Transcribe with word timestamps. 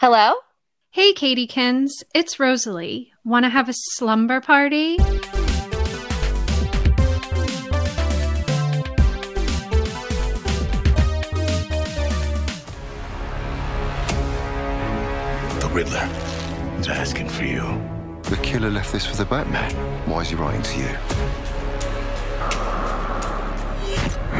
Hello? 0.00 0.32
Hey, 0.88 1.12
Katiekins, 1.12 1.90
it's 2.14 2.40
Rosalie. 2.40 3.12
Want 3.22 3.44
to 3.44 3.50
have 3.50 3.68
a 3.68 3.74
slumber 3.74 4.40
party? 4.40 4.96
The 4.96 5.04
Riddler 15.70 16.08
is 16.80 16.88
asking 16.88 17.28
for 17.28 17.44
you. 17.44 17.60
The 18.22 18.38
killer 18.42 18.70
left 18.70 18.94
this 18.94 19.04
for 19.04 19.16
the 19.16 19.26
Batman. 19.26 19.70
Why 20.08 20.22
is 20.22 20.30
he 20.30 20.34
writing 20.34 20.62
to 20.62 20.78
you? 20.78 20.96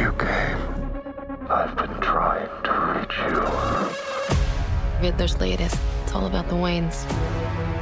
You 0.01 0.11
came. 0.13 0.57
I've 1.51 1.75
been 1.75 2.01
trying 2.01 2.49
to 2.63 2.71
reach 2.97 3.15
you. 3.29 3.80
Riddler's 5.01 5.39
latest. 5.39 5.79
It's 6.03 6.13
all 6.13 6.27
about 6.27 6.47
the 6.47 6.53
Waynes. 6.53 7.05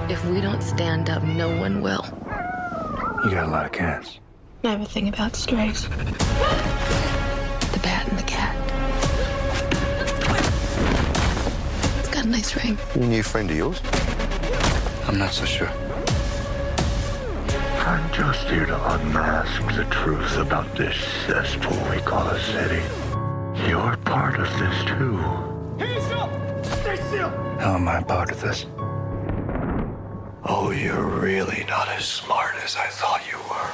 If 0.09 0.23
we 0.25 0.39
don't 0.39 0.61
stand 0.61 1.09
up, 1.09 1.21
no 1.21 1.49
one 1.59 1.81
will. 1.81 2.05
You 3.25 3.31
got 3.31 3.45
a 3.45 3.51
lot 3.51 3.65
of 3.65 3.73
cats. 3.73 4.19
I 4.63 4.69
have 4.69 4.81
a 4.81 4.85
thing 4.85 5.09
about 5.09 5.35
strays. 5.35 5.89
The 5.89 5.95
bat 7.83 8.07
and 8.07 8.17
the 8.17 8.23
cat. 8.23 8.55
It's 11.99 12.09
got 12.09 12.23
a 12.23 12.29
nice 12.29 12.55
ring. 12.55 12.77
You 12.95 13.01
a 13.01 13.05
new 13.07 13.23
friend 13.23 13.51
of 13.51 13.57
yours? 13.57 13.81
I'm 15.05 15.17
not 15.17 15.33
so 15.33 15.43
sure. 15.43 15.69
I'm 17.85 18.13
just 18.13 18.47
here 18.47 18.65
to 18.65 18.93
unmask 18.93 19.61
the 19.75 19.83
truth 19.91 20.37
about 20.37 20.73
this 20.77 20.95
cesspool 21.25 21.77
we 21.89 21.99
call 22.01 22.27
a 22.27 22.39
city. 22.39 22.81
You're 23.67 23.97
part 23.97 24.39
of 24.39 24.47
this 24.57 24.85
too. 24.85 25.58
How 27.59 27.75
am 27.75 27.87
I 27.87 28.01
part 28.01 28.31
of 28.31 28.41
this? 28.41 28.65
Oh, 30.45 30.71
you're 30.71 31.05
really 31.05 31.65
not 31.67 31.89
as 31.89 32.05
smart 32.05 32.55
as 32.63 32.75
I 32.75 32.87
thought 32.87 33.21
you 33.29 33.37
were. 33.49 33.71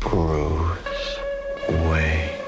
Bruce 0.00 1.18
Wayne. 1.68 2.38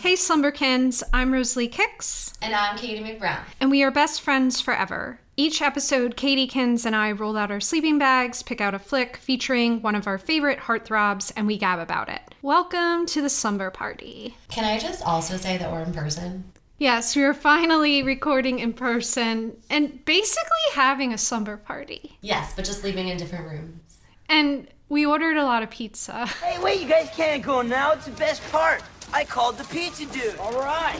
Hey, 0.00 0.14
Slumberkins, 0.14 1.02
I'm 1.12 1.32
Rosalie 1.32 1.66
Kicks, 1.68 2.32
And 2.40 2.54
I'm 2.54 2.76
Katie 2.78 3.02
McBrown. 3.02 3.40
and 3.60 3.70
we 3.70 3.82
are 3.82 3.90
best 3.90 4.20
friends 4.20 4.60
forever. 4.60 5.18
Each 5.38 5.60
episode, 5.60 6.16
Katie 6.16 6.46
Kins 6.46 6.86
and 6.86 6.96
I 6.96 7.12
roll 7.12 7.36
out 7.36 7.50
our 7.50 7.60
sleeping 7.60 7.98
bags, 7.98 8.42
pick 8.42 8.58
out 8.62 8.72
a 8.72 8.78
flick 8.78 9.18
featuring 9.18 9.82
one 9.82 9.94
of 9.94 10.06
our 10.06 10.16
favorite 10.16 10.60
heartthrobs, 10.60 11.30
and 11.36 11.46
we 11.46 11.58
gab 11.58 11.78
about 11.78 12.08
it. 12.08 12.34
Welcome 12.40 13.04
to 13.04 13.20
the 13.20 13.28
slumber 13.28 13.70
party. 13.70 14.34
Can 14.48 14.64
I 14.64 14.78
just 14.78 15.02
also 15.04 15.36
say 15.36 15.58
that 15.58 15.70
we're 15.70 15.82
in 15.82 15.92
person? 15.92 16.50
Yes, 16.78 17.14
we 17.14 17.22
are 17.22 17.34
finally 17.34 18.02
recording 18.02 18.60
in 18.60 18.72
person 18.72 19.58
and 19.68 20.02
basically 20.06 20.72
having 20.72 21.12
a 21.12 21.18
slumber 21.18 21.58
party. 21.58 22.16
Yes, 22.22 22.54
but 22.56 22.64
just 22.64 22.82
living 22.82 23.08
in 23.08 23.18
different 23.18 23.46
rooms. 23.46 23.98
And 24.30 24.68
we 24.88 25.04
ordered 25.04 25.36
a 25.36 25.44
lot 25.44 25.62
of 25.62 25.68
pizza. 25.68 26.24
Hey, 26.42 26.58
wait, 26.62 26.80
you 26.80 26.88
guys 26.88 27.10
can't 27.14 27.42
go 27.42 27.60
now. 27.60 27.92
It's 27.92 28.06
the 28.06 28.12
best 28.12 28.42
part. 28.50 28.82
I 29.12 29.24
called 29.24 29.58
the 29.58 29.64
pizza 29.64 30.06
dude. 30.06 30.38
All 30.38 30.58
right. 30.58 30.98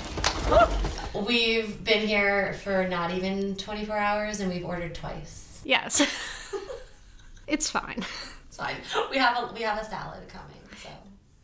We've 1.26 1.82
been 1.82 2.06
here 2.06 2.52
for 2.62 2.86
not 2.86 3.10
even 3.12 3.56
24 3.56 3.96
hours 3.96 4.40
and 4.40 4.52
we've 4.52 4.64
ordered 4.64 4.94
twice. 4.94 5.60
Yes. 5.64 6.00
it's 7.46 7.68
fine. 7.70 8.04
It's 8.46 8.56
fine. 8.56 8.76
We 9.10 9.16
have 9.16 9.36
a 9.36 9.52
we 9.52 9.62
have 9.62 9.80
a 9.80 9.84
salad 9.84 10.28
coming, 10.28 10.60
so. 10.82 10.88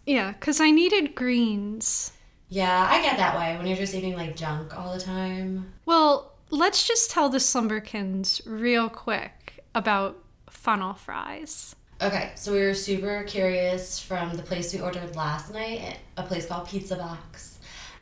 Yeah, 0.07 0.33
because 0.33 0.61
I 0.61 0.71
needed 0.71 1.15
greens. 1.15 2.13
Yeah, 2.49 2.87
I 2.91 3.03
get 3.03 3.17
that 3.17 3.37
way 3.37 3.57
when 3.57 3.67
you're 3.67 3.77
just 3.77 3.95
eating 3.95 4.15
like 4.15 4.37
junk 4.37 4.79
all 4.79 4.93
the 4.93 5.01
time. 5.01 5.73
Well, 5.87 6.33
let's 6.51 6.87
just 6.87 7.11
tell 7.11 7.29
the 7.29 7.39
Slumberkins 7.39 8.43
real 8.45 8.89
quick 8.89 9.65
about 9.75 10.23
funnel 10.51 10.95
fries. 10.95 11.75
Okay, 12.01 12.33
so 12.35 12.53
we 12.53 12.61
were 12.61 12.75
super 12.75 13.25
curious 13.25 13.99
from 13.99 14.37
the 14.37 14.43
place 14.43 14.75
we 14.75 14.81
ordered 14.81 15.17
last 15.17 15.53
night, 15.53 15.99
a 16.17 16.23
place 16.23 16.47
called 16.47 16.69
Pizza 16.69 16.97
Box. 16.97 17.59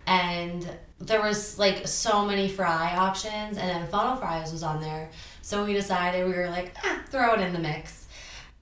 And 0.07 0.69
there 1.01 1.23
was 1.23 1.59
like 1.59 1.89
so 1.89 2.27
many 2.27 2.49
fry 2.49 2.97
options, 2.97 3.57
and 3.57 3.69
then 3.69 3.87
funnel 3.89 4.17
fries 4.17 4.53
was 4.53 4.63
on 4.63 4.81
there. 4.81 5.11
So 5.43 5.65
we 5.65 5.73
decided 5.73 6.27
we 6.27 6.35
were 6.35 6.51
like, 6.51 6.75
ah, 6.85 7.03
throw 7.09 7.35
it 7.35 7.41
in 7.41 7.53
the 7.53 7.59
mix. 7.59 8.07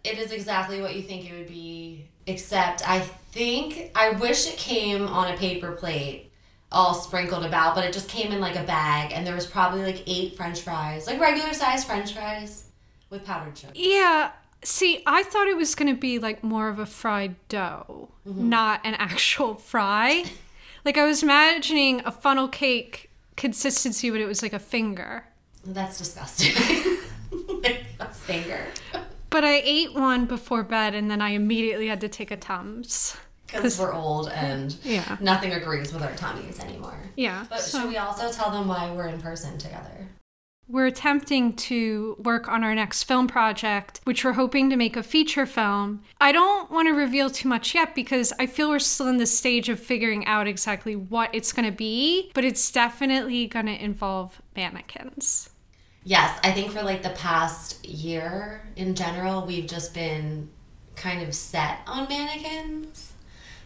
It 0.04 0.18
is 0.18 0.32
exactly 0.32 0.80
what 0.80 0.94
you 0.94 1.02
think 1.02 1.30
it 1.30 1.36
would 1.36 1.48
be, 1.48 2.08
except 2.26 2.88
I 2.88 3.00
think, 3.00 3.90
I 3.94 4.10
wish 4.10 4.48
it 4.48 4.56
came 4.56 5.06
on 5.06 5.32
a 5.32 5.36
paper 5.36 5.72
plate 5.72 6.30
all 6.70 6.94
sprinkled 6.94 7.44
about, 7.44 7.74
but 7.74 7.84
it 7.84 7.92
just 7.92 8.08
came 8.08 8.30
in 8.30 8.40
like 8.40 8.56
a 8.56 8.62
bag, 8.62 9.12
and 9.12 9.26
there 9.26 9.34
was 9.34 9.46
probably 9.46 9.82
like 9.82 10.04
eight 10.06 10.36
french 10.36 10.60
fries, 10.60 11.06
like 11.06 11.18
regular 11.18 11.52
sized 11.52 11.86
french 11.86 12.12
fries 12.12 12.66
with 13.10 13.24
powdered 13.24 13.56
sugar. 13.56 13.72
Yeah, 13.74 14.32
see, 14.62 15.02
I 15.06 15.22
thought 15.22 15.48
it 15.48 15.56
was 15.56 15.74
going 15.74 15.92
to 15.92 15.98
be 15.98 16.18
like 16.18 16.44
more 16.44 16.68
of 16.68 16.78
a 16.78 16.86
fried 16.86 17.36
dough, 17.48 18.10
not 18.24 18.80
an 18.84 18.94
actual 18.94 19.54
fry. 19.56 20.24
like 20.84 20.96
I 20.98 21.04
was 21.04 21.22
imagining 21.22 22.02
a 22.04 22.10
funnel 22.10 22.48
cake 22.48 23.10
consistency, 23.36 24.10
but 24.10 24.20
it 24.20 24.26
was 24.26 24.42
like 24.42 24.52
a 24.52 24.58
finger. 24.58 25.24
That's 25.64 25.98
disgusting. 25.98 26.54
a 28.00 28.06
finger. 28.12 28.66
But 29.30 29.44
I 29.44 29.60
ate 29.64 29.94
one 29.94 30.24
before 30.26 30.62
bed 30.62 30.94
and 30.94 31.10
then 31.10 31.20
I 31.20 31.30
immediately 31.30 31.88
had 31.88 32.00
to 32.00 32.08
take 32.08 32.30
a 32.30 32.36
Tums. 32.36 33.16
Because 33.46 33.78
we're 33.78 33.92
old 33.94 34.28
and 34.30 34.74
Yeah. 34.82 35.16
nothing 35.20 35.52
agrees 35.52 35.92
with 35.92 36.02
our 36.02 36.14
tummies 36.16 36.60
anymore. 36.60 36.98
Yeah. 37.16 37.46
But 37.48 37.60
so- 37.60 37.80
should 37.80 37.88
we 37.88 37.96
also 37.96 38.30
tell 38.30 38.50
them 38.50 38.68
why 38.68 38.90
we're 38.92 39.06
in 39.08 39.20
person 39.20 39.56
together? 39.58 40.06
We're 40.70 40.84
attempting 40.84 41.54
to 41.54 42.14
work 42.18 42.46
on 42.46 42.62
our 42.62 42.74
next 42.74 43.04
film 43.04 43.26
project, 43.26 44.02
which 44.04 44.22
we're 44.22 44.34
hoping 44.34 44.68
to 44.68 44.76
make 44.76 44.96
a 44.96 45.02
feature 45.02 45.46
film. 45.46 46.02
I 46.20 46.30
don't 46.30 46.70
want 46.70 46.88
to 46.88 46.92
reveal 46.92 47.30
too 47.30 47.48
much 47.48 47.74
yet 47.74 47.94
because 47.94 48.34
I 48.38 48.44
feel 48.44 48.68
we're 48.68 48.78
still 48.78 49.08
in 49.08 49.16
the 49.16 49.24
stage 49.24 49.70
of 49.70 49.80
figuring 49.80 50.26
out 50.26 50.46
exactly 50.46 50.94
what 50.94 51.34
it's 51.34 51.54
going 51.54 51.64
to 51.64 51.74
be, 51.74 52.30
but 52.34 52.44
it's 52.44 52.70
definitely 52.70 53.46
going 53.46 53.64
to 53.64 53.82
involve 53.82 54.42
mannequins. 54.54 55.48
Yes, 56.04 56.38
I 56.44 56.52
think 56.52 56.72
for 56.72 56.82
like 56.82 57.02
the 57.02 57.10
past 57.10 57.86
year 57.86 58.68
in 58.76 58.94
general, 58.94 59.46
we've 59.46 59.66
just 59.66 59.94
been 59.94 60.50
kind 60.96 61.26
of 61.26 61.34
set 61.34 61.78
on 61.86 62.06
mannequins. 62.10 63.14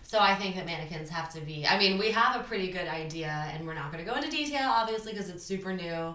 So 0.05 0.21
I 0.21 0.37
think 0.37 0.55
that 0.55 0.67
mannequins 0.67 1.11
have 1.11 1.33
to 1.35 1.41
be. 1.41 1.67
I 1.67 1.79
mean, 1.79 1.99
we 1.99 2.13
have 2.13 2.41
a 2.41 2.45
pretty 2.45 2.71
good 2.71 2.87
idea, 2.87 3.51
and 3.53 3.67
we're 3.67 3.75
not 3.75 3.91
going 3.91 4.05
to 4.05 4.09
go 4.09 4.17
into 4.17 4.31
detail, 4.31 4.69
obviously, 4.69 5.13
because 5.13 5.31
it's 5.31 5.43
super 5.43 5.73
new. 5.73 6.15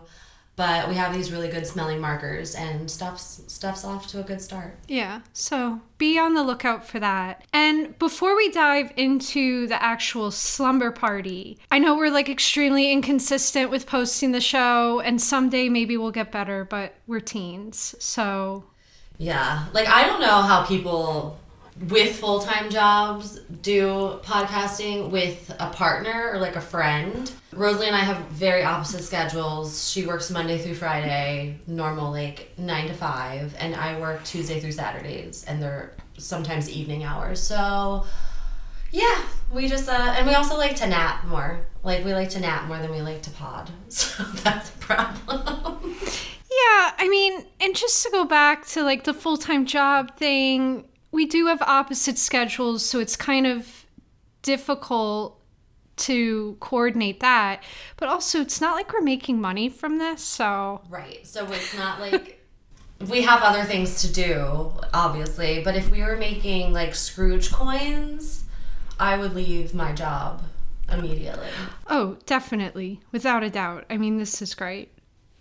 But 0.58 0.90
we 0.90 0.96
have 0.96 1.14
these 1.14 1.32
really 1.32 1.50
good 1.50 1.68
smelling 1.68 2.02
markers, 2.02 2.56
and 2.56 2.90
stuff's 2.90 3.44
stuff's 3.48 3.86
off 3.86 4.08
to 4.08 4.20
a 4.20 4.24
good 4.24 4.42
start. 4.42 4.80
Yeah, 4.88 5.22
so 5.32 5.82
be 6.00 6.18
on 6.18 6.34
the 6.34 6.44
lookout 6.44 6.86
for 6.86 7.00
that. 7.00 7.46
And 7.54 7.98
before 8.00 8.36
we 8.36 8.52
dive 8.52 8.92
into 8.98 9.68
the 9.68 9.82
actual 9.82 10.32
slumber 10.32 10.90
party, 10.92 11.60
I 11.70 11.78
know 11.78 11.96
we're 11.96 12.10
like 12.12 12.28
extremely 12.28 12.92
inconsistent 12.92 13.70
with 13.70 13.86
posting 13.86 14.32
the 14.32 14.42
show, 14.42 15.00
and 15.00 15.22
someday 15.22 15.70
maybe 15.70 15.96
we'll 15.96 16.12
get 16.12 16.32
better, 16.32 16.66
but 16.66 16.96
we're 17.06 17.20
teens, 17.20 17.94
so 18.00 18.64
Yeah. 19.20 19.66
Like 19.74 19.88
I 19.88 20.08
don't 20.08 20.22
know 20.22 20.42
how 20.42 20.66
people 20.66 21.40
with 21.90 22.16
full-time 22.20 22.70
jobs 22.70 23.40
do 23.62 24.20
podcasting 24.24 25.10
with 25.10 25.56
a 25.60 25.70
partner 25.70 26.32
or 26.34 26.40
like 26.40 26.56
a 26.56 26.62
friend. 26.62 27.32
Rosalie 27.54 27.88
and 27.88 27.96
I 27.96 28.00
have 28.00 28.18
very 28.28 28.64
opposite 28.64 29.04
schedules. 29.04 29.90
She 29.90 30.06
works 30.06 30.30
Monday 30.32 30.58
through 30.58 30.76
Friday, 30.76 31.60
normal 31.68 32.12
like 32.12 32.54
9 32.58 32.88
to 32.88 32.94
5, 32.94 33.56
and 33.60 33.76
I 33.76 34.00
work 34.00 34.24
Tuesday 34.24 34.60
through 34.60 34.72
Saturdays 34.72 35.44
and 35.46 35.62
they're 35.62 35.94
sometimes 36.18 36.70
evening 36.70 37.04
hours. 37.04 37.42
So 37.42 38.06
yeah, 38.92 39.24
we 39.52 39.68
just 39.68 39.90
uh 39.90 40.16
and 40.18 40.26
we 40.26 40.34
also 40.34 40.58
like 40.58 40.76
to 40.78 40.88
nap 40.88 41.26
more. 41.26 41.66
Like 41.84 42.04
we 42.06 42.14
like 42.14 42.30
to 42.30 42.40
nap 42.40 42.68
more 42.68 42.80
than 42.80 42.92
we 42.92 43.02
like 43.02 43.22
to 43.24 43.32
pod. 43.32 43.70
So 43.90 44.24
that's 44.44 44.70
a 44.70 44.78
problem. 44.80 45.96
Yeah, 46.50 46.92
I 46.98 47.08
mean, 47.10 47.46
and 47.60 47.76
just 47.76 48.04
to 48.04 48.10
go 48.12 48.26
back 48.26 48.66
to 48.68 48.84
like 48.84 49.04
the 49.04 49.14
full 49.14 49.38
time 49.38 49.66
job 49.66 50.18
thing, 50.18 50.86
we 51.12 51.26
do 51.26 51.48
have 51.48 51.62
opposite 51.62 52.18
schedules, 52.18 52.86
so 52.86 53.00
it's 53.00 53.16
kind 53.16 53.48
of 53.48 53.86
difficult 54.42 55.42
to 55.98 56.58
coordinate 56.60 57.20
that. 57.20 57.64
But 57.98 58.10
also, 58.10 58.42
it's 58.42 58.62
not 58.62 58.76
like 58.76 58.94
we're 58.94 59.02
making 59.02 59.42
money 59.42 59.70
from 59.70 59.98
this, 59.98 60.22
so 60.22 60.82
Right. 60.90 61.26
So 61.26 61.46
it's 61.52 61.76
not 61.76 62.00
like 62.00 62.46
we 63.10 63.22
have 63.24 63.42
other 63.42 63.64
things 63.64 64.02
to 64.02 64.12
do, 64.12 64.72
obviously, 64.94 65.62
but 65.64 65.76
if 65.76 65.92
we 65.92 66.02
were 66.02 66.18
making 66.18 66.74
like 66.74 66.96
Scrooge 66.96 67.52
coins, 67.52 68.46
I 69.00 69.18
would 69.18 69.34
leave 69.36 69.74
my 69.74 69.94
job 69.94 70.44
immediately. 70.92 71.50
oh, 71.88 72.18
definitely, 72.26 73.02
without 73.12 73.44
a 73.44 73.50
doubt. 73.50 73.86
I 73.90 73.98
mean, 73.98 74.18
this 74.18 74.42
is 74.42 74.56
great. 74.56 74.92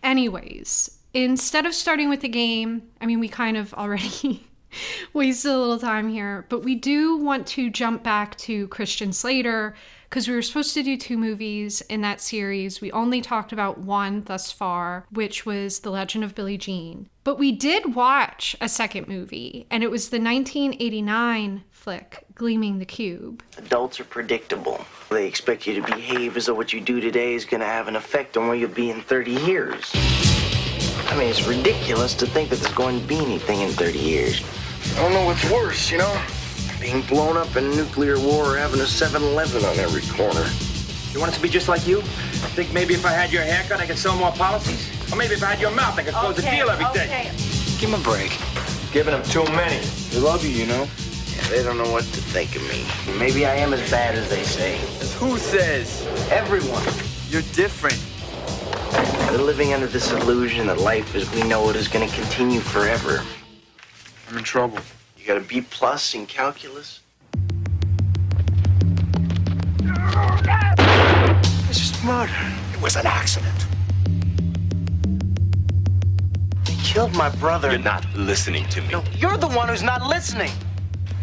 Anyways, 0.03 0.99
instead 1.15 1.67
of 1.67 1.75
starting 1.75 2.09
with 2.09 2.21
the 2.21 2.29
game, 2.29 2.83
I 3.01 3.07
mean, 3.07 3.21
we 3.21 3.29
kind 3.29 3.57
of 3.57 3.73
already 3.75 4.47
wasted 5.13 5.53
a 5.53 5.59
little 5.59 5.79
time 5.79 6.09
here, 6.09 6.47
but 6.49 6.63
we 6.63 6.75
do 6.75 7.17
want 7.17 7.47
to 7.49 7.71
jump 7.71 8.03
back 8.03 8.37
to 8.39 8.69
Christian 8.69 9.13
Slater 9.13 9.75
because 10.09 10.29
we 10.29 10.35
were 10.35 10.43
supposed 10.43 10.75
to 10.75 10.83
do 10.83 10.97
two 10.97 11.19
movies 11.19 11.81
in 11.83 12.01
that 12.03 12.21
series. 12.21 12.81
We 12.81 12.93
only 12.93 13.21
talked 13.21 13.53
about 13.53 13.79
one 13.79 14.23
thus 14.25 14.53
far, 14.53 15.05
which 15.11 15.45
was 15.45 15.81
The 15.81 15.91
Legend 15.91 16.25
of 16.25 16.35
Billie 16.35 16.59
Jean. 16.59 17.09
But 17.25 17.39
we 17.39 17.53
did 17.53 17.95
watch 17.95 18.55
a 18.61 18.69
second 18.69 19.09
movie, 19.09 19.67
and 19.71 19.83
it 19.83 19.91
was 19.91 20.11
the 20.11 20.21
1989 20.21 21.65
flick, 21.71 22.25
Gleaming 22.35 22.79
the 22.79 22.87
Cube. 22.87 23.43
Adults 23.59 23.99
are 23.99 24.05
predictable. 24.05 24.85
They 25.11 25.27
expect 25.27 25.67
you 25.67 25.75
to 25.75 25.83
behave 25.83 26.37
as 26.37 26.47
though 26.47 26.55
what 26.55 26.73
you 26.73 26.81
do 26.81 27.01
today 27.01 27.35
is 27.35 27.45
going 27.45 27.61
to 27.61 27.67
have 27.67 27.89
an 27.89 27.97
effect 27.97 28.37
on 28.37 28.47
where 28.47 28.57
you'll 28.57 28.71
be 28.71 28.91
in 28.91 29.01
30 29.03 29.33
years. 29.33 29.91
I 31.09 31.17
mean, 31.17 31.29
it's 31.29 31.47
ridiculous 31.47 32.15
to 32.15 32.27
think 32.27 32.51
that 32.51 32.61
there's 32.61 32.75
going 32.75 33.01
to 33.01 33.07
be 33.07 33.19
anything 33.19 33.61
in 33.61 33.71
30 33.71 33.99
years. 33.99 34.43
I 34.95 35.01
don't 35.01 35.13
know 35.13 35.25
what's 35.25 35.45
worse, 35.51 35.91
you 35.91 35.99
know? 35.99 36.21
Being 36.81 37.03
blown 37.03 37.37
up 37.37 37.55
in 37.57 37.71
nuclear 37.71 38.19
war 38.19 38.55
or 38.55 38.57
having 38.57 38.81
a 38.81 38.87
7 38.87 39.23
Eleven 39.23 39.65
on 39.65 39.79
every 39.79 40.03
corner. 40.17 40.47
You 41.13 41.21
want 41.21 41.33
it 41.33 41.37
to 41.37 41.43
be 41.43 41.49
just 41.49 41.69
like 41.69 41.87
you? 41.87 41.99
I 42.01 42.49
think 42.55 42.73
maybe 42.73 42.95
if 42.95 43.05
I 43.07 43.11
had 43.13 43.33
your 43.33 43.43
haircut, 43.43 43.81
I 43.81 43.87
could 43.87 43.99
sell 43.99 44.17
more 44.17 44.33
policies? 44.33 44.89
Or 45.13 45.17
maybe 45.17 45.35
if 45.35 45.43
I 45.43 45.47
had 45.47 45.61
your 45.61 45.71
mouth, 45.71 45.99
I 45.99 46.03
could 46.03 46.15
close 46.15 46.39
Okay, 46.39 46.49
a 46.49 46.57
deal 46.57 46.71
every 46.71 46.85
day? 46.93 47.07
okay. 47.07 47.31
Give 47.79 47.91
him 47.91 48.01
a 48.01 48.03
break. 48.03 48.31
Giving 48.93 49.13
them 49.13 49.23
too 49.25 49.45
many. 49.53 49.85
They 50.11 50.19
love 50.21 50.45
you, 50.45 50.51
you 50.51 50.67
know? 50.67 50.87
Yeah, 51.37 51.49
they 51.49 51.63
don't 51.63 51.79
know 51.79 51.91
what 51.91 52.05
to 52.05 52.21
think 52.21 52.57
of 52.57 52.63
me. 52.69 52.85
Maybe 53.19 53.47
I 53.47 53.55
am 53.57 53.73
as 53.75 53.91
bad 53.91 54.15
as 54.15 54.29
they 54.31 54.43
say. 54.43 54.79
Who 55.19 55.37
says? 55.39 56.07
Everyone. 56.31 56.85
You're 57.29 57.43
different. 57.55 57.99
They're 59.31 59.39
living 59.45 59.75
under 59.75 59.87
this 59.87 60.13
illusion 60.13 60.67
that 60.69 60.79
life 60.81 61.15
as 61.15 61.31
we 61.35 61.43
know 61.43 61.69
it 61.71 61.77
is 61.77 61.89
going 61.89 62.09
to 62.09 62.15
continue 62.15 62.61
forever. 62.61 63.23
I'm 64.29 64.39
in 64.39 64.45
trouble. 64.45 64.79
You 65.17 65.27
got 65.27 65.37
a 65.37 65.41
B 65.41 65.61
plus 65.61 66.15
in 66.15 66.27
calculus? 66.27 67.01
It's 71.69 71.79
just 71.79 72.05
murder. 72.05 72.33
It 72.73 72.81
was 72.81 72.97
an 72.97 73.07
accident. 73.07 73.67
They 76.65 76.75
killed 76.83 77.15
my 77.15 77.29
brother. 77.29 77.71
You're 77.71 77.79
not 77.79 78.05
listening 78.15 78.69
to 78.71 78.81
me. 78.83 78.89
No, 78.89 79.05
you're 79.17 79.37
the 79.37 79.49
one 79.49 79.69
who's 79.69 79.83
not 79.83 80.03
listening. 80.07 80.51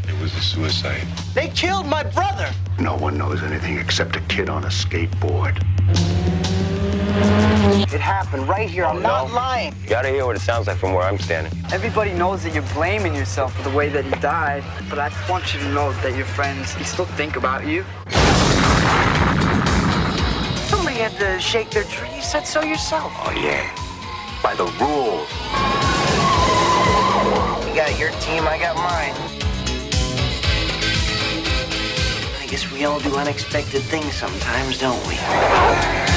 It 0.07 0.19
was 0.21 0.33
a 0.35 0.41
suicide. 0.41 1.06
They 1.33 1.49
killed 1.49 1.88
my 1.88 2.03
brother. 2.03 2.49
No 2.79 2.95
one 2.95 3.17
knows 3.17 3.44
anything 3.44 3.77
except 3.77 4.15
a 4.15 4.21
kid 4.21 4.49
on 4.49 4.63
a 4.63 4.67
skateboard. 4.67 5.61
It 7.65 8.01
happened 8.01 8.50
right 8.50 8.69
here. 8.69 8.83
I'm 8.83 9.01
not 9.01 9.31
lying. 9.31 9.74
You 9.83 9.89
gotta 9.89 10.10
hear 10.10 10.25
what 10.25 10.36
it 10.36 10.42
sounds 10.42 10.68
like 10.68 10.75
from 10.77 10.92
where 10.92 11.04
I'm 11.04 11.18
standing. 11.18 11.54
Everybody 11.71 12.12
knows 12.12 12.44
that 12.44 12.54
you're 12.54 12.69
blaming 12.74 13.15
yourself 13.15 13.56
for 13.56 13.63
the 13.69 13.74
way 13.75 13.88
that 13.88 14.04
he 14.04 14.12
died, 14.19 14.65
but 14.89 15.00
I 15.00 15.07
just 15.07 15.30
want 15.30 15.54
you 15.54 15.62
to 15.62 15.69
know 15.69 15.94
that 15.94 16.13
your 16.13 16.25
friends 16.25 16.75
they 16.75 16.83
still 16.83 17.06
think 17.06 17.38
about 17.38 17.65
you. 17.65 17.86
Somebody 20.68 20.98
had 20.98 21.15
to 21.19 21.39
shake 21.39 21.69
their 21.69 21.86
tree. 21.86 22.13
You 22.13 22.21
said 22.21 22.45
so 22.45 22.62
yourself. 22.62 23.13
Oh, 23.15 23.31
yeah. 23.31 23.74
By 24.44 24.56
the 24.56 24.66
rules. 24.83 25.30
You 27.66 27.75
got 27.80 27.98
your 27.98 28.12
team, 28.19 28.45
I 28.45 28.57
got 28.59 28.75
mine. 28.75 29.16
I 32.42 32.45
guess 32.45 32.69
we 32.74 32.83
all 32.83 33.00
do 33.00 33.16
unexpected 33.16 33.83
things 33.83 34.13
sometimes, 34.13 34.80
don't 34.80 35.07
we? 35.07 36.12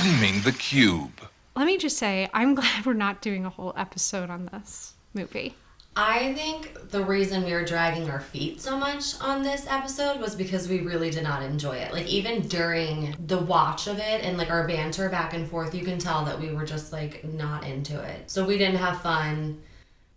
Gleaming 0.00 0.42
the 0.42 0.52
Cube. 0.52 1.22
Let 1.54 1.64
me 1.64 1.78
just 1.78 1.96
say, 1.96 2.28
I'm 2.34 2.54
glad 2.56 2.84
we're 2.84 2.92
not 2.92 3.22
doing 3.22 3.46
a 3.46 3.50
whole 3.50 3.72
episode 3.78 4.28
on 4.28 4.50
this 4.52 4.92
movie. 5.14 5.54
I 5.96 6.34
think 6.34 6.90
the 6.90 7.02
reason 7.02 7.44
we 7.44 7.52
were 7.54 7.64
dragging 7.64 8.10
our 8.10 8.20
feet 8.20 8.60
so 8.60 8.76
much 8.76 9.18
on 9.22 9.42
this 9.42 9.66
episode 9.66 10.20
was 10.20 10.34
because 10.34 10.68
we 10.68 10.80
really 10.80 11.08
did 11.08 11.22
not 11.22 11.42
enjoy 11.42 11.76
it. 11.76 11.94
Like 11.94 12.06
even 12.08 12.46
during 12.46 13.16
the 13.26 13.38
watch 13.38 13.86
of 13.86 13.98
it 13.98 14.22
and 14.22 14.36
like 14.36 14.50
our 14.50 14.68
banter 14.68 15.08
back 15.08 15.32
and 15.32 15.48
forth, 15.48 15.74
you 15.74 15.82
can 15.82 15.98
tell 15.98 16.26
that 16.26 16.38
we 16.38 16.52
were 16.52 16.66
just 16.66 16.92
like 16.92 17.24
not 17.24 17.64
into 17.64 17.98
it. 17.98 18.30
So 18.30 18.44
we 18.44 18.58
didn't 18.58 18.76
have 18.76 19.00
fun. 19.00 19.62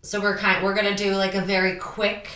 So 0.02 0.20
we're 0.20 0.36
kind 0.36 0.62
we're 0.62 0.74
going 0.74 0.94
to 0.94 1.02
do 1.02 1.14
like 1.16 1.34
a 1.34 1.40
very 1.40 1.76
quick 1.76 2.28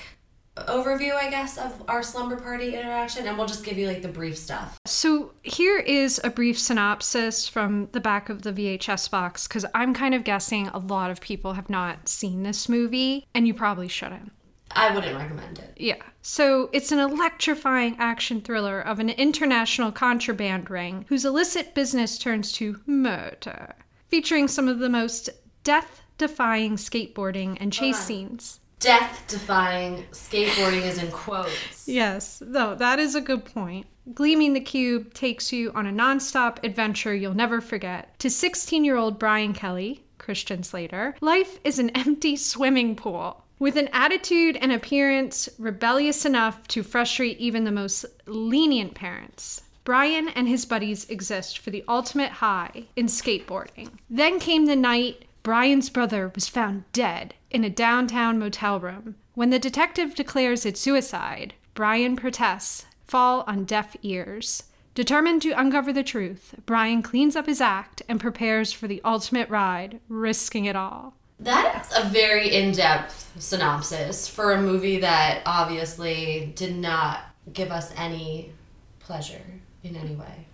overview, 0.56 1.14
I 1.14 1.30
guess, 1.30 1.58
of 1.58 1.82
our 1.88 2.02
slumber 2.02 2.36
party 2.36 2.74
interaction 2.74 3.26
and 3.26 3.36
we'll 3.36 3.46
just 3.46 3.64
give 3.64 3.76
you 3.76 3.88
like 3.88 4.02
the 4.02 4.08
brief 4.08 4.38
stuff. 4.38 4.78
So 4.86 5.32
here 5.42 5.78
is 5.78 6.20
a 6.22 6.30
brief 6.30 6.58
synopsis 6.58 7.48
from 7.48 7.88
the 7.92 8.00
back 8.00 8.28
of 8.28 8.42
the 8.42 8.52
VHS 8.52 9.10
box 9.10 9.48
because 9.48 9.66
I'm 9.74 9.94
kind 9.94 10.14
of 10.14 10.24
guessing 10.24 10.68
a 10.68 10.78
lot 10.78 11.10
of 11.10 11.20
people 11.20 11.54
have 11.54 11.68
not 11.68 12.08
seen 12.08 12.42
this 12.42 12.68
movie, 12.68 13.26
and 13.34 13.46
you 13.46 13.54
probably 13.54 13.88
shouldn't. 13.88 14.32
I 14.70 14.94
wouldn't 14.94 15.16
recommend 15.16 15.58
it. 15.58 15.72
Yeah. 15.76 16.02
So 16.22 16.68
it's 16.72 16.90
an 16.90 16.98
electrifying 16.98 17.96
action 17.98 18.40
thriller 18.40 18.80
of 18.80 18.98
an 18.98 19.10
international 19.10 19.92
contraband 19.92 20.70
ring 20.70 21.04
whose 21.08 21.24
illicit 21.24 21.74
business 21.74 22.18
turns 22.18 22.50
to 22.52 22.80
murder, 22.86 23.74
featuring 24.08 24.48
some 24.48 24.68
of 24.68 24.78
the 24.78 24.88
most 24.88 25.30
death 25.62 26.02
defying 26.18 26.76
skateboarding 26.76 27.56
and 27.60 27.72
chase 27.72 27.98
scenes. 27.98 28.60
Death 28.78 29.24
defying 29.28 30.04
skateboarding 30.10 30.82
is 30.82 31.02
in 31.02 31.10
quotes. 31.10 31.88
Yes, 31.88 32.42
no, 32.46 32.74
that 32.74 32.98
is 32.98 33.14
a 33.14 33.20
good 33.20 33.44
point. 33.44 33.86
Gleaming 34.12 34.52
the 34.52 34.60
Cube 34.60 35.14
takes 35.14 35.52
you 35.52 35.72
on 35.74 35.86
a 35.86 35.92
nonstop 35.92 36.62
adventure 36.62 37.14
you'll 37.14 37.34
never 37.34 37.60
forget. 37.60 38.18
To 38.18 38.28
16 38.28 38.84
year 38.84 38.96
old 38.96 39.18
Brian 39.18 39.54
Kelly, 39.54 40.04
Christian 40.18 40.62
Slater, 40.62 41.16
life 41.20 41.58
is 41.64 41.78
an 41.78 41.90
empty 41.90 42.36
swimming 42.36 42.96
pool. 42.96 43.44
With 43.58 43.76
an 43.76 43.88
attitude 43.92 44.56
and 44.56 44.72
appearance 44.72 45.48
rebellious 45.58 46.26
enough 46.26 46.66
to 46.68 46.82
frustrate 46.82 47.38
even 47.38 47.64
the 47.64 47.72
most 47.72 48.04
lenient 48.26 48.94
parents, 48.94 49.62
Brian 49.84 50.28
and 50.28 50.48
his 50.48 50.66
buddies 50.66 51.08
exist 51.08 51.58
for 51.58 51.70
the 51.70 51.84
ultimate 51.88 52.32
high 52.32 52.84
in 52.96 53.06
skateboarding. 53.06 53.90
Then 54.10 54.38
came 54.38 54.66
the 54.66 54.76
night 54.76 55.24
Brian's 55.42 55.90
brother 55.90 56.32
was 56.34 56.48
found 56.48 56.90
dead 56.92 57.34
in 57.54 57.62
a 57.62 57.70
downtown 57.70 58.36
motel 58.36 58.80
room. 58.80 59.14
When 59.34 59.50
the 59.50 59.60
detective 59.60 60.16
declares 60.16 60.66
it 60.66 60.76
suicide, 60.76 61.54
Brian 61.72 62.16
protests 62.16 62.84
fall 63.04 63.44
on 63.46 63.64
deaf 63.64 63.96
ears. 64.02 64.64
Determined 64.96 65.40
to 65.42 65.52
uncover 65.52 65.92
the 65.92 66.02
truth, 66.02 66.56
Brian 66.66 67.00
cleans 67.00 67.36
up 67.36 67.46
his 67.46 67.60
act 67.60 68.02
and 68.08 68.20
prepares 68.20 68.72
for 68.72 68.88
the 68.88 69.00
ultimate 69.04 69.48
ride, 69.48 70.00
risking 70.08 70.64
it 70.64 70.74
all. 70.74 71.14
That's 71.38 71.96
a 71.96 72.02
very 72.04 72.52
in 72.52 72.72
depth 72.72 73.32
synopsis 73.38 74.26
for 74.26 74.52
a 74.52 74.60
movie 74.60 74.98
that 75.00 75.42
obviously 75.46 76.52
did 76.56 76.74
not 76.76 77.20
give 77.52 77.70
us 77.70 77.92
any 77.96 78.52
pleasure 78.98 79.60
in 79.84 79.94
any 79.94 80.16
way. 80.16 80.46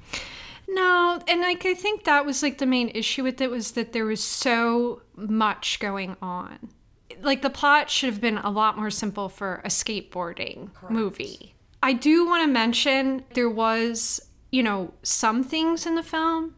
No, 0.68 1.20
and 1.26 1.40
like 1.40 1.64
I 1.64 1.74
think 1.74 2.04
that 2.04 2.26
was 2.26 2.42
like 2.42 2.58
the 2.58 2.66
main 2.66 2.90
issue 2.90 3.22
with 3.22 3.40
it 3.40 3.50
was 3.50 3.72
that 3.72 3.92
there 3.92 4.04
was 4.04 4.22
so 4.22 5.02
much 5.16 5.80
going 5.80 6.16
on. 6.20 6.68
Like 7.22 7.42
the 7.42 7.50
plot 7.50 7.90
should 7.90 8.08
have 8.08 8.20
been 8.20 8.38
a 8.38 8.50
lot 8.50 8.78
more 8.78 8.90
simple 8.90 9.28
for 9.28 9.60
a 9.64 9.68
skateboarding 9.68 10.70
movie. 10.88 11.54
I 11.82 11.92
do 11.92 12.26
want 12.26 12.44
to 12.44 12.52
mention 12.52 13.24
there 13.34 13.50
was, 13.50 14.20
you 14.50 14.62
know, 14.62 14.92
some 15.02 15.42
things 15.42 15.86
in 15.86 15.94
the 15.94 16.02
film, 16.02 16.54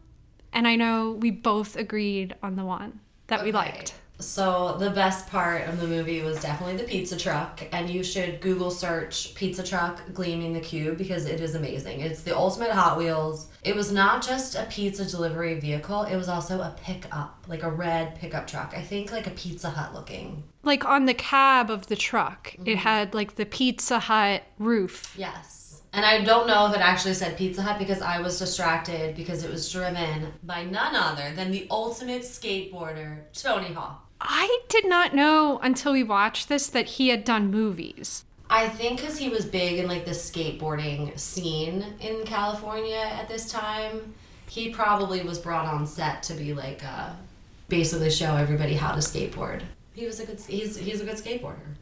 and 0.51 0.67
I 0.67 0.75
know 0.75 1.11
we 1.11 1.31
both 1.31 1.75
agreed 1.75 2.35
on 2.43 2.55
the 2.55 2.65
one 2.65 2.99
that 3.27 3.43
we 3.43 3.51
liked. 3.51 3.95
So 4.23 4.77
the 4.79 4.89
best 4.89 5.27
part 5.27 5.67
of 5.67 5.79
the 5.79 5.87
movie 5.87 6.21
was 6.21 6.41
definitely 6.41 6.77
the 6.77 6.83
pizza 6.83 7.17
truck, 7.17 7.61
and 7.71 7.89
you 7.89 8.03
should 8.03 8.41
Google 8.41 8.71
search 8.71 9.35
pizza 9.35 9.63
truck 9.63 10.01
gleaming 10.13 10.53
the 10.53 10.59
cube 10.59 10.97
because 10.97 11.25
it 11.25 11.41
is 11.41 11.55
amazing. 11.55 11.99
It's 11.99 12.23
the 12.23 12.35
ultimate 12.35 12.71
Hot 12.71 12.97
Wheels. 12.97 13.49
It 13.63 13.75
was 13.75 13.91
not 13.91 14.25
just 14.25 14.55
a 14.55 14.65
pizza 14.69 15.05
delivery 15.05 15.59
vehicle; 15.59 16.03
it 16.03 16.15
was 16.15 16.29
also 16.29 16.61
a 16.61 16.75
pickup, 16.81 17.43
like 17.47 17.63
a 17.63 17.69
red 17.69 18.15
pickup 18.15 18.47
truck. 18.47 18.73
I 18.75 18.81
think 18.81 19.11
like 19.11 19.27
a 19.27 19.31
Pizza 19.31 19.69
Hut 19.69 19.93
looking. 19.93 20.43
Like 20.63 20.85
on 20.85 21.05
the 21.05 21.13
cab 21.13 21.69
of 21.69 21.87
the 21.87 21.95
truck, 21.95 22.55
it 22.55 22.59
mm-hmm. 22.59 22.75
had 22.77 23.13
like 23.13 23.35
the 23.35 23.45
Pizza 23.45 23.99
Hut 23.99 24.43
roof. 24.57 25.13
Yes. 25.17 25.63
And 25.95 26.03
I 26.03 26.23
don't 26.23 26.47
know 26.47 26.65
if 26.67 26.75
it 26.75 26.81
actually 26.81 27.13
said 27.13 27.37
Pizza 27.37 27.61
Hut 27.61 27.77
because 27.77 28.01
I 28.01 28.19
was 28.19 28.39
distracted 28.39 29.15
because 29.15 29.43
it 29.43 29.51
was 29.51 29.71
driven 29.71 30.33
by 30.41 30.63
none 30.63 30.95
other 30.95 31.35
than 31.35 31.51
the 31.51 31.67
ultimate 31.69 32.23
skateboarder, 32.23 33.31
Tony 33.31 33.73
Hawk. 33.73 34.02
I 34.23 34.59
did 34.69 34.85
not 34.85 35.13
know 35.13 35.59
until 35.61 35.93
we 35.93 36.03
watched 36.03 36.49
this 36.49 36.67
that 36.67 36.85
he 36.85 37.09
had 37.09 37.23
done 37.23 37.51
movies. 37.51 38.25
I 38.49 38.69
think 38.69 38.99
because 38.99 39.17
he 39.17 39.29
was 39.29 39.45
big 39.45 39.79
in 39.79 39.87
like 39.87 40.05
the 40.05 40.11
skateboarding 40.11 41.17
scene 41.19 41.85
in 41.99 42.23
California 42.23 42.97
at 42.97 43.27
this 43.27 43.51
time, 43.51 44.13
he 44.47 44.69
probably 44.69 45.21
was 45.21 45.39
brought 45.39 45.65
on 45.65 45.87
set 45.87 46.23
to 46.23 46.33
be 46.33 46.53
like 46.53 46.83
uh, 46.85 47.09
basically 47.67 48.09
show 48.09 48.35
everybody 48.35 48.75
how 48.75 48.91
to 48.91 48.99
skateboard. 48.99 49.63
He 49.93 50.05
was 50.05 50.19
a 50.19 50.25
good 50.25 50.39
he's 50.39 50.77
he's 50.77 51.01
a 51.01 51.05
good 51.05 51.17
skateboarder. 51.17 51.75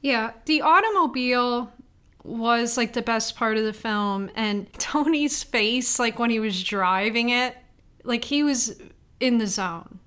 Yeah, 0.00 0.32
the 0.46 0.62
automobile 0.62 1.72
was 2.24 2.76
like 2.76 2.92
the 2.92 3.02
best 3.02 3.36
part 3.36 3.56
of 3.56 3.64
the 3.64 3.72
film. 3.72 4.30
And 4.34 4.72
Tony's 4.78 5.42
face, 5.42 5.98
like 5.98 6.18
when 6.18 6.30
he 6.30 6.40
was 6.40 6.62
driving 6.62 7.30
it, 7.30 7.56
like 8.04 8.24
he 8.24 8.42
was 8.42 8.80
in 9.20 9.38
the 9.38 9.46
zone. 9.46 10.00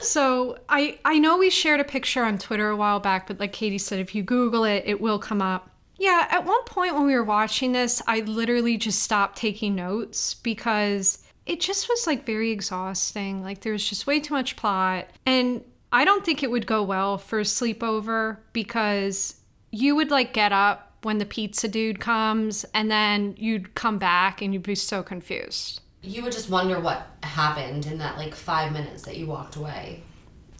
So 0.00 0.58
I 0.68 0.98
I 1.04 1.18
know 1.18 1.38
we 1.38 1.50
shared 1.50 1.80
a 1.80 1.84
picture 1.84 2.24
on 2.24 2.38
Twitter 2.38 2.68
a 2.68 2.76
while 2.76 3.00
back, 3.00 3.26
but 3.26 3.40
like 3.40 3.52
Katie 3.52 3.78
said, 3.78 3.98
if 3.98 4.14
you 4.14 4.22
Google 4.22 4.64
it, 4.64 4.84
it 4.86 5.00
will 5.00 5.18
come 5.18 5.42
up. 5.42 5.70
Yeah, 5.98 6.28
at 6.30 6.44
one 6.44 6.62
point 6.64 6.94
when 6.94 7.06
we 7.06 7.14
were 7.14 7.24
watching 7.24 7.72
this, 7.72 8.00
I 8.06 8.20
literally 8.20 8.76
just 8.76 9.02
stopped 9.02 9.36
taking 9.36 9.74
notes 9.74 10.34
because 10.34 11.24
it 11.44 11.60
just 11.60 11.88
was 11.88 12.06
like 12.06 12.24
very 12.24 12.50
exhausting. 12.50 13.42
Like 13.42 13.62
there 13.62 13.72
was 13.72 13.88
just 13.88 14.06
way 14.06 14.20
too 14.20 14.34
much 14.34 14.54
plot. 14.54 15.08
And 15.26 15.64
I 15.90 16.04
don't 16.04 16.24
think 16.24 16.42
it 16.42 16.50
would 16.50 16.66
go 16.66 16.82
well 16.82 17.18
for 17.18 17.40
a 17.40 17.44
sleepover 17.44 18.38
because 18.52 19.36
you 19.70 19.96
would 19.96 20.10
like 20.10 20.32
get 20.32 20.52
up 20.52 20.92
when 21.02 21.18
the 21.18 21.26
pizza 21.26 21.68
dude 21.68 22.00
comes 22.00 22.64
and 22.74 22.90
then 22.90 23.34
you'd 23.38 23.74
come 23.74 23.98
back 23.98 24.42
and 24.42 24.52
you'd 24.52 24.62
be 24.62 24.74
so 24.74 25.02
confused. 25.02 25.80
You 26.02 26.22
would 26.22 26.32
just 26.32 26.48
wonder 26.48 26.78
what 26.78 27.06
happened 27.22 27.86
in 27.86 27.98
that 27.98 28.16
like 28.16 28.34
five 28.34 28.72
minutes 28.72 29.02
that 29.02 29.16
you 29.16 29.26
walked 29.26 29.56
away. 29.56 30.02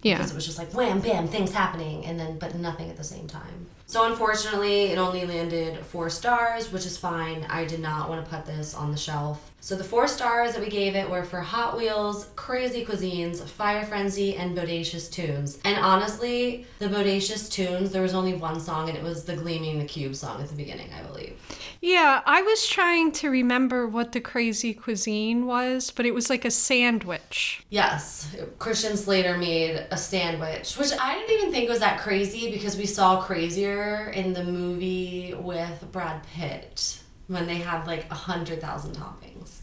Yeah. 0.02 0.16
Because 0.16 0.30
it 0.30 0.34
was 0.34 0.46
just 0.46 0.58
like 0.58 0.72
wham, 0.74 1.00
bam, 1.00 1.28
things 1.28 1.52
happening, 1.52 2.04
and 2.04 2.18
then 2.18 2.38
but 2.38 2.54
nothing 2.54 2.90
at 2.90 2.96
the 2.96 3.04
same 3.04 3.26
time. 3.26 3.66
So 3.86 4.04
unfortunately, 4.04 4.84
it 4.86 4.98
only 4.98 5.26
landed 5.26 5.84
four 5.86 6.10
stars, 6.10 6.70
which 6.72 6.86
is 6.86 6.96
fine. 6.96 7.46
I 7.48 7.64
did 7.64 7.80
not 7.80 8.08
want 8.08 8.24
to 8.24 8.30
put 8.30 8.46
this 8.46 8.74
on 8.74 8.90
the 8.90 8.96
shelf. 8.96 9.47
So 9.60 9.74
the 9.74 9.84
four 9.84 10.06
stars 10.06 10.52
that 10.54 10.62
we 10.62 10.70
gave 10.70 10.94
it 10.94 11.10
were 11.10 11.24
for 11.24 11.40
Hot 11.40 11.76
Wheels, 11.76 12.30
Crazy 12.36 12.86
Cuisines, 12.86 13.42
Fire 13.42 13.84
Frenzy, 13.84 14.36
and 14.36 14.56
Bodacious 14.56 15.10
Tunes. 15.10 15.58
And 15.64 15.76
honestly, 15.78 16.64
the 16.78 16.86
Bodacious 16.86 17.50
Tunes, 17.50 17.90
there 17.90 18.00
was 18.00 18.14
only 18.14 18.34
one 18.34 18.60
song, 18.60 18.88
and 18.88 18.96
it 18.96 19.02
was 19.02 19.24
the 19.24 19.36
Gleaming 19.36 19.78
the 19.78 19.84
Cube 19.84 20.14
song 20.14 20.40
at 20.40 20.48
the 20.48 20.54
beginning, 20.54 20.90
I 20.92 21.02
believe. 21.02 21.36
Yeah, 21.80 22.22
I 22.24 22.42
was 22.42 22.66
trying 22.68 23.12
to 23.12 23.30
remember 23.30 23.86
what 23.86 24.12
the 24.12 24.20
crazy 24.20 24.72
cuisine 24.74 25.44
was, 25.44 25.90
but 25.90 26.06
it 26.06 26.14
was 26.14 26.30
like 26.30 26.44
a 26.44 26.50
sandwich. 26.50 27.62
Yes, 27.68 28.34
Christian 28.58 28.96
Slater 28.96 29.36
made 29.36 29.86
a 29.90 29.96
sandwich, 29.96 30.76
which 30.76 30.92
I 30.98 31.14
didn't 31.14 31.36
even 31.36 31.52
think 31.52 31.68
was 31.68 31.80
that 31.80 32.00
crazy 32.00 32.50
because 32.50 32.76
we 32.76 32.86
saw 32.86 33.20
Crazier 33.20 34.10
in 34.14 34.32
the 34.32 34.44
movie 34.44 35.34
with 35.34 35.84
Brad 35.92 36.22
Pitt 36.22 37.00
when 37.28 37.46
they 37.46 37.56
had 37.56 37.86
like 37.86 38.10
a 38.10 38.14
hundred 38.14 38.60
thousand 38.60 38.96
toppings. 38.96 39.60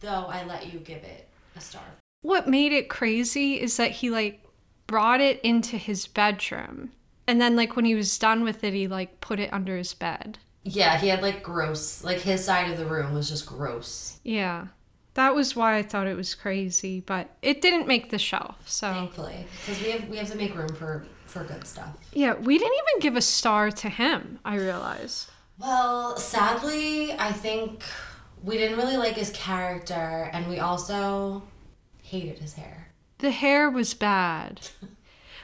Though 0.00 0.26
I 0.28 0.44
let 0.44 0.72
you 0.72 0.78
give 0.80 1.02
it 1.02 1.28
a 1.56 1.60
star. 1.60 1.82
What 2.20 2.48
made 2.48 2.72
it 2.72 2.88
crazy 2.88 3.60
is 3.60 3.76
that 3.78 3.92
he 3.92 4.10
like 4.10 4.42
brought 4.86 5.20
it 5.20 5.40
into 5.40 5.76
his 5.78 6.06
bedroom. 6.06 6.92
And 7.26 7.40
then 7.40 7.56
like 7.56 7.74
when 7.74 7.84
he 7.84 7.94
was 7.94 8.18
done 8.18 8.42
with 8.42 8.62
it, 8.62 8.74
he 8.74 8.86
like 8.86 9.20
put 9.20 9.40
it 9.40 9.52
under 9.52 9.76
his 9.76 9.94
bed. 9.94 10.38
Yeah, 10.62 10.98
he 10.98 11.08
had 11.08 11.22
like 11.22 11.42
gross, 11.42 12.02
like 12.04 12.18
his 12.18 12.44
side 12.44 12.70
of 12.70 12.76
the 12.76 12.86
room 12.86 13.14
was 13.14 13.28
just 13.28 13.46
gross. 13.46 14.18
Yeah. 14.22 14.66
That 15.14 15.34
was 15.34 15.56
why 15.56 15.76
I 15.76 15.82
thought 15.82 16.06
it 16.06 16.16
was 16.16 16.34
crazy, 16.34 17.00
but 17.00 17.30
it 17.40 17.62
didn't 17.62 17.86
make 17.86 18.10
the 18.10 18.18
shelf. 18.18 18.68
So 18.68 18.92
Thankfully, 18.92 19.46
because 19.64 19.82
we 19.82 19.90
have 19.92 20.08
we 20.08 20.16
have 20.18 20.30
to 20.30 20.36
make 20.36 20.54
room 20.54 20.68
for 20.74 21.06
for 21.24 21.42
good 21.44 21.66
stuff. 21.66 21.96
Yeah, 22.12 22.34
we 22.34 22.58
didn't 22.58 22.74
even 22.74 23.00
give 23.00 23.16
a 23.16 23.22
star 23.22 23.70
to 23.70 23.88
him, 23.88 24.40
I 24.44 24.56
realize. 24.56 25.28
Well, 25.58 26.16
sadly, 26.16 27.12
I 27.12 27.32
think 27.32 27.82
we 28.42 28.58
didn't 28.58 28.76
really 28.76 28.96
like 28.96 29.14
his 29.14 29.30
character, 29.30 30.30
and 30.32 30.48
we 30.48 30.58
also 30.58 31.42
hated 32.02 32.38
his 32.38 32.54
hair. 32.54 32.88
The 33.18 33.30
hair 33.30 33.70
was 33.70 33.94
bad. 33.94 34.60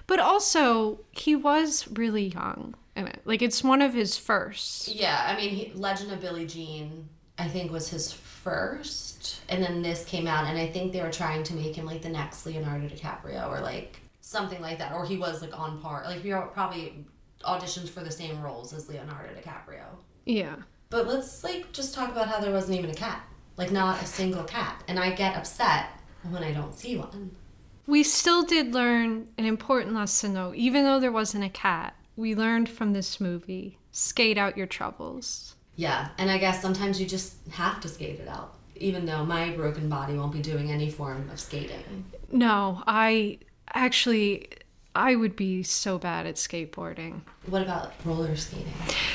But 0.06 0.20
also, 0.20 1.00
he 1.12 1.34
was 1.36 1.88
really 1.88 2.26
young 2.26 2.74
in 2.96 3.06
it. 3.06 3.20
Like, 3.24 3.40
it's 3.40 3.62
one 3.62 3.80
of 3.80 3.94
his 3.94 4.18
first. 4.18 4.88
Yeah, 4.88 5.24
I 5.26 5.40
mean, 5.40 5.50
he, 5.50 5.72
Legend 5.74 6.12
of 6.12 6.20
Billie 6.20 6.46
Jean, 6.46 7.08
I 7.38 7.48
think, 7.48 7.70
was 7.70 7.88
his 7.88 8.12
first, 8.12 9.40
and 9.48 9.62
then 9.62 9.82
this 9.82 10.04
came 10.04 10.26
out, 10.26 10.46
and 10.46 10.58
I 10.58 10.66
think 10.66 10.92
they 10.92 11.00
were 11.00 11.10
trying 11.10 11.44
to 11.44 11.54
make 11.54 11.76
him 11.76 11.86
like 11.86 12.02
the 12.02 12.08
next 12.08 12.44
Leonardo 12.44 12.88
DiCaprio 12.88 13.48
or 13.48 13.60
like 13.60 14.00
something 14.20 14.60
like 14.60 14.78
that, 14.78 14.92
or 14.92 15.06
he 15.06 15.16
was 15.16 15.40
like 15.40 15.58
on 15.58 15.80
par. 15.80 16.02
Like, 16.04 16.24
we 16.24 16.32
probably 16.52 17.06
auditioned 17.44 17.88
for 17.88 18.00
the 18.00 18.10
same 18.10 18.40
roles 18.42 18.72
as 18.72 18.88
Leonardo 18.88 19.30
DiCaprio. 19.34 19.84
Yeah. 20.24 20.56
But 20.90 21.06
let's 21.06 21.42
like 21.42 21.72
just 21.72 21.94
talk 21.94 22.10
about 22.10 22.28
how 22.28 22.40
there 22.40 22.52
wasn't 22.52 22.78
even 22.78 22.90
a 22.90 22.94
cat. 22.94 23.24
Like 23.56 23.70
not 23.70 24.02
a 24.02 24.06
single 24.06 24.44
cat. 24.44 24.82
And 24.88 24.98
I 24.98 25.10
get 25.10 25.36
upset 25.36 25.86
when 26.30 26.42
I 26.42 26.52
don't 26.52 26.74
see 26.74 26.96
one. 26.96 27.36
We 27.86 28.02
still 28.02 28.42
did 28.42 28.74
learn 28.74 29.28
an 29.38 29.44
important 29.44 29.94
lesson 29.94 30.34
though. 30.34 30.52
Even 30.54 30.84
though 30.84 31.00
there 31.00 31.12
wasn't 31.12 31.44
a 31.44 31.48
cat, 31.48 31.96
we 32.16 32.34
learned 32.34 32.68
from 32.68 32.92
this 32.92 33.20
movie 33.20 33.78
skate 33.90 34.38
out 34.38 34.56
your 34.56 34.66
troubles. 34.66 35.56
Yeah, 35.76 36.08
and 36.18 36.30
I 36.30 36.38
guess 36.38 36.60
sometimes 36.60 37.00
you 37.00 37.06
just 37.06 37.36
have 37.50 37.80
to 37.80 37.88
skate 37.88 38.20
it 38.20 38.28
out. 38.28 38.56
Even 38.76 39.06
though 39.06 39.24
my 39.24 39.50
broken 39.50 39.88
body 39.88 40.14
won't 40.14 40.32
be 40.32 40.40
doing 40.40 40.70
any 40.70 40.90
form 40.90 41.28
of 41.30 41.38
skating. 41.38 42.04
No, 42.30 42.82
I 42.86 43.38
actually 43.72 44.48
I 44.94 45.16
would 45.16 45.36
be 45.36 45.62
so 45.62 45.98
bad 45.98 46.26
at 46.26 46.34
skateboarding. 46.36 47.22
What 47.46 47.62
about 47.62 47.92
roller 48.04 48.36
skating? 48.36 48.72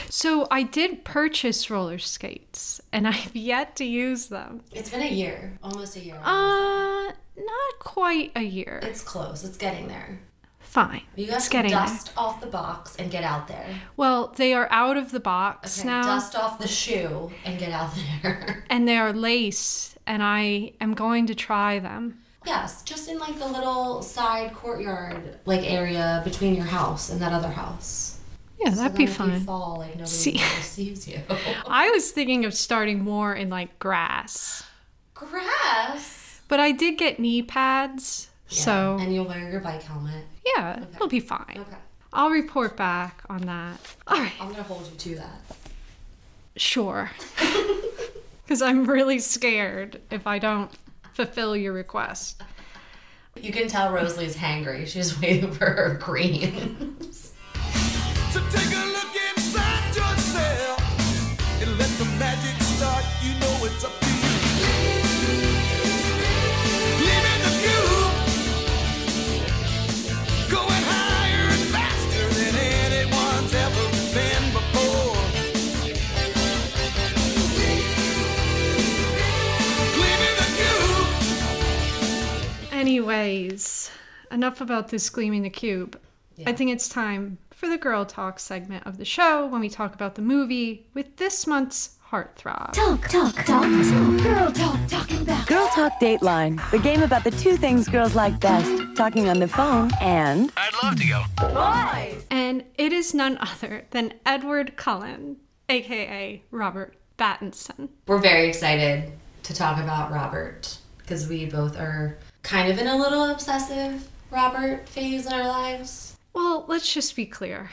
So 0.10 0.48
I 0.50 0.64
did 0.64 1.04
purchase 1.04 1.70
roller 1.70 2.00
skates 2.00 2.82
and 2.92 3.08
I've 3.14 3.36
yet 3.36 3.76
to 3.78 3.86
use 3.86 4.28
them. 4.28 4.62
It's 4.72 4.90
been 4.90 5.02
a 5.02 5.10
year, 5.12 5.58
almost 5.62 5.96
a 5.96 6.00
year. 6.00 6.20
Uh, 6.24 7.12
not 7.38 7.80
quite 7.80 8.32
a 8.36 8.44
year. 8.44 8.80
It's 8.84 9.04
close. 9.04 9.44
It's 9.44 9.58
getting 9.58 9.88
there. 9.88 10.20
Fine. 10.60 11.04
You 11.16 11.28
got 11.28 11.42
to 11.42 11.68
dust 11.70 12.08
there. 12.08 12.24
off 12.24 12.42
the 12.42 12.48
box 12.48 12.96
and 12.98 13.10
get 13.10 13.24
out 13.24 13.48
there. 13.48 13.66
Well, 13.96 14.34
they 14.36 14.54
are 14.54 14.68
out 14.70 14.98
of 14.98 15.12
the 15.12 15.20
box 15.20 15.80
Okay, 15.80 15.88
now. 15.88 16.04
dust 16.04 16.36
off 16.36 16.60
the 16.60 16.68
shoe 16.68 17.32
and 17.46 17.58
get 17.58 17.72
out 17.72 17.92
there. 18.22 18.66
And 18.70 18.88
they 18.88 18.98
are 18.98 19.14
lace 19.14 19.96
and 20.06 20.22
I 20.22 20.74
am 20.82 20.94
going 20.94 21.26
to 21.28 21.36
try 21.36 21.80
them. 21.80 22.20
Yes, 22.48 22.82
just 22.84 23.10
in 23.10 23.20
like 23.20 23.38
the 23.38 23.48
little 23.48 24.02
side 24.02 24.54
courtyard 24.54 25.38
like 25.46 25.70
area 25.70 26.22
between 26.24 26.56
your 26.56 26.66
house 26.66 27.10
and 27.10 27.22
that 27.22 27.34
other 27.34 27.50
house. 27.50 28.20
Yeah, 28.60 28.72
So 28.72 28.78
that'd 28.78 28.98
be 28.98 29.06
fun. 29.06 29.34
You 29.34 29.40
fall 29.42 29.76
like 29.78 29.92
nobody 29.96 30.10
See- 30.10 30.42
you. 31.12 31.22
I 31.68 31.90
was 31.92 32.10
thinking 32.12 32.46
of 32.46 32.54
starting 32.56 33.04
more 33.04 33.36
in 33.36 33.50
like 33.50 33.78
grass. 33.80 34.64
Grass. 35.14 36.42
But 36.48 36.60
I 36.60 36.72
did 36.72 36.98
get 36.98 37.20
knee 37.20 37.42
pads. 37.44 38.30
So, 38.48 38.98
and 39.00 39.14
you'll 39.14 39.26
wear 39.26 39.52
your 39.52 39.60
bike 39.60 39.84
helmet. 39.84 40.24
yeah, 40.56 40.84
it'll 40.96 41.10
be 41.10 41.20
fine. 41.20 41.58
Okay. 41.58 41.76
I'll 42.14 42.30
report 42.30 42.78
back 42.78 43.22
on 43.30 43.42
that. 43.42 43.78
All 44.08 44.18
right, 44.18 44.32
I'm 44.40 44.52
gonna 44.52 44.64
hold 44.64 44.88
you 44.90 44.98
to 44.98 45.16
that. 45.18 45.42
sure. 46.56 47.12
Because 48.44 48.62
I'm 48.62 48.86
really 48.86 49.20
scared 49.20 50.00
if 50.10 50.26
I 50.26 50.40
don't 50.40 50.72
fulfill 51.18 51.58
your 51.58 51.74
request. 51.74 52.44
You 53.36 53.52
can 53.52 53.68
tell 53.68 53.92
Rosalie's 53.92 54.38
hangry. 54.38 54.86
She's 54.86 55.20
waiting 55.20 55.52
for 55.52 55.66
her 55.66 55.98
greens. 56.00 56.94
the 82.88 82.94
cube. 82.96 83.10
Anyways, 83.10 83.92
enough 84.32 84.62
about 84.62 84.90
this 84.90 85.10
Gleaming 85.10 85.44
the 85.44 85.50
Cube. 85.50 86.00
I 86.46 86.54
think 86.54 86.72
it's 86.72 86.88
time 86.88 87.40
for 87.52 87.68
the 87.68 87.78
Girl 87.78 88.06
Talk 88.06 88.40
segment 88.40 88.86
of 88.86 88.98
the 88.98 89.06
show 89.06 89.48
when 89.48 89.60
we 89.60 89.70
talk 89.70 89.96
about 89.96 90.16
the 90.16 90.22
movie 90.22 90.88
with 90.94 91.18
this 91.18 91.48
month's 91.48 91.98
Heartthrob. 92.12 92.72
Talk, 92.72 93.10
talk, 93.10 93.36
talk, 93.36 93.46
talk. 93.46 94.24
Girl 94.24 94.52
talk, 94.52 94.80
talking 94.88 95.26
back. 95.26 95.46
Girl 95.48 95.68
Talk 95.76 95.92
Dateline, 96.00 96.72
the 96.72 96.80
game 96.80 97.02
about 97.04 97.26
the 97.26 97.32
two 97.32 97.58
things 97.58 97.90
girls 97.90 98.16
like 98.16 98.40
best 98.40 98.96
talking 98.96 99.28
on 99.28 99.40
the 99.40 99.48
phone 99.48 99.92
and. 100.00 100.50
I'd 100.56 100.72
love 100.82 100.96
to 100.96 101.08
go. 101.08 101.24
Boys! 101.36 102.26
And 102.32 102.64
it 102.78 102.94
is 102.94 103.14
none 103.14 103.38
other 103.40 103.88
than 103.92 104.14
Edward 104.26 104.78
Cullen, 104.78 105.36
aka 105.68 106.42
Robert 106.50 106.96
Pattinson. 107.18 107.90
We're 108.08 108.20
very 108.20 108.48
excited 108.48 109.12
to 109.44 109.54
talk 109.54 109.78
about 109.78 110.10
Robert 110.10 110.78
because 111.00 111.28
we 111.28 111.46
both 111.46 111.78
are 111.78 112.20
kind 112.48 112.72
of 112.72 112.80
in 112.80 112.88
a 112.88 112.96
little 112.96 113.26
obsessive 113.26 114.10
Robert 114.32 114.88
phase 114.88 115.26
in 115.26 115.34
our 115.34 115.48
lives. 115.48 116.16
Well, 116.34 116.64
let's 116.68 116.94
just 116.94 117.14
be 117.16 117.26
clear. 117.26 117.72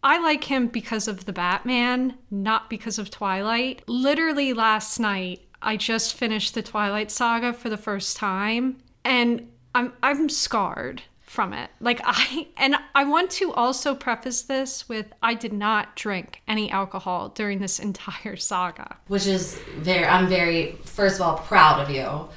I 0.00 0.20
like 0.20 0.44
him 0.44 0.68
because 0.68 1.08
of 1.08 1.24
the 1.24 1.32
Batman, 1.32 2.14
not 2.30 2.70
because 2.70 3.00
of 3.00 3.10
Twilight. 3.10 3.82
Literally 3.88 4.52
last 4.52 5.00
night, 5.00 5.40
I 5.60 5.76
just 5.76 6.14
finished 6.14 6.54
the 6.54 6.62
Twilight 6.62 7.10
saga 7.10 7.52
for 7.52 7.68
the 7.68 7.76
first 7.76 8.16
time, 8.16 8.78
and 9.04 9.50
I'm 9.74 9.94
I'm 10.02 10.28
scarred 10.28 11.02
from 11.22 11.52
it. 11.52 11.70
Like 11.80 12.00
I 12.04 12.48
and 12.56 12.76
I 12.94 13.02
want 13.04 13.30
to 13.32 13.52
also 13.52 13.96
preface 13.96 14.42
this 14.42 14.88
with 14.88 15.06
I 15.20 15.34
did 15.34 15.52
not 15.52 15.96
drink 15.96 16.42
any 16.46 16.70
alcohol 16.70 17.30
during 17.30 17.58
this 17.58 17.78
entire 17.88 18.36
saga. 18.36 18.98
Which 19.08 19.26
is 19.26 19.58
very 19.78 20.04
I'm 20.04 20.28
very 20.28 20.78
first 20.84 21.16
of 21.16 21.22
all 21.22 21.38
proud 21.38 21.80
of 21.80 21.90
you. 21.90 22.28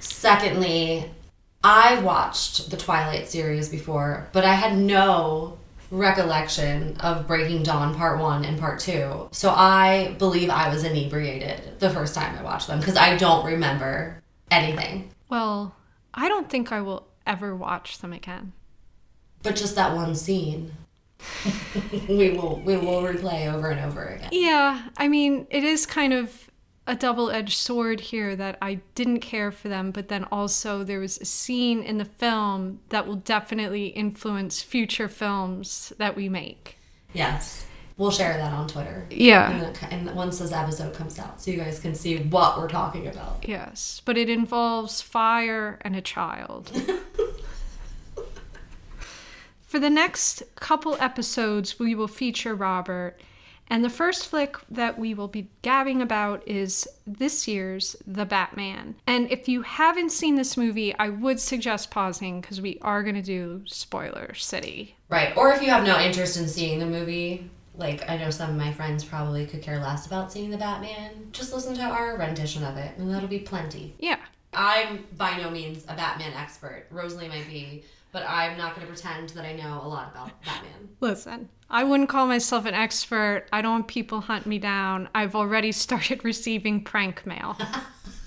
Secondly, 0.00 1.10
I 1.62 2.00
watched 2.00 2.70
the 2.70 2.76
Twilight 2.76 3.28
series 3.28 3.68
before, 3.68 4.28
but 4.32 4.44
I 4.44 4.54
had 4.54 4.76
no 4.76 5.58
recollection 5.90 6.96
of 6.98 7.26
Breaking 7.26 7.62
Dawn 7.62 7.94
Part 7.94 8.18
1 8.18 8.44
and 8.44 8.58
Part 8.58 8.80
2. 8.80 9.28
So 9.32 9.50
I 9.50 10.14
believe 10.18 10.48
I 10.48 10.68
was 10.68 10.84
inebriated 10.84 11.78
the 11.80 11.90
first 11.90 12.14
time 12.14 12.36
I 12.38 12.42
watched 12.42 12.68
them 12.68 12.78
because 12.78 12.96
I 12.96 13.16
don't 13.16 13.44
remember 13.44 14.22
anything. 14.50 15.10
Well, 15.28 15.74
I 16.14 16.28
don't 16.28 16.48
think 16.48 16.72
I 16.72 16.80
will 16.80 17.06
ever 17.26 17.54
watch 17.54 17.98
them 17.98 18.12
again. 18.12 18.52
But 19.42 19.56
just 19.56 19.74
that 19.74 19.94
one 19.94 20.14
scene. 20.14 20.72
we 22.08 22.30
will 22.30 22.62
we 22.64 22.78
will 22.78 23.02
replay 23.02 23.52
over 23.52 23.68
and 23.68 23.80
over 23.80 24.04
again. 24.04 24.30
Yeah, 24.32 24.88
I 24.96 25.06
mean, 25.06 25.46
it 25.50 25.64
is 25.64 25.84
kind 25.84 26.14
of 26.14 26.49
a 26.90 26.96
double-edged 26.96 27.56
sword 27.56 28.00
here 28.00 28.34
that 28.34 28.58
I 28.60 28.80
didn't 28.96 29.20
care 29.20 29.52
for 29.52 29.68
them, 29.68 29.92
but 29.92 30.08
then 30.08 30.24
also 30.24 30.82
there 30.82 30.98
was 30.98 31.18
a 31.18 31.24
scene 31.24 31.82
in 31.82 31.98
the 31.98 32.04
film 32.04 32.80
that 32.88 33.06
will 33.06 33.14
definitely 33.14 33.86
influence 33.86 34.60
future 34.60 35.06
films 35.06 35.92
that 35.98 36.16
we 36.16 36.28
make. 36.28 36.78
Yes. 37.12 37.66
We'll 37.96 38.10
share 38.10 38.36
that 38.36 38.52
on 38.52 38.66
Twitter. 38.66 39.06
Yeah. 39.08 39.50
And, 39.50 40.08
and 40.08 40.16
once 40.16 40.40
this 40.40 40.50
episode 40.52 40.92
comes 40.94 41.18
out, 41.20 41.40
so 41.40 41.52
you 41.52 41.58
guys 41.58 41.78
can 41.78 41.94
see 41.94 42.16
what 42.16 42.58
we're 42.58 42.68
talking 42.68 43.06
about. 43.06 43.46
Yes, 43.46 44.02
but 44.04 44.18
it 44.18 44.28
involves 44.28 45.00
fire 45.00 45.78
and 45.82 45.94
a 45.94 46.00
child. 46.00 46.70
For 49.60 49.78
the 49.78 49.90
next 49.90 50.42
couple 50.56 50.96
episodes, 50.98 51.78
we 51.78 51.94
will 51.94 52.08
feature 52.08 52.56
Robert. 52.56 53.20
And 53.70 53.84
the 53.84 53.88
first 53.88 54.26
flick 54.26 54.56
that 54.68 54.98
we 54.98 55.14
will 55.14 55.28
be 55.28 55.48
gabbing 55.62 56.02
about 56.02 56.46
is 56.46 56.88
this 57.06 57.46
year's 57.46 57.94
The 58.04 58.26
Batman. 58.26 58.96
And 59.06 59.30
if 59.30 59.48
you 59.48 59.62
haven't 59.62 60.10
seen 60.10 60.34
this 60.34 60.56
movie, 60.56 60.92
I 60.98 61.08
would 61.08 61.38
suggest 61.38 61.92
pausing 61.92 62.40
because 62.40 62.60
we 62.60 62.78
are 62.82 63.04
going 63.04 63.14
to 63.14 63.22
do 63.22 63.62
Spoiler 63.66 64.34
City. 64.34 64.96
Right. 65.08 65.36
Or 65.36 65.52
if 65.52 65.62
you 65.62 65.70
have 65.70 65.86
no 65.86 66.00
interest 66.00 66.36
in 66.36 66.48
seeing 66.48 66.80
the 66.80 66.86
movie, 66.86 67.48
like 67.76 68.08
I 68.10 68.16
know 68.16 68.30
some 68.30 68.50
of 68.50 68.56
my 68.56 68.72
friends 68.72 69.04
probably 69.04 69.46
could 69.46 69.62
care 69.62 69.78
less 69.78 70.06
about 70.06 70.32
seeing 70.32 70.50
The 70.50 70.58
Batman, 70.58 71.28
just 71.30 71.54
listen 71.54 71.74
to 71.76 71.82
our 71.82 72.16
rendition 72.18 72.64
of 72.64 72.76
it, 72.76 72.96
and 72.98 73.08
that'll 73.08 73.28
be 73.28 73.38
plenty. 73.38 73.94
Yeah. 73.98 74.18
I'm 74.52 75.06
by 75.16 75.36
no 75.36 75.48
means 75.48 75.84
a 75.84 75.94
Batman 75.94 76.32
expert. 76.32 76.86
Rosalie 76.90 77.28
might 77.28 77.46
be, 77.46 77.84
but 78.12 78.24
I'm 78.28 78.58
not 78.58 78.74
going 78.74 78.86
to 78.86 78.92
pretend 78.92 79.30
that 79.30 79.44
I 79.44 79.52
know 79.52 79.80
a 79.82 79.88
lot 79.88 80.10
about 80.12 80.42
Batman. 80.44 80.88
Listen, 81.00 81.48
I 81.68 81.84
wouldn't 81.84 82.08
call 82.08 82.26
myself 82.26 82.66
an 82.66 82.74
expert. 82.74 83.46
I 83.52 83.62
don't 83.62 83.72
want 83.72 83.88
people 83.88 84.20
hunt 84.20 84.46
me 84.46 84.58
down. 84.58 85.08
I've 85.14 85.34
already 85.34 85.72
started 85.86 86.24
receiving 86.24 86.82
prank 86.82 87.24
mail 87.24 87.56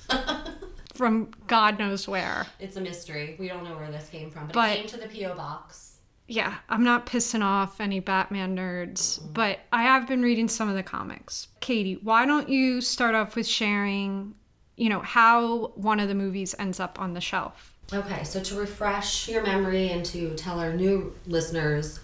from 0.94 1.32
God 1.48 1.80
knows 1.80 2.08
where. 2.08 2.46
It's 2.60 2.78
a 2.78 2.82
mystery. 2.82 3.36
We 3.40 3.48
don't 3.48 3.64
know 3.64 3.76
where 3.76 3.92
this 3.92 4.10
came 4.10 4.32
from, 4.32 4.48
but, 4.48 4.54
But- 4.54 4.72
it 4.72 4.78
came 4.78 4.88
to 4.88 5.08
the 5.08 5.08
PO 5.08 5.36
box. 5.36 5.90
Yeah, 6.26 6.56
I'm 6.70 6.86
not 6.86 7.06
pissing 7.06 7.44
off 7.44 7.82
any 7.82 8.00
Batman 8.00 8.56
nerds, 8.56 9.20
mm-hmm. 9.20 9.34
but 9.34 9.60
I 9.74 9.84
have 9.84 10.08
been 10.08 10.22
reading 10.22 10.48
some 10.48 10.70
of 10.70 10.76
the 10.76 10.82
comics. 10.82 11.50
Katie, 11.60 12.00
why 12.02 12.26
don't 12.26 12.48
you 12.48 12.80
start 12.80 13.14
off 13.14 13.36
with 13.36 13.46
sharing, 13.46 14.34
you 14.78 14.88
know, 14.88 15.02
how 15.02 15.74
one 15.76 16.00
of 16.00 16.08
the 16.08 16.16
movies 16.16 16.56
ends 16.58 16.80
up 16.80 16.98
on 17.00 17.14
the 17.14 17.20
shelf? 17.20 17.73
Okay, 17.92 18.24
so 18.24 18.42
to 18.42 18.56
refresh 18.56 19.28
your 19.28 19.44
memory 19.44 19.90
and 19.90 20.06
to 20.06 20.34
tell 20.36 20.60
our 20.60 20.74
new 20.74 21.14
listeners 21.28 22.00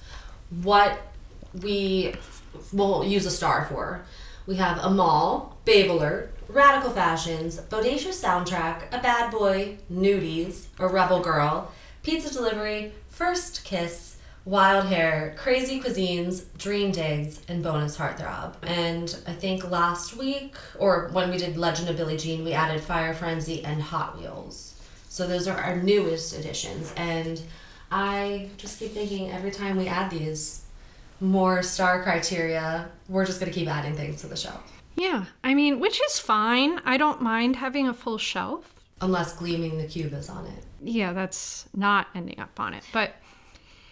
what 0.62 1.00
we 1.62 2.14
will 2.74 3.04
use 3.04 3.26
a 3.26 3.32
star 3.32 3.66
for, 3.66 4.04
we 4.46 4.56
have 4.56 4.80
a 4.80 4.90
mall, 4.90 5.58
Babe 5.66 5.92
Alert, 5.92 6.34
Radical 6.48 6.92
Fashions, 6.92 7.60
Bodacious 7.60 8.22
Soundtrack, 8.24 8.88
A 8.92 9.00
Bad 9.02 9.32
Boy, 9.32 9.78
Nudies, 9.92 10.66
A 10.80 10.88
Rebel 10.88 11.22
Girl, 11.22 11.72
Pizza 12.04 12.34
Delivery, 12.34 12.92
First 13.08 13.64
Kiss, 13.64 14.18
Wild 14.46 14.88
Hair, 14.88 15.36
Crazy 15.38 15.80
Cuisines, 15.80 16.46
Dream 16.58 16.92
Digs, 16.92 17.42
and 17.48 17.62
Bonus 17.64 17.98
Heartthrob. 17.98 18.56
And 18.64 19.16
I 19.28 19.34
think 19.34 19.70
last 19.70 20.18
week, 20.18 20.56
or 20.80 21.10
when 21.14 21.30
we 21.30 21.38
did 21.38 21.58
Legend 21.58 21.90
of 21.90 21.98
Billie 21.98 22.18
Jean, 22.18 22.44
we 22.44 22.54
added 22.54 22.82
Fire 22.82 23.14
Frenzy 23.14 23.64
and 23.64 23.82
Hot 23.82 24.18
Wheels. 24.18 24.69
So 25.10 25.28
those 25.28 25.48
are 25.48 25.58
our 25.58 25.76
newest 25.76 26.38
additions. 26.38 26.94
And 26.96 27.42
I 27.92 28.50
just 28.58 28.80
keep 28.80 28.92
thinking 28.92 29.32
every 29.32 29.52
time 29.52 29.76
we 29.76 29.88
add 29.88 30.12
these 30.12 30.64
more 31.20 31.64
star 31.64 32.02
criteria, 32.04 32.90
we're 33.10 33.26
just 33.26 33.40
going 33.40 33.52
to 33.52 33.60
keep 33.60 33.68
adding 33.68 33.96
things 33.96 34.22
to 34.22 34.28
the 34.28 34.38
shelf. 34.38 34.62
Yeah, 34.96 35.26
I 35.44 35.54
mean, 35.54 35.80
which 35.80 36.00
is 36.02 36.20
fine. 36.20 36.80
I 36.86 36.98
don't 36.98 37.22
mind 37.22 37.58
having 37.58 37.88
a 37.88 37.94
full 37.94 38.18
shelf. 38.18 38.76
Unless 39.02 39.38
Gleaming 39.38 39.78
the 39.78 39.86
Cube 39.86 40.14
is 40.14 40.30
on 40.30 40.46
it. 40.46 40.64
Yeah, 40.82 41.14
that's 41.14 41.68
not 41.76 42.08
ending 42.14 42.40
up 42.40 42.60
on 42.60 42.74
it. 42.74 42.84
But 42.94 43.14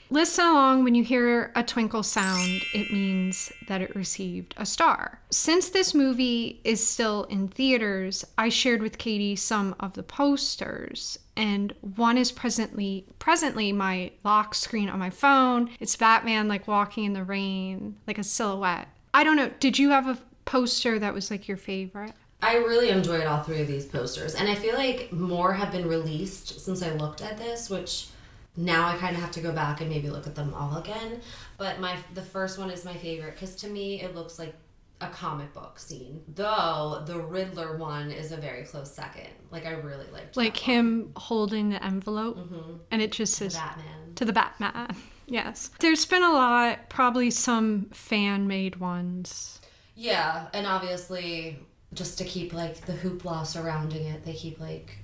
listen 0.09 0.45
along 0.45 0.83
when 0.83 0.95
you 0.95 1.03
hear 1.03 1.51
a 1.55 1.63
twinkle 1.63 2.03
sound, 2.03 2.61
it 2.73 2.91
means 2.91 3.51
that 3.67 3.81
it 3.81 3.95
received 3.95 4.53
a 4.57 4.65
star. 4.65 5.19
Since 5.29 5.69
this 5.69 5.93
movie 5.93 6.61
is 6.63 6.87
still 6.87 7.23
in 7.25 7.47
theaters, 7.47 8.25
I 8.37 8.49
shared 8.49 8.81
with 8.81 8.97
Katie 8.97 9.35
some 9.35 9.75
of 9.79 9.93
the 9.93 10.03
posters. 10.03 11.19
And 11.35 11.73
one 11.81 12.17
is 12.17 12.31
presently 12.31 13.05
presently 13.19 13.71
my 13.71 14.11
lock 14.23 14.55
screen 14.55 14.89
on 14.89 14.99
my 14.99 15.09
phone. 15.09 15.69
It's 15.79 15.95
Batman 15.95 16.47
like 16.47 16.67
walking 16.67 17.03
in 17.03 17.13
the 17.13 17.23
rain, 17.23 17.97
like 18.07 18.17
a 18.17 18.23
silhouette. 18.23 18.87
I 19.13 19.23
don't 19.23 19.35
know. 19.35 19.51
Did 19.59 19.77
you 19.77 19.91
have 19.91 20.07
a 20.07 20.19
poster 20.45 20.97
that 20.99 21.13
was 21.13 21.29
like 21.29 21.47
your 21.47 21.57
favorite? 21.57 22.13
I 22.41 22.57
really 22.57 22.89
enjoyed 22.89 23.25
all 23.25 23.41
three 23.41 23.61
of 23.61 23.67
these 23.67 23.85
posters, 23.85 24.35
and 24.35 24.47
I 24.47 24.53
feel 24.53 24.75
like 24.75 25.11
more 25.11 25.53
have 25.53 25.71
been 25.71 25.87
released 25.87 26.59
since 26.59 26.83
I 26.83 26.93
looked 26.93 27.21
at 27.21 27.37
this, 27.37 27.67
which 27.67 28.09
now 28.57 28.87
I 28.87 28.97
kind 28.97 29.15
of 29.15 29.21
have 29.21 29.31
to 29.31 29.39
go 29.39 29.51
back 29.51 29.79
and 29.81 29.89
maybe 29.89 30.09
look 30.09 30.27
at 30.27 30.35
them 30.35 30.53
all 30.53 30.77
again. 30.77 31.21
But 31.57 31.79
my 31.79 31.95
the 32.13 32.21
first 32.21 32.57
one 32.59 32.69
is 32.69 32.83
my 32.83 32.95
favorite 32.95 33.33
because 33.35 33.55
to 33.57 33.67
me 33.69 34.01
it 34.01 34.15
looks 34.15 34.37
like 34.39 34.53
a 34.99 35.07
comic 35.07 35.53
book 35.53 35.77
scene. 35.79 36.21
Though 36.33 37.03
the 37.05 37.19
Riddler 37.19 37.77
one 37.77 38.09
is 38.11 38.31
a 38.31 38.37
very 38.37 38.63
close 38.63 38.91
second. 38.93 39.29
Like 39.51 39.65
I 39.65 39.71
really 39.71 40.07
liked 40.11 40.35
Like 40.35 40.57
him 40.57 41.11
holding 41.15 41.69
the 41.69 41.83
envelope, 41.83 42.37
mm-hmm. 42.37 42.77
and 42.91 43.01
it 43.01 43.11
just 43.11 43.35
says 43.35 43.55
Batman. 43.55 44.15
to 44.15 44.25
the 44.25 44.33
Batman. 44.33 44.95
Yes. 45.29 45.71
There's 45.81 46.05
been 46.05 46.23
a 46.23 46.31
lot, 46.31 46.87
probably 46.89 47.31
some 47.31 47.87
fan 47.91 48.47
made 48.47 48.77
ones. 48.77 49.59
Yeah, 49.93 50.47
and 50.53 50.65
obviously 50.65 51.59
just 51.93 52.17
to 52.19 52.23
keep 52.23 52.53
like 52.53 52.85
the 52.85 52.93
hoopla 52.93 53.45
surrounding 53.45 54.05
it, 54.05 54.23
they 54.23 54.31
keep 54.31 54.57
like 54.61 54.99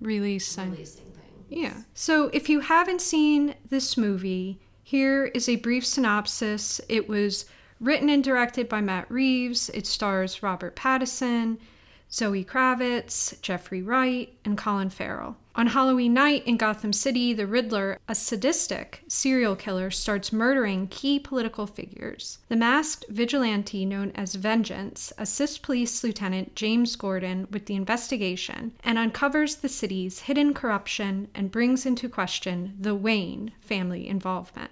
Releasing. 0.00 0.72
releasing. 0.72 1.07
Yeah. 1.48 1.82
So 1.94 2.28
if 2.32 2.48
you 2.48 2.60
haven't 2.60 3.00
seen 3.00 3.54
this 3.68 3.96
movie, 3.96 4.60
here 4.82 5.26
is 5.26 5.48
a 5.48 5.56
brief 5.56 5.84
synopsis. 5.84 6.80
It 6.88 7.08
was 7.08 7.46
written 7.80 8.08
and 8.08 8.22
directed 8.22 8.68
by 8.68 8.80
Matt 8.80 9.10
Reeves. 9.10 9.70
It 9.70 9.86
stars 9.86 10.42
Robert 10.42 10.76
Pattinson, 10.76 11.58
Zoe 12.10 12.44
Kravitz, 12.44 13.40
Jeffrey 13.40 13.82
Wright, 13.82 14.32
and 14.44 14.56
Colin 14.56 14.90
Farrell. 14.90 15.36
On 15.58 15.66
Halloween 15.66 16.14
night 16.14 16.46
in 16.46 16.56
Gotham 16.56 16.92
City, 16.92 17.32
the 17.32 17.44
Riddler, 17.44 17.98
a 18.06 18.14
sadistic 18.14 19.02
serial 19.08 19.56
killer, 19.56 19.90
starts 19.90 20.32
murdering 20.32 20.86
key 20.86 21.18
political 21.18 21.66
figures. 21.66 22.38
The 22.46 22.54
masked 22.54 23.06
vigilante 23.08 23.84
known 23.84 24.12
as 24.14 24.36
Vengeance 24.36 25.12
assists 25.18 25.58
Police 25.58 26.04
Lieutenant 26.04 26.54
James 26.54 26.94
Gordon 26.94 27.48
with 27.50 27.66
the 27.66 27.74
investigation 27.74 28.70
and 28.84 28.98
uncovers 28.98 29.56
the 29.56 29.68
city's 29.68 30.20
hidden 30.20 30.54
corruption 30.54 31.26
and 31.34 31.50
brings 31.50 31.84
into 31.84 32.08
question 32.08 32.76
the 32.78 32.94
Wayne 32.94 33.50
family 33.60 34.06
involvement. 34.06 34.70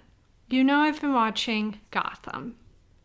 You 0.49 0.63
know, 0.63 0.77
I've 0.77 1.01
been 1.01 1.13
watching 1.13 1.81
Gotham, 1.91 2.55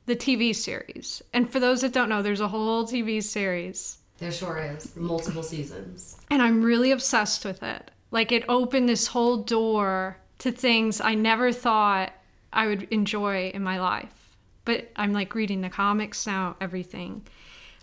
the 0.07 0.15
TV 0.15 0.55
series. 0.55 1.21
And 1.33 1.51
for 1.51 1.59
those 1.59 1.81
that 1.81 1.93
don't 1.93 2.09
know, 2.09 2.23
there's 2.23 2.41
a 2.41 2.47
whole 2.47 2.87
TV 2.87 3.21
series. 3.21 3.99
There 4.23 4.31
sure 4.31 4.59
is 4.59 4.95
multiple 4.95 5.43
seasons. 5.43 6.17
And 6.31 6.41
I'm 6.41 6.63
really 6.63 6.93
obsessed 6.93 7.45
with 7.45 7.61
it. 7.61 7.91
Like, 8.13 8.31
it 8.31 8.45
opened 8.49 8.89
this 8.89 9.09
whole 9.09 9.39
door 9.39 10.19
to 10.39 10.53
things 10.53 11.01
I 11.01 11.17
never 11.17 11.51
thought 11.51 12.13
I 12.53 12.69
would 12.69 12.85
enjoy 12.85 13.51
in 13.53 13.65
my 13.65 13.81
life. 13.81 14.37
But 14.65 14.93
I'm 14.95 15.13
like 15.13 15.35
reading 15.35 15.63
the 15.63 15.69
comics 15.69 16.25
now, 16.25 16.55
everything. 16.61 17.23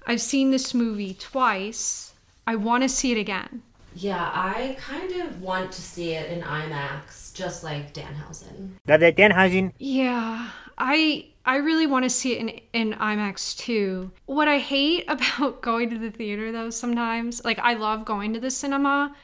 I've 0.07 0.21
seen 0.21 0.51
this 0.51 0.73
movie 0.73 1.13
twice. 1.13 2.13
I 2.47 2.55
want 2.55 2.83
to 2.83 2.89
see 2.89 3.11
it 3.11 3.17
again. 3.17 3.61
Yeah, 3.93 4.31
I 4.33 4.77
kind 4.79 5.11
of 5.19 5.41
want 5.41 5.73
to 5.73 5.81
see 5.81 6.13
it 6.13 6.31
in 6.31 6.41
IMAX, 6.41 7.33
just 7.33 7.65
like 7.65 7.93
Danhausen. 7.93 8.75
That 8.85 9.01
that 9.01 9.17
Danhausen. 9.17 9.73
Yeah, 9.77 10.51
I 10.77 11.25
I 11.45 11.57
really 11.57 11.87
want 11.87 12.03
to 12.03 12.09
see 12.09 12.33
it 12.33 12.39
in 12.39 12.49
in 12.73 12.93
IMAX 12.99 13.57
too. 13.57 14.11
What 14.25 14.47
I 14.47 14.59
hate 14.59 15.05
about 15.07 15.61
going 15.61 15.89
to 15.89 15.97
the 15.97 16.11
theater 16.11 16.51
though 16.51 16.69
sometimes, 16.69 17.43
like 17.43 17.59
I 17.59 17.73
love 17.73 18.05
going 18.05 18.33
to 18.33 18.39
the 18.39 18.51
cinema, 18.51 19.15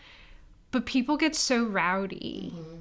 but 0.72 0.86
people 0.86 1.18
get 1.18 1.36
so 1.36 1.64
rowdy. 1.64 2.54
Mm-hmm. 2.56 2.76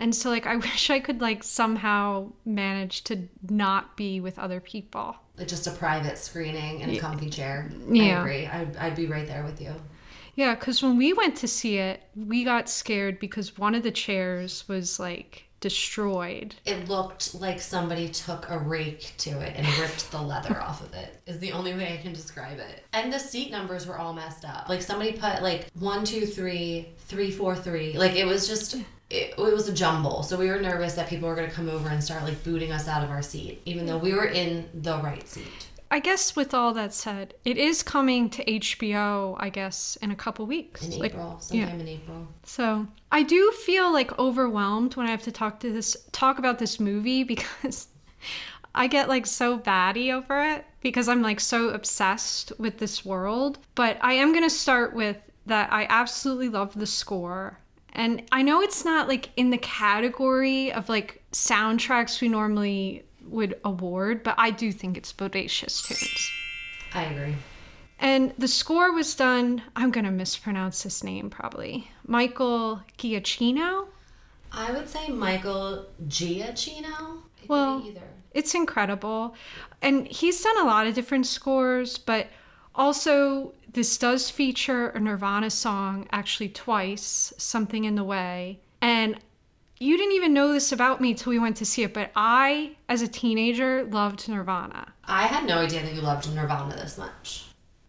And 0.00 0.14
so 0.14 0.30
like 0.30 0.46
I 0.46 0.56
wish 0.68 0.90
I 0.90 1.00
could 1.00 1.20
like 1.20 1.42
somehow 1.42 2.32
manage 2.44 3.04
to 3.04 3.28
not 3.48 3.96
be 3.96 4.20
with 4.20 4.38
other 4.38 4.60
people. 4.60 5.16
Just 5.46 5.66
a 5.66 5.70
private 5.70 6.18
screening 6.18 6.80
in 6.80 6.90
a 6.90 6.98
comfy 6.98 7.30
chair. 7.30 7.70
Yeah. 7.88 8.18
I 8.18 8.20
agree. 8.20 8.46
I'd, 8.46 8.76
I'd 8.76 8.96
be 8.96 9.06
right 9.06 9.26
there 9.26 9.44
with 9.44 9.60
you. 9.60 9.72
Yeah, 10.34 10.54
because 10.54 10.82
when 10.82 10.96
we 10.96 11.12
went 11.12 11.36
to 11.38 11.48
see 11.48 11.78
it, 11.78 12.02
we 12.14 12.44
got 12.44 12.68
scared 12.68 13.18
because 13.18 13.58
one 13.58 13.74
of 13.74 13.82
the 13.82 13.90
chairs 13.90 14.68
was 14.68 15.00
like 15.00 15.47
destroyed. 15.60 16.54
It 16.64 16.88
looked 16.88 17.34
like 17.34 17.60
somebody 17.60 18.08
took 18.08 18.48
a 18.48 18.58
rake 18.58 19.12
to 19.18 19.40
it 19.40 19.54
and 19.56 19.66
ripped 19.78 20.10
the 20.10 20.20
leather 20.20 20.60
off 20.62 20.82
of 20.82 20.94
it. 20.94 21.20
Is 21.26 21.38
the 21.38 21.52
only 21.52 21.74
way 21.74 21.94
I 21.98 22.02
can 22.02 22.12
describe 22.12 22.58
it. 22.58 22.84
And 22.92 23.12
the 23.12 23.18
seat 23.18 23.50
numbers 23.50 23.86
were 23.86 23.98
all 23.98 24.12
messed 24.12 24.44
up. 24.44 24.68
Like 24.68 24.82
somebody 24.82 25.12
put 25.12 25.42
like 25.42 25.66
one, 25.78 26.04
two, 26.04 26.26
three, 26.26 26.88
three, 26.98 27.30
four, 27.30 27.56
three. 27.56 27.96
Like 27.96 28.16
it 28.16 28.26
was 28.26 28.46
just. 28.48 28.76
It, 29.10 29.32
it 29.38 29.54
was 29.54 29.66
a 29.70 29.72
jumble, 29.72 30.22
so 30.22 30.36
we 30.36 30.50
were 30.50 30.60
nervous 30.60 30.92
that 30.96 31.08
people 31.08 31.30
were 31.30 31.34
going 31.34 31.48
to 31.48 31.54
come 31.54 31.70
over 31.70 31.88
and 31.88 32.04
start 32.04 32.24
like 32.24 32.44
booting 32.44 32.72
us 32.72 32.88
out 32.88 33.02
of 33.02 33.08
our 33.08 33.22
seat, 33.22 33.62
even 33.64 33.86
though 33.86 33.96
we 33.96 34.12
were 34.12 34.26
in 34.26 34.68
the 34.74 34.98
right 34.98 35.26
seat. 35.26 35.67
I 35.90 36.00
guess 36.00 36.36
with 36.36 36.52
all 36.52 36.74
that 36.74 36.92
said, 36.92 37.34
it 37.44 37.56
is 37.56 37.82
coming 37.82 38.28
to 38.30 38.44
HBO, 38.44 39.36
I 39.38 39.48
guess, 39.48 39.96
in 40.02 40.10
a 40.10 40.16
couple 40.16 40.44
weeks. 40.46 40.84
In 40.86 40.98
Like, 40.98 41.12
April, 41.12 41.40
yeah. 41.50 41.64
sometime 41.64 41.80
in 41.80 41.88
April. 41.88 42.28
So 42.44 42.86
I 43.10 43.22
do 43.22 43.52
feel 43.52 43.90
like 43.92 44.18
overwhelmed 44.18 44.96
when 44.96 45.06
I 45.06 45.10
have 45.10 45.22
to 45.22 45.32
talk 45.32 45.60
to 45.60 45.72
this 45.72 45.96
talk 46.12 46.38
about 46.38 46.58
this 46.58 46.78
movie 46.78 47.24
because 47.34 47.88
I 48.74 48.86
get 48.86 49.08
like 49.08 49.26
so 49.26 49.56
batty 49.56 50.12
over 50.12 50.42
it 50.42 50.66
because 50.80 51.08
I'm 51.08 51.22
like 51.22 51.40
so 51.40 51.70
obsessed 51.70 52.52
with 52.58 52.78
this 52.78 53.04
world. 53.04 53.58
But 53.74 53.98
I 54.02 54.12
am 54.14 54.32
gonna 54.32 54.50
start 54.50 54.94
with 54.94 55.16
that 55.46 55.72
I 55.72 55.86
absolutely 55.88 56.50
love 56.50 56.78
the 56.78 56.86
score. 56.86 57.60
And 57.94 58.22
I 58.30 58.42
know 58.42 58.60
it's 58.60 58.84
not 58.84 59.08
like 59.08 59.30
in 59.36 59.50
the 59.50 59.58
category 59.58 60.70
of 60.70 60.88
like 60.90 61.22
soundtracks 61.32 62.20
we 62.20 62.28
normally 62.28 63.04
would 63.30 63.58
award, 63.64 64.22
but 64.22 64.34
I 64.38 64.50
do 64.50 64.72
think 64.72 64.96
it's 64.96 65.12
bodacious 65.12 65.86
tunes. 65.86 66.30
I 66.94 67.04
agree. 67.04 67.36
And 68.00 68.32
the 68.38 68.48
score 68.48 68.92
was 68.92 69.14
done, 69.14 69.62
I'm 69.74 69.90
going 69.90 70.04
to 70.04 70.12
mispronounce 70.12 70.82
his 70.82 71.02
name 71.02 71.30
probably, 71.30 71.90
Michael 72.06 72.82
Giacchino. 72.96 73.88
I 74.52 74.70
would 74.72 74.88
say 74.88 75.08
Michael 75.08 75.86
Giacchino. 76.06 77.22
Well, 77.48 77.82
either. 77.84 78.00
it's 78.32 78.54
incredible. 78.54 79.34
And 79.82 80.06
he's 80.06 80.40
done 80.42 80.58
a 80.58 80.64
lot 80.64 80.86
of 80.86 80.94
different 80.94 81.26
scores, 81.26 81.98
but 81.98 82.28
also 82.74 83.52
this 83.72 83.98
does 83.98 84.30
feature 84.30 84.88
a 84.90 85.00
Nirvana 85.00 85.50
song 85.50 86.06
actually 86.12 86.48
twice, 86.48 87.32
Something 87.36 87.84
in 87.84 87.96
the 87.96 88.04
Way. 88.04 88.60
And 88.80 89.18
you 89.80 89.96
didn't 89.96 90.12
even 90.14 90.32
know 90.34 90.52
this 90.52 90.72
about 90.72 91.00
me 91.00 91.14
till 91.14 91.30
we 91.30 91.38
went 91.38 91.56
to 91.58 91.64
see 91.64 91.82
it, 91.82 91.94
but 91.94 92.10
I, 92.16 92.76
as 92.88 93.02
a 93.02 93.08
teenager, 93.08 93.84
loved 93.84 94.28
Nirvana. 94.28 94.92
I 95.04 95.26
had 95.26 95.46
no 95.46 95.58
idea 95.58 95.82
that 95.82 95.94
you 95.94 96.00
loved 96.00 96.32
Nirvana 96.34 96.74
this 96.76 96.98
much. 96.98 97.46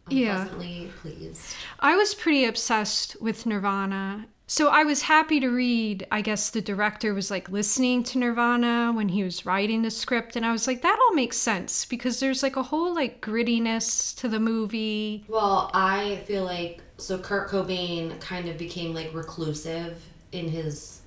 I'm 0.07 0.17
Yeah. 0.17 0.35
pleasantly 0.35 0.91
pleased. 1.01 1.41
I 1.79 1.95
was 1.95 2.13
pretty 2.15 2.45
obsessed 2.45 3.15
with 3.21 3.45
Nirvana. 3.45 4.27
So 4.47 4.69
I 4.69 4.83
was 4.83 5.03
happy 5.03 5.39
to 5.41 5.47
read, 5.49 6.07
I 6.11 6.21
guess 6.21 6.49
the 6.49 6.59
director 6.61 7.13
was 7.13 7.29
like 7.29 7.49
listening 7.51 8.01
to 8.05 8.17
Nirvana 8.17 8.91
when 8.95 9.09
he 9.09 9.23
was 9.23 9.45
writing 9.45 9.83
the 9.83 9.91
script 9.91 10.35
and 10.35 10.43
I 10.43 10.51
was 10.51 10.65
like 10.65 10.81
that 10.81 10.97
all 10.99 11.13
makes 11.13 11.37
sense 11.37 11.85
because 11.85 12.19
there's 12.19 12.41
like 12.41 12.55
a 12.55 12.63
whole 12.63 12.95
like 12.95 13.21
grittiness 13.21 14.15
to 14.17 14.27
the 14.27 14.39
movie. 14.39 15.23
Well, 15.27 15.69
I 15.75 16.23
feel 16.25 16.45
like 16.45 16.81
so 16.97 17.19
Kurt 17.19 17.49
Cobain 17.49 18.19
kind 18.19 18.49
of 18.49 18.57
became 18.57 18.95
like 18.95 19.13
reclusive 19.13 20.01
in 20.31 20.47
his 20.49 20.98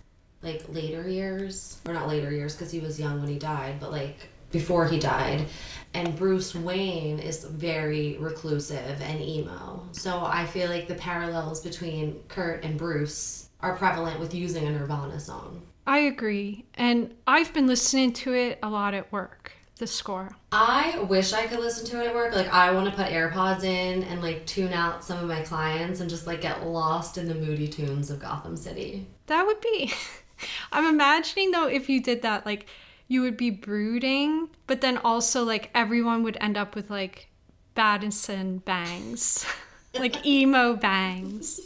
like 0.42 0.64
later 0.68 1.08
years, 1.08 1.80
or 1.86 1.94
not 1.94 2.08
later 2.08 2.30
years 2.30 2.54
because 2.54 2.70
he 2.70 2.80
was 2.80 2.98
young 2.98 3.20
when 3.20 3.28
he 3.28 3.38
died, 3.38 3.76
but 3.80 3.92
like 3.92 4.28
before 4.50 4.86
he 4.86 4.98
died. 4.98 5.46
And 5.94 6.16
Bruce 6.16 6.54
Wayne 6.54 7.18
is 7.18 7.44
very 7.44 8.16
reclusive 8.18 9.00
and 9.02 9.20
emo. 9.20 9.82
So 9.92 10.24
I 10.24 10.46
feel 10.46 10.68
like 10.68 10.88
the 10.88 10.94
parallels 10.94 11.62
between 11.62 12.20
Kurt 12.28 12.64
and 12.64 12.78
Bruce 12.78 13.48
are 13.60 13.76
prevalent 13.76 14.20
with 14.20 14.34
using 14.34 14.66
a 14.66 14.70
Nirvana 14.70 15.20
song. 15.20 15.62
I 15.86 15.98
agree. 15.98 16.64
And 16.74 17.14
I've 17.26 17.52
been 17.52 17.66
listening 17.66 18.12
to 18.14 18.34
it 18.34 18.58
a 18.62 18.70
lot 18.70 18.94
at 18.94 19.10
work, 19.10 19.52
the 19.78 19.86
score. 19.86 20.36
I 20.52 20.98
wish 21.08 21.32
I 21.32 21.46
could 21.46 21.58
listen 21.58 21.86
to 21.86 22.02
it 22.02 22.08
at 22.08 22.14
work. 22.14 22.34
Like 22.34 22.52
I 22.52 22.70
want 22.70 22.88
to 22.88 22.94
put 22.94 23.08
AirPods 23.08 23.64
in 23.64 24.04
and 24.04 24.22
like 24.22 24.46
tune 24.46 24.72
out 24.72 25.04
some 25.04 25.18
of 25.18 25.28
my 25.28 25.42
clients 25.42 26.00
and 26.00 26.08
just 26.08 26.26
like 26.26 26.40
get 26.40 26.64
lost 26.64 27.18
in 27.18 27.26
the 27.26 27.34
moody 27.34 27.68
tunes 27.68 28.10
of 28.10 28.20
Gotham 28.20 28.56
City. 28.56 29.08
That 29.26 29.44
would 29.46 29.60
be 29.60 29.92
I'm 30.70 30.86
imagining 30.86 31.50
though 31.50 31.66
if 31.66 31.88
you 31.88 32.00
did 32.00 32.22
that 32.22 32.46
like 32.46 32.66
you 33.08 33.20
would 33.20 33.36
be 33.36 33.50
brooding, 33.50 34.48
but 34.66 34.80
then 34.80 34.96
also 34.98 35.44
like 35.44 35.70
everyone 35.74 36.22
would 36.22 36.38
end 36.40 36.56
up 36.56 36.74
with 36.74 36.90
like 36.90 37.28
Battinson 37.76 38.64
bangs. 38.64 39.44
like 39.98 40.24
emo 40.24 40.74
bangs. 40.74 41.60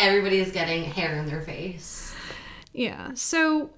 Everybody 0.00 0.38
is 0.38 0.50
getting 0.50 0.84
hair 0.84 1.18
in 1.18 1.26
their 1.26 1.42
face. 1.42 2.14
Yeah. 2.72 3.12
So 3.14 3.70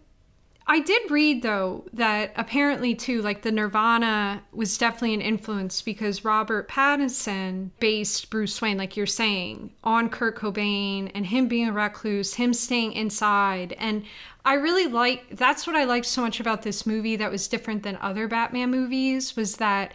I 0.67 0.81
did 0.81 1.11
read 1.11 1.43
though 1.43 1.85
that 1.93 2.33
apparently 2.37 2.95
too 2.95 3.21
like 3.21 3.43
the 3.43 3.53
Nirvana 3.53 4.43
was 4.53 4.79
definitely 4.79 5.15
an 5.15 5.21
influence 5.21 5.83
because 5.83 6.25
Robert 6.25 6.69
Pattinson 6.69 7.71
based 7.81 8.31
Bruce 8.31 8.61
Wayne 8.63 8.79
like 8.79 8.97
you're 8.97 9.07
saying 9.07 9.73
on 9.85 10.09
Kurt 10.09 10.37
Cobain 10.37 11.11
and 11.15 11.27
him 11.27 11.49
being 11.49 11.69
a 11.69 11.73
recluse, 11.73 12.35
him 12.35 12.55
staying 12.55 12.95
inside. 12.95 13.75
And 13.79 14.05
I 14.45 14.55
really 14.55 14.87
like 14.87 15.37
that's 15.37 15.67
what 15.67 15.77
I 15.77 15.85
liked 15.85 16.07
so 16.07 16.23
much 16.23 16.41
about 16.41 16.63
this 16.63 16.87
movie 16.87 17.17
that 17.17 17.31
was 17.31 17.47
different 17.47 17.83
than 17.83 17.99
other 18.01 18.27
Batman 18.27 18.71
movies 18.71 19.37
was 19.37 19.57
that 19.57 19.93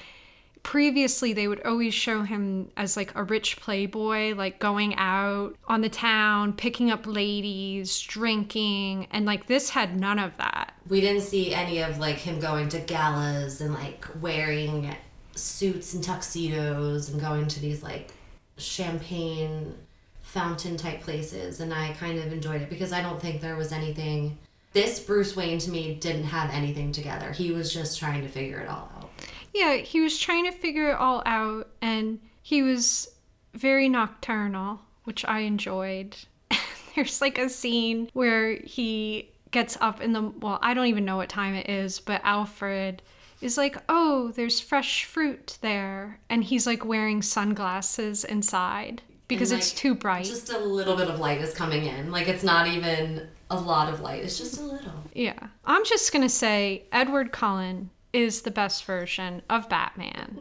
previously 0.64 1.34
they 1.34 1.48
would 1.48 1.62
always 1.66 1.94
show 1.94 2.24
him 2.24 2.70
as 2.76 2.98
like 2.98 3.14
a 3.16 3.24
rich 3.24 3.58
playboy 3.58 4.34
like 4.36 4.60
going 4.60 4.96
out 4.96 5.56
on 5.68 5.82
the 5.82 5.90
town 5.90 6.54
picking 6.54 6.92
up 6.92 7.06
ladies 7.06 8.00
drinking 8.02 9.08
and 9.12 9.26
like 9.26 9.48
this 9.48 9.70
had 9.70 10.00
none 10.00 10.20
of 10.20 10.36
that 10.38 10.74
We 10.88 11.02
didn't 11.02 11.22
see 11.22 11.54
any 11.54 11.82
of 11.82 11.98
like 11.98 12.18
him 12.18 12.40
going 12.40 12.70
to 12.70 12.80
galas 12.80 13.62
and 13.62 13.74
like 13.74 14.06
wearing 14.22 14.96
suits 15.36 15.94
and 15.94 16.04
tuxedos 16.04 17.10
and 17.10 17.20
going 17.20 17.48
to 17.48 17.60
these 17.60 17.82
like 17.82 18.10
champagne 18.58 19.76
fountain 20.22 20.78
type 20.78 21.02
places 21.02 21.62
and 21.62 21.74
I 21.74 21.94
kind 21.94 22.20
of 22.20 22.32
enjoyed 22.32 22.62
it 22.62 22.70
because 22.70 22.92
I 22.92 23.02
don't 23.02 23.20
think 23.20 23.42
there 23.42 23.56
was 23.56 23.72
anything 23.72 24.38
this 24.74 25.00
Bruce 25.00 25.36
Wayne 25.36 25.58
to 25.60 25.72
me 25.72 25.96
didn't 25.96 26.26
have 26.26 26.52
anything 26.52 26.92
together. 26.92 27.32
He 27.32 27.52
was 27.52 27.74
just 27.74 27.98
trying 27.98 28.22
to 28.22 28.28
figure 28.28 28.60
it 28.60 28.70
all 28.70 28.92
out. 28.96 28.99
Yeah 29.54 29.76
he 29.76 30.02
was 30.02 30.18
trying 30.18 30.46
to 30.46 30.52
figure 30.52 30.90
it 30.90 30.98
all 30.98 31.22
out 31.26 31.68
and 31.82 32.20
he 32.42 32.62
was 32.62 33.10
very 33.54 33.90
nocturnal 33.90 34.82
which 35.04 35.26
i 35.26 35.40
enjoyed 35.40 36.16
there's 36.96 37.22
like 37.22 37.38
a 37.38 37.50
scene 37.50 38.10
where 38.14 38.56
he 38.58 39.30
gets 39.52 39.78
up 39.82 40.02
in 40.02 40.14
the 40.14 40.22
well 40.22 40.60
i 40.62 40.74
don't 40.74 40.88
even 40.88 41.06
know 41.06 41.18
what 41.18 41.30
time 41.30 41.56
it 41.56 41.70
is 41.70 42.00
but 42.00 42.22
alfred 42.24 43.02
is 43.42 43.58
like 43.58 43.78
oh 43.88 44.32
there's 44.36 44.60
fresh 44.60 45.06
fruit 45.06 45.58
there 45.62 46.20
and 46.30 46.44
he's 46.46 46.68
like 46.68 46.86
wearing 46.86 47.22
sunglasses 47.22 48.24
inside 48.24 49.02
because 49.30 49.52
And, 49.52 49.62
it's 49.62 49.72
too 49.72 49.96
bright 49.96 50.26
Just 50.26 50.52
a 50.52 50.58
little 50.58 50.98
bit 50.98 51.08
of 51.08 51.20
light 51.20 51.40
is 51.40 51.54
coming 51.54 51.86
in. 51.86 52.12
Like 52.12 52.28
it's 52.28 52.44
not 52.44 52.68
even 52.68 53.30
a 53.50 53.58
lot 53.58 53.94
of 53.94 54.02
light. 54.02 54.24
It's 54.24 54.38
just 54.38 54.60
a 54.60 54.64
little. 54.64 54.92
Yeah. 55.14 55.48
I'm 55.64 55.86
just 55.86 56.12
going 56.12 56.24
to 56.24 56.30
say 56.30 56.84
Edward 56.92 57.32
Cullen 57.32 57.92
is 58.14 58.42
the 58.42 58.52
best 58.52 58.86
version 58.86 59.42
of 59.50 59.70
Batman. 59.70 60.40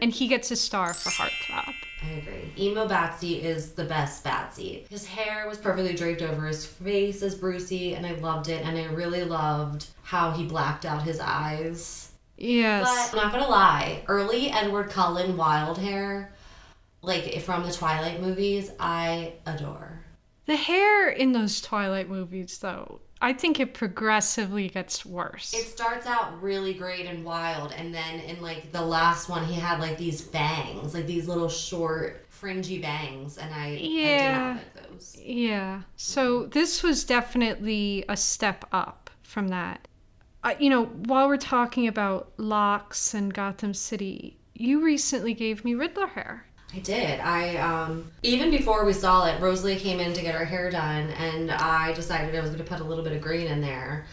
And 0.00 0.12
he 0.12 0.28
gets 0.28 0.50
a 0.50 0.56
star 0.56 0.92
for 0.92 1.10
Heartthrob. 1.10 1.74
I 2.04 2.10
agree. 2.18 2.52
Emo 2.58 2.86
Batsy 2.86 3.42
is 3.42 3.72
the 3.72 3.84
best 3.84 4.22
Batsy. 4.22 4.86
His 4.88 5.06
hair 5.06 5.48
was 5.48 5.56
perfectly 5.56 5.94
draped 5.94 6.20
over 6.20 6.46
his 6.46 6.66
face 6.66 7.22
as 7.22 7.34
Brucey, 7.34 7.94
and 7.94 8.04
I 8.04 8.12
loved 8.12 8.48
it. 8.48 8.64
And 8.66 8.76
I 8.76 8.84
really 8.86 9.24
loved 9.24 9.86
how 10.02 10.32
he 10.32 10.46
blacked 10.46 10.84
out 10.84 11.02
his 11.02 11.18
eyes. 11.18 12.12
Yes. 12.36 13.10
But 13.10 13.18
I'm 13.18 13.24
not 13.24 13.32
gonna 13.32 13.50
lie, 13.50 14.04
early 14.08 14.50
Edward 14.50 14.90
Cullen 14.90 15.38
wild 15.38 15.78
hair, 15.78 16.34
like 17.00 17.40
from 17.40 17.62
the 17.62 17.72
Twilight 17.72 18.20
movies, 18.20 18.70
I 18.78 19.32
adore. 19.46 20.04
The 20.44 20.56
hair 20.56 21.08
in 21.08 21.32
those 21.32 21.62
Twilight 21.62 22.10
movies, 22.10 22.58
though, 22.58 23.00
I 23.20 23.32
think 23.32 23.58
it 23.58 23.72
progressively 23.74 24.68
gets 24.68 25.04
worse. 25.06 25.54
It 25.54 25.64
starts 25.66 26.06
out 26.06 26.42
really 26.42 26.74
great 26.74 27.06
and 27.06 27.24
wild, 27.24 27.72
and 27.72 27.94
then 27.94 28.20
in 28.20 28.42
like 28.42 28.72
the 28.72 28.82
last 28.82 29.28
one, 29.28 29.44
he 29.46 29.54
had 29.54 29.80
like 29.80 29.96
these 29.96 30.20
bangs, 30.22 30.92
like 30.94 31.06
these 31.06 31.26
little 31.26 31.48
short 31.48 32.26
fringy 32.28 32.78
bangs, 32.78 33.38
and 33.38 33.52
I, 33.54 33.66
I 33.66 33.70
did 33.70 33.80
Yeah. 33.90 34.38
not 34.38 34.56
like 34.56 34.90
those. 34.90 35.16
Yeah. 35.18 35.82
So 35.96 36.46
this 36.46 36.82
was 36.82 37.04
definitely 37.04 38.04
a 38.08 38.16
step 38.16 38.66
up 38.72 39.10
from 39.22 39.48
that. 39.48 39.88
Uh, 40.44 40.54
you 40.58 40.70
know, 40.70 40.84
while 40.84 41.26
we're 41.28 41.38
talking 41.38 41.88
about 41.88 42.32
locks 42.36 43.14
and 43.14 43.32
Gotham 43.32 43.72
City, 43.74 44.36
you 44.54 44.84
recently 44.84 45.34
gave 45.34 45.64
me 45.64 45.74
Riddler 45.74 46.06
hair. 46.08 46.46
I 46.76 46.80
did. 46.80 47.20
I 47.20 47.56
um 47.56 48.10
even 48.22 48.50
before 48.50 48.84
we 48.84 48.92
saw 48.92 49.26
it, 49.26 49.40
Rosalie 49.40 49.76
came 49.76 49.98
in 49.98 50.12
to 50.12 50.20
get 50.20 50.34
her 50.34 50.44
hair 50.44 50.70
done, 50.70 51.10
and 51.10 51.50
I 51.50 51.92
decided 51.94 52.34
I 52.34 52.40
was 52.40 52.50
going 52.50 52.62
to 52.62 52.68
put 52.68 52.80
a 52.80 52.84
little 52.84 53.02
bit 53.02 53.14
of 53.14 53.22
green 53.22 53.46
in 53.46 53.62
there, 53.62 54.06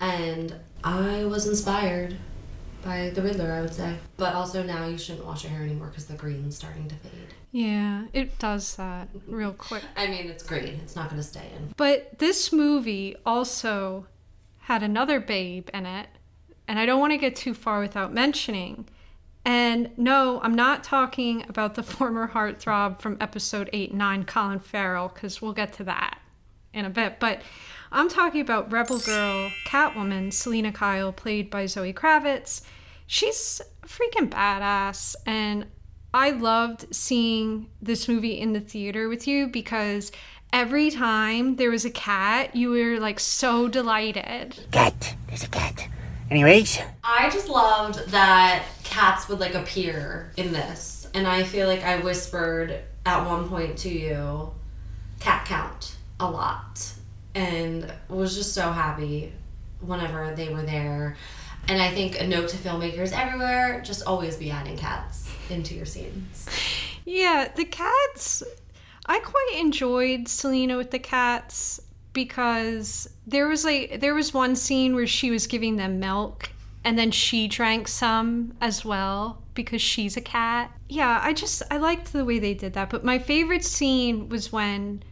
and 0.00 0.54
I 0.82 1.24
was 1.24 1.46
inspired 1.46 2.16
by 2.82 3.10
the 3.10 3.22
Riddler, 3.22 3.52
I 3.52 3.60
would 3.60 3.74
say. 3.74 3.96
But 4.16 4.34
also 4.34 4.62
now 4.62 4.86
you 4.86 4.98
shouldn't 4.98 5.24
wash 5.24 5.44
your 5.44 5.52
hair 5.52 5.62
anymore 5.62 5.88
because 5.88 6.06
the 6.06 6.14
green's 6.14 6.56
starting 6.56 6.88
to 6.88 6.94
fade. 6.96 7.34
Yeah, 7.52 8.06
it 8.12 8.38
does 8.38 8.76
that 8.76 9.08
real 9.26 9.52
quick. 9.52 9.82
I 9.96 10.08
mean, 10.08 10.26
it's 10.28 10.42
green. 10.42 10.80
It's 10.82 10.96
not 10.96 11.10
going 11.10 11.20
to 11.22 11.26
stay 11.26 11.48
in. 11.56 11.72
But 11.76 12.18
this 12.18 12.52
movie 12.52 13.16
also 13.24 14.06
had 14.62 14.82
another 14.82 15.20
babe 15.20 15.68
in 15.72 15.86
it, 15.86 16.08
and 16.66 16.78
I 16.78 16.86
don't 16.86 17.00
want 17.00 17.12
to 17.12 17.18
get 17.18 17.36
too 17.36 17.54
far 17.54 17.80
without 17.80 18.12
mentioning. 18.12 18.86
And 19.44 19.90
no, 19.96 20.40
I'm 20.42 20.54
not 20.54 20.84
talking 20.84 21.44
about 21.48 21.74
the 21.74 21.82
former 21.94 22.28
heartthrob 22.28 23.00
from 23.00 23.16
episode 23.20 23.70
8 23.72 23.90
and 23.90 23.98
9, 23.98 24.24
Colin 24.24 24.58
Farrell, 24.58 25.08
because 25.08 25.40
we'll 25.40 25.52
get 25.52 25.72
to 25.74 25.84
that 25.84 26.20
in 26.72 26.84
a 26.84 26.90
bit. 26.90 27.18
But 27.18 27.42
I'm 27.90 28.08
talking 28.08 28.40
about 28.40 28.70
Rebel 28.70 28.98
Girl 28.98 29.50
Catwoman, 29.66 30.32
Selina 30.32 30.72
Kyle, 30.72 31.12
played 31.12 31.50
by 31.50 31.66
Zoe 31.66 31.92
Kravitz. 31.92 32.62
She's 33.06 33.62
freaking 33.86 34.28
badass, 34.28 35.16
and 35.24 35.66
I 36.12 36.30
loved 36.30 36.94
seeing 36.94 37.68
this 37.80 38.08
movie 38.08 38.38
in 38.38 38.52
the 38.52 38.60
theater 38.60 39.08
with 39.08 39.26
you 39.26 39.46
because 39.48 40.12
every 40.52 40.90
time 40.90 41.56
there 41.56 41.70
was 41.70 41.84
a 41.84 41.90
cat, 41.90 42.54
you 42.54 42.70
were 42.70 42.98
like 43.00 43.20
so 43.20 43.68
delighted. 43.68 44.58
Cat. 44.70 45.14
There's 45.28 45.44
a 45.44 45.48
cat. 45.48 45.88
Anyways, 46.30 46.78
I 47.02 47.30
just 47.30 47.48
loved 47.48 48.10
that 48.10 48.64
cats 48.84 49.28
would 49.28 49.40
like 49.40 49.54
appear 49.54 50.30
in 50.36 50.52
this, 50.52 51.08
and 51.14 51.26
I 51.26 51.42
feel 51.42 51.66
like 51.66 51.82
I 51.82 52.00
whispered 52.00 52.80
at 53.06 53.26
one 53.26 53.48
point 53.48 53.78
to 53.78 53.88
you, 53.88 54.52
cat 55.20 55.46
count 55.46 55.96
a 56.20 56.30
lot, 56.30 56.92
and 57.34 57.90
was 58.08 58.36
just 58.36 58.52
so 58.52 58.72
happy 58.72 59.32
whenever 59.80 60.34
they 60.34 60.50
were 60.50 60.62
there. 60.62 61.16
And 61.66 61.80
I 61.80 61.90
think 61.90 62.20
a 62.20 62.26
note 62.26 62.50
to 62.50 62.56
filmmakers 62.58 63.12
everywhere: 63.12 63.80
just 63.82 64.06
always 64.06 64.36
be 64.36 64.50
adding 64.50 64.76
cats 64.76 65.30
into 65.48 65.74
your 65.74 65.86
scenes. 65.86 66.46
Yeah, 67.06 67.48
the 67.54 67.64
cats. 67.64 68.42
I 69.06 69.20
quite 69.20 69.56
enjoyed 69.58 70.28
Selina 70.28 70.76
with 70.76 70.90
the 70.90 70.98
cats 70.98 71.80
because 72.18 73.08
there 73.28 73.46
was 73.46 73.64
like 73.64 74.00
there 74.00 74.12
was 74.12 74.34
one 74.34 74.56
scene 74.56 74.96
where 74.96 75.06
she 75.06 75.30
was 75.30 75.46
giving 75.46 75.76
them 75.76 76.00
milk 76.00 76.50
and 76.82 76.98
then 76.98 77.12
she 77.12 77.46
drank 77.46 77.86
some 77.86 78.56
as 78.60 78.84
well 78.84 79.40
because 79.54 79.80
she's 79.80 80.16
a 80.16 80.20
cat. 80.20 80.72
Yeah, 80.88 81.20
I 81.22 81.32
just 81.32 81.62
I 81.70 81.76
liked 81.76 82.12
the 82.12 82.24
way 82.24 82.40
they 82.40 82.54
did 82.54 82.72
that, 82.72 82.90
but 82.90 83.04
my 83.04 83.20
favorite 83.20 83.64
scene 83.64 84.28
was 84.28 84.50
when 84.50 85.04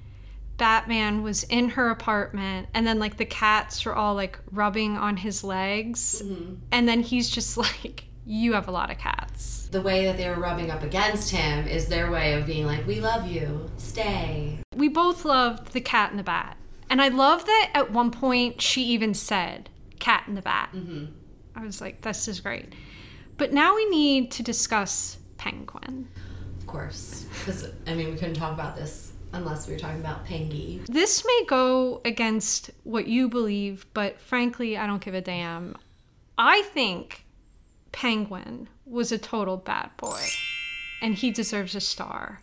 Batman 0.56 1.22
was 1.22 1.44
in 1.44 1.68
her 1.70 1.90
apartment 1.90 2.66
and 2.74 2.84
then 2.84 2.98
like 2.98 3.18
the 3.18 3.24
cats 3.24 3.84
were 3.84 3.94
all 3.94 4.16
like 4.16 4.40
rubbing 4.50 4.96
on 4.96 5.18
his 5.18 5.44
legs 5.44 6.22
mm-hmm. 6.24 6.54
and 6.72 6.88
then 6.88 7.02
he's 7.02 7.30
just 7.30 7.56
like 7.66 8.06
you 8.26 8.54
have 8.54 8.66
a 8.66 8.72
lot 8.72 8.90
of 8.90 8.98
cats. 8.98 9.68
The 9.70 9.80
way 9.80 10.06
that 10.06 10.16
they 10.16 10.28
were 10.28 10.40
rubbing 10.40 10.72
up 10.72 10.82
against 10.82 11.30
him 11.30 11.68
is 11.68 11.86
their 11.86 12.10
way 12.10 12.32
of 12.32 12.46
being 12.46 12.66
like, 12.66 12.84
"We 12.84 13.00
love 13.00 13.28
you, 13.28 13.70
stay." 13.76 14.58
We 14.74 14.88
both 14.88 15.24
loved 15.24 15.72
the 15.72 15.80
cat 15.80 16.10
and 16.10 16.18
the 16.18 16.24
bat. 16.24 16.56
And 16.88 17.02
I 17.02 17.08
love 17.08 17.44
that 17.46 17.70
at 17.74 17.90
one 17.90 18.10
point 18.10 18.60
she 18.60 18.82
even 18.84 19.14
said 19.14 19.70
cat 19.98 20.24
in 20.26 20.34
the 20.34 20.42
bat. 20.42 20.70
Mm-hmm. 20.74 21.06
I 21.54 21.62
was 21.62 21.80
like, 21.80 22.02
this 22.02 22.28
is 22.28 22.40
great. 22.40 22.74
But 23.36 23.52
now 23.52 23.74
we 23.74 23.88
need 23.90 24.30
to 24.32 24.42
discuss 24.42 25.18
Penguin. 25.36 26.08
Of 26.58 26.66
course, 26.66 27.26
because 27.38 27.70
I 27.86 27.94
mean, 27.94 28.10
we 28.10 28.16
couldn't 28.16 28.34
talk 28.34 28.52
about 28.52 28.76
this 28.76 29.12
unless 29.32 29.66
we 29.66 29.74
were 29.74 29.78
talking 29.78 30.00
about 30.00 30.26
Pengy. 30.26 30.84
This 30.86 31.24
may 31.24 31.44
go 31.46 32.00
against 32.04 32.70
what 32.84 33.06
you 33.06 33.28
believe, 33.28 33.86
but 33.92 34.20
frankly, 34.20 34.76
I 34.76 34.86
don't 34.86 35.02
give 35.02 35.14
a 35.14 35.20
damn. 35.20 35.76
I 36.38 36.62
think 36.62 37.24
Penguin 37.92 38.68
was 38.84 39.12
a 39.12 39.18
total 39.18 39.56
bad 39.56 39.90
boy, 39.96 40.22
and 41.02 41.14
he 41.14 41.30
deserves 41.30 41.74
a 41.74 41.80
star. 41.80 42.42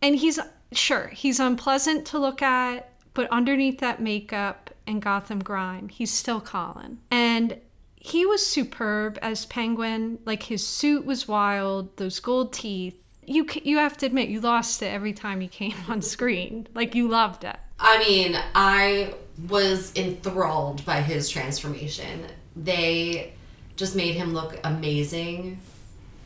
And 0.00 0.16
he's, 0.16 0.38
sure, 0.72 1.08
he's 1.08 1.38
unpleasant 1.38 2.06
to 2.06 2.18
look 2.18 2.42
at, 2.42 2.91
but 3.14 3.28
underneath 3.30 3.78
that 3.80 4.00
makeup 4.00 4.70
and 4.86 5.02
Gotham 5.02 5.40
grime, 5.40 5.88
he's 5.88 6.12
still 6.12 6.40
Colin. 6.40 6.98
And 7.10 7.58
he 7.96 8.26
was 8.26 8.44
superb 8.44 9.18
as 9.22 9.46
Penguin. 9.46 10.18
Like 10.24 10.44
his 10.44 10.66
suit 10.66 11.04
was 11.04 11.28
wild, 11.28 11.96
those 11.96 12.18
gold 12.20 12.52
teeth. 12.52 12.96
You 13.24 13.46
you 13.62 13.78
have 13.78 13.96
to 13.98 14.06
admit 14.06 14.28
you 14.28 14.40
lost 14.40 14.82
it 14.82 14.86
every 14.86 15.12
time 15.12 15.40
he 15.40 15.48
came 15.48 15.76
on 15.88 16.02
screen. 16.02 16.66
Like 16.74 16.94
you 16.94 17.08
loved 17.08 17.44
it. 17.44 17.56
I 17.78 17.98
mean, 17.98 18.36
I 18.54 19.14
was 19.48 19.92
enthralled 19.96 20.84
by 20.84 21.00
his 21.00 21.28
transformation. 21.28 22.26
They 22.56 23.32
just 23.76 23.96
made 23.96 24.14
him 24.14 24.32
look 24.32 24.58
amazing 24.64 25.60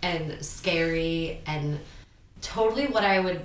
and 0.03 0.45
scary 0.45 1.41
and 1.47 1.79
totally 2.41 2.87
what 2.87 3.05
I 3.05 3.21
would 3.21 3.43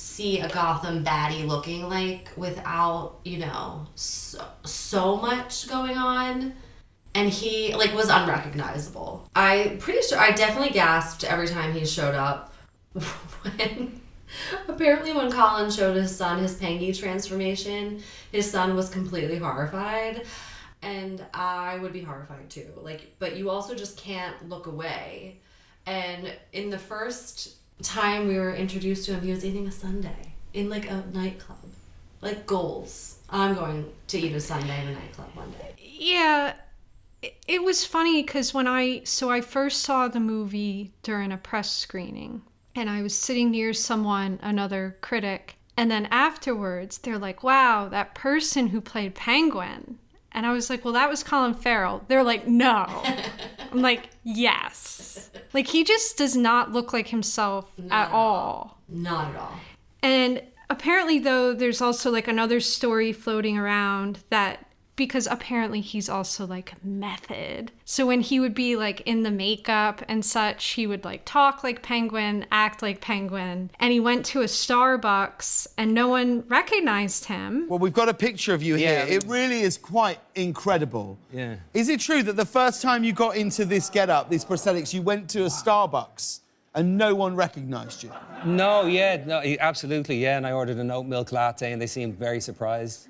see 0.00 0.40
a 0.40 0.48
Gotham 0.48 1.04
baddie 1.04 1.46
looking 1.46 1.88
like 1.88 2.28
without, 2.36 3.20
you 3.24 3.38
know, 3.38 3.86
so, 3.94 4.44
so 4.64 5.16
much 5.16 5.68
going 5.68 5.96
on. 5.96 6.54
And 7.14 7.28
he 7.28 7.74
like 7.74 7.94
was 7.94 8.08
unrecognizable. 8.08 9.28
I 9.34 9.76
pretty 9.80 10.02
sure 10.02 10.18
I 10.18 10.30
definitely 10.30 10.70
gasped 10.70 11.24
every 11.24 11.48
time 11.48 11.72
he 11.72 11.84
showed 11.84 12.14
up. 12.14 12.54
when 12.92 14.00
apparently 14.68 15.12
when 15.12 15.30
Colin 15.30 15.70
showed 15.70 15.96
his 15.96 16.14
son 16.14 16.40
his 16.40 16.58
Pengy 16.60 16.96
transformation, 16.96 18.02
his 18.30 18.50
son 18.50 18.76
was 18.76 18.90
completely 18.90 19.38
horrified. 19.38 20.26
And 20.82 21.24
I 21.34 21.78
would 21.78 21.92
be 21.92 22.02
horrified 22.02 22.48
too. 22.48 22.68
Like, 22.76 23.14
but 23.18 23.36
you 23.36 23.50
also 23.50 23.74
just 23.74 23.96
can't 23.96 24.48
look 24.48 24.66
away. 24.66 25.40
And 25.86 26.32
in 26.52 26.70
the 26.70 26.78
first 26.78 27.59
time 27.82 28.28
we 28.28 28.38
were 28.38 28.54
introduced 28.54 29.06
to 29.06 29.14
him, 29.14 29.22
he 29.22 29.30
was 29.30 29.44
eating 29.44 29.66
a 29.66 29.72
sundae 29.72 30.32
in 30.52 30.68
like 30.68 30.90
a 30.90 31.04
nightclub. 31.12 31.58
Like 32.20 32.46
goals. 32.46 33.18
I'm 33.30 33.54
going 33.54 33.90
to 34.08 34.18
eat 34.18 34.34
a 34.34 34.40
sundae 34.40 34.82
in 34.82 34.88
a 34.88 34.92
nightclub 34.92 35.28
one 35.34 35.52
day. 35.52 35.74
Yeah, 35.78 36.54
it, 37.22 37.36
it 37.46 37.62
was 37.62 37.84
funny 37.84 38.22
because 38.22 38.52
when 38.52 38.66
I 38.66 39.02
so 39.04 39.30
I 39.30 39.40
first 39.40 39.82
saw 39.82 40.08
the 40.08 40.20
movie 40.20 40.92
during 41.02 41.32
a 41.32 41.36
press 41.36 41.70
screening, 41.70 42.42
and 42.74 42.90
I 42.90 43.02
was 43.02 43.16
sitting 43.16 43.50
near 43.50 43.72
someone, 43.72 44.38
another 44.42 44.96
critic, 45.00 45.56
and 45.76 45.90
then 45.90 46.06
afterwards 46.10 46.98
they're 46.98 47.18
like, 47.18 47.42
"Wow, 47.42 47.88
that 47.88 48.14
person 48.14 48.68
who 48.68 48.80
played 48.80 49.14
Penguin." 49.14 49.98
And 50.32 50.46
I 50.46 50.52
was 50.52 50.70
like, 50.70 50.84
well, 50.84 50.94
that 50.94 51.08
was 51.08 51.22
Colin 51.22 51.54
Farrell. 51.54 52.04
They're 52.08 52.22
like, 52.22 52.46
no. 52.46 52.86
I'm 53.72 53.82
like, 53.82 54.10
yes. 54.22 55.30
Like, 55.52 55.66
he 55.66 55.84
just 55.84 56.16
does 56.16 56.36
not 56.36 56.72
look 56.72 56.92
like 56.92 57.08
himself 57.08 57.72
at 57.90 58.10
all. 58.10 58.78
Not 58.88 59.34
at 59.34 59.40
all. 59.40 59.54
And 60.02 60.42
apparently, 60.68 61.18
though, 61.18 61.52
there's 61.52 61.80
also 61.80 62.10
like 62.10 62.28
another 62.28 62.60
story 62.60 63.12
floating 63.12 63.58
around 63.58 64.20
that 64.30 64.66
because 64.96 65.26
apparently 65.30 65.80
he's 65.80 66.08
also 66.08 66.46
like 66.46 66.74
method. 66.84 67.72
So 67.84 68.06
when 68.06 68.20
he 68.20 68.38
would 68.38 68.54
be 68.54 68.76
like 68.76 69.00
in 69.02 69.22
the 69.22 69.30
makeup 69.30 70.02
and 70.08 70.24
such, 70.24 70.64
he 70.70 70.86
would 70.86 71.04
like 71.04 71.24
talk 71.24 71.64
like 71.64 71.82
Penguin, 71.82 72.44
act 72.52 72.82
like 72.82 73.00
Penguin. 73.00 73.70
And 73.80 73.92
he 73.92 74.00
went 74.00 74.26
to 74.26 74.42
a 74.42 74.44
Starbucks 74.44 75.68
and 75.78 75.94
no 75.94 76.08
one 76.08 76.44
recognized 76.48 77.24
him. 77.26 77.66
Well, 77.68 77.78
we've 77.78 77.94
got 77.94 78.10
a 78.10 78.14
picture 78.14 78.52
of 78.52 78.62
you 78.62 78.74
here. 78.74 79.06
It 79.08 79.24
really 79.26 79.60
is 79.62 79.78
quite 79.78 80.18
incredible. 80.34 81.18
Yeah. 81.32 81.56
Is 81.72 81.88
it 81.88 82.00
true 82.00 82.22
that 82.24 82.36
the 82.36 82.44
first 82.44 82.82
time 82.82 83.02
you 83.02 83.12
got 83.12 83.36
into 83.36 83.64
this 83.64 83.88
get-up, 83.88 84.28
these 84.28 84.44
prosthetics, 84.44 84.92
you 84.92 85.00
went 85.00 85.30
to 85.30 85.44
a 85.44 85.48
Starbucks 85.48 86.40
and 86.74 86.98
no 86.98 87.14
one 87.14 87.34
recognised 87.34 88.02
you? 88.02 88.12
No, 88.44 88.86
yeah, 88.86 89.22
no, 89.24 89.42
absolutely, 89.60 90.18
yeah. 90.18 90.36
And 90.36 90.46
I 90.46 90.52
ordered 90.52 90.76
an 90.76 90.90
oat 90.90 91.06
milk 91.06 91.32
latte, 91.32 91.72
and 91.72 91.80
they 91.80 91.86
seemed 91.86 92.18
very 92.18 92.40
surprised. 92.40 93.08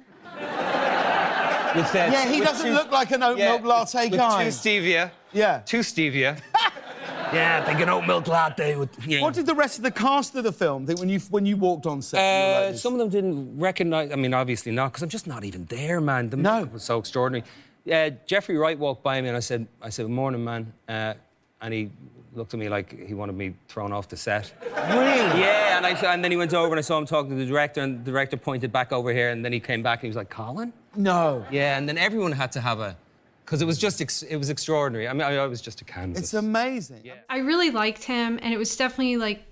With, 1.76 1.94
uh, 1.94 1.98
yeah, 1.98 2.28
he 2.28 2.40
doesn't 2.40 2.66
two- 2.66 2.72
look 2.72 2.90
like 2.90 3.10
an 3.10 3.22
oat 3.22 3.38
yeah, 3.38 3.50
milk 3.50 3.64
latte 3.64 4.08
with 4.08 4.18
guy. 4.18 4.44
Two 4.44 4.50
stevia. 4.50 5.10
Yeah. 5.32 5.62
Two 5.64 5.80
stevia. 5.80 6.40
yeah, 7.32 7.64
take 7.64 7.80
an 7.80 7.88
oat 7.88 8.06
milk 8.06 8.26
latte 8.26 8.76
with. 8.76 8.90
Yeah. 9.06 9.22
What 9.22 9.34
did 9.34 9.46
the 9.46 9.54
rest 9.54 9.78
of 9.78 9.84
the 9.84 9.90
cast 9.90 10.34
of 10.34 10.44
the 10.44 10.52
film 10.52 10.86
think 10.86 10.98
when 10.98 11.08
you 11.08 11.20
when 11.30 11.46
you 11.46 11.56
walked 11.56 11.86
on 11.86 12.02
set? 12.02 12.18
You 12.18 12.22
were 12.22 12.66
like 12.66 12.74
Uh, 12.74 12.76
some 12.76 12.92
of 12.94 12.98
them 12.98 13.08
didn't 13.08 13.58
recognize. 13.58 14.10
I 14.12 14.16
mean, 14.16 14.34
obviously 14.34 14.72
not, 14.72 14.92
because 14.92 15.02
I'm 15.02 15.08
just 15.08 15.26
not 15.26 15.44
even 15.44 15.66
there, 15.66 16.00
man. 16.00 16.30
The 16.30 16.36
no. 16.36 16.64
was 16.64 16.82
so 16.82 16.98
extraordinary. 16.98 17.44
Uh, 17.90 18.10
Jeffrey 18.26 18.56
Wright 18.56 18.78
walked 18.78 19.02
by 19.02 19.20
me, 19.20 19.28
and 19.28 19.36
I 19.36 19.40
said, 19.40 19.66
"I 19.80 19.88
said, 19.90 20.06
morning, 20.08 20.44
man," 20.44 20.72
uh, 20.88 21.14
and 21.60 21.74
he 21.74 21.90
looked 22.34 22.54
at 22.54 22.60
me 22.60 22.68
like 22.68 23.06
he 23.06 23.14
wanted 23.14 23.36
me 23.36 23.54
thrown 23.68 23.92
off 23.92 24.08
the 24.08 24.16
set. 24.16 24.52
Really? 24.62 25.40
Yeah, 25.40 25.76
and 25.76 25.86
I 25.86 25.90
and 26.12 26.22
then 26.24 26.30
he 26.30 26.36
went 26.36 26.54
over 26.54 26.68
and 26.68 26.78
I 26.78 26.82
saw 26.82 26.98
him 26.98 27.06
talking 27.06 27.30
to 27.30 27.36
the 27.36 27.46
director, 27.46 27.80
and 27.80 28.04
the 28.04 28.10
director 28.10 28.36
pointed 28.36 28.72
back 28.72 28.92
over 28.92 29.12
here, 29.12 29.30
and 29.30 29.44
then 29.44 29.52
he 29.52 29.60
came 29.60 29.82
back 29.82 29.98
and 29.98 30.02
he 30.02 30.08
was 30.08 30.16
like, 30.16 30.30
"Colin." 30.30 30.72
No. 30.96 31.44
Yeah, 31.50 31.76
and 31.78 31.88
then 31.88 31.98
everyone 31.98 32.32
had 32.32 32.52
to 32.52 32.60
have 32.60 32.80
a, 32.80 32.96
because 33.44 33.62
it 33.62 33.66
was 33.66 33.78
just 33.78 34.00
ex- 34.00 34.22
it 34.22 34.36
was 34.36 34.50
extraordinary. 34.50 35.08
I 35.08 35.12
mean, 35.12 35.22
I, 35.22 35.36
I 35.36 35.46
was 35.46 35.60
just 35.60 35.80
a 35.80 35.84
canvas. 35.84 36.20
It's 36.22 36.34
amazing. 36.34 37.10
I 37.28 37.38
really 37.38 37.70
liked 37.70 38.04
him, 38.04 38.38
and 38.42 38.52
it 38.54 38.58
was 38.58 38.76
definitely 38.76 39.16
like 39.16 39.42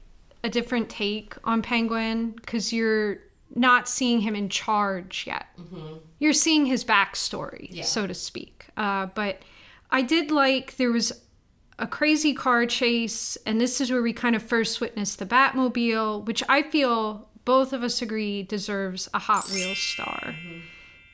a 0.45 0.49
different 0.49 0.89
take 0.89 1.35
on 1.45 1.63
Penguin 1.63 2.31
because 2.31 2.73
you're 2.73 3.19
not 3.55 3.89
seeing 3.89 4.21
him 4.21 4.35
in 4.37 4.49
charge 4.49 5.25
yet. 5.27 5.47
You're 6.21 6.33
seeing 6.33 6.67
his 6.67 6.85
backstory, 6.85 7.69
Yeah. 7.71 7.83
so 7.85 8.07
to 8.07 8.15
speak. 8.15 8.67
Uh, 8.77 9.07
but 9.07 9.43
I 9.91 10.03
did 10.03 10.31
like 10.31 10.77
there 10.77 10.93
was 10.93 11.23
a 11.79 11.87
crazy 11.87 12.35
car 12.35 12.67
chase, 12.67 13.37
and 13.47 13.61
this 13.61 13.81
is 13.81 13.91
where 13.91 14.03
we 14.03 14.13
kind 14.13 14.35
of 14.35 14.43
first 14.43 14.81
witness 14.81 15.15
the 15.15 15.27
Batmobile, 15.27 16.25
which 16.27 16.43
I 16.49 16.63
feel 16.63 17.29
both 17.45 17.73
of 17.73 17.83
us 17.83 18.03
agree 18.03 18.43
deserves 18.43 19.09
a 19.15 19.19
Hot 19.19 19.49
Wheels 19.51 19.79
star. 19.79 20.21
Mm-hmm. 20.23 20.61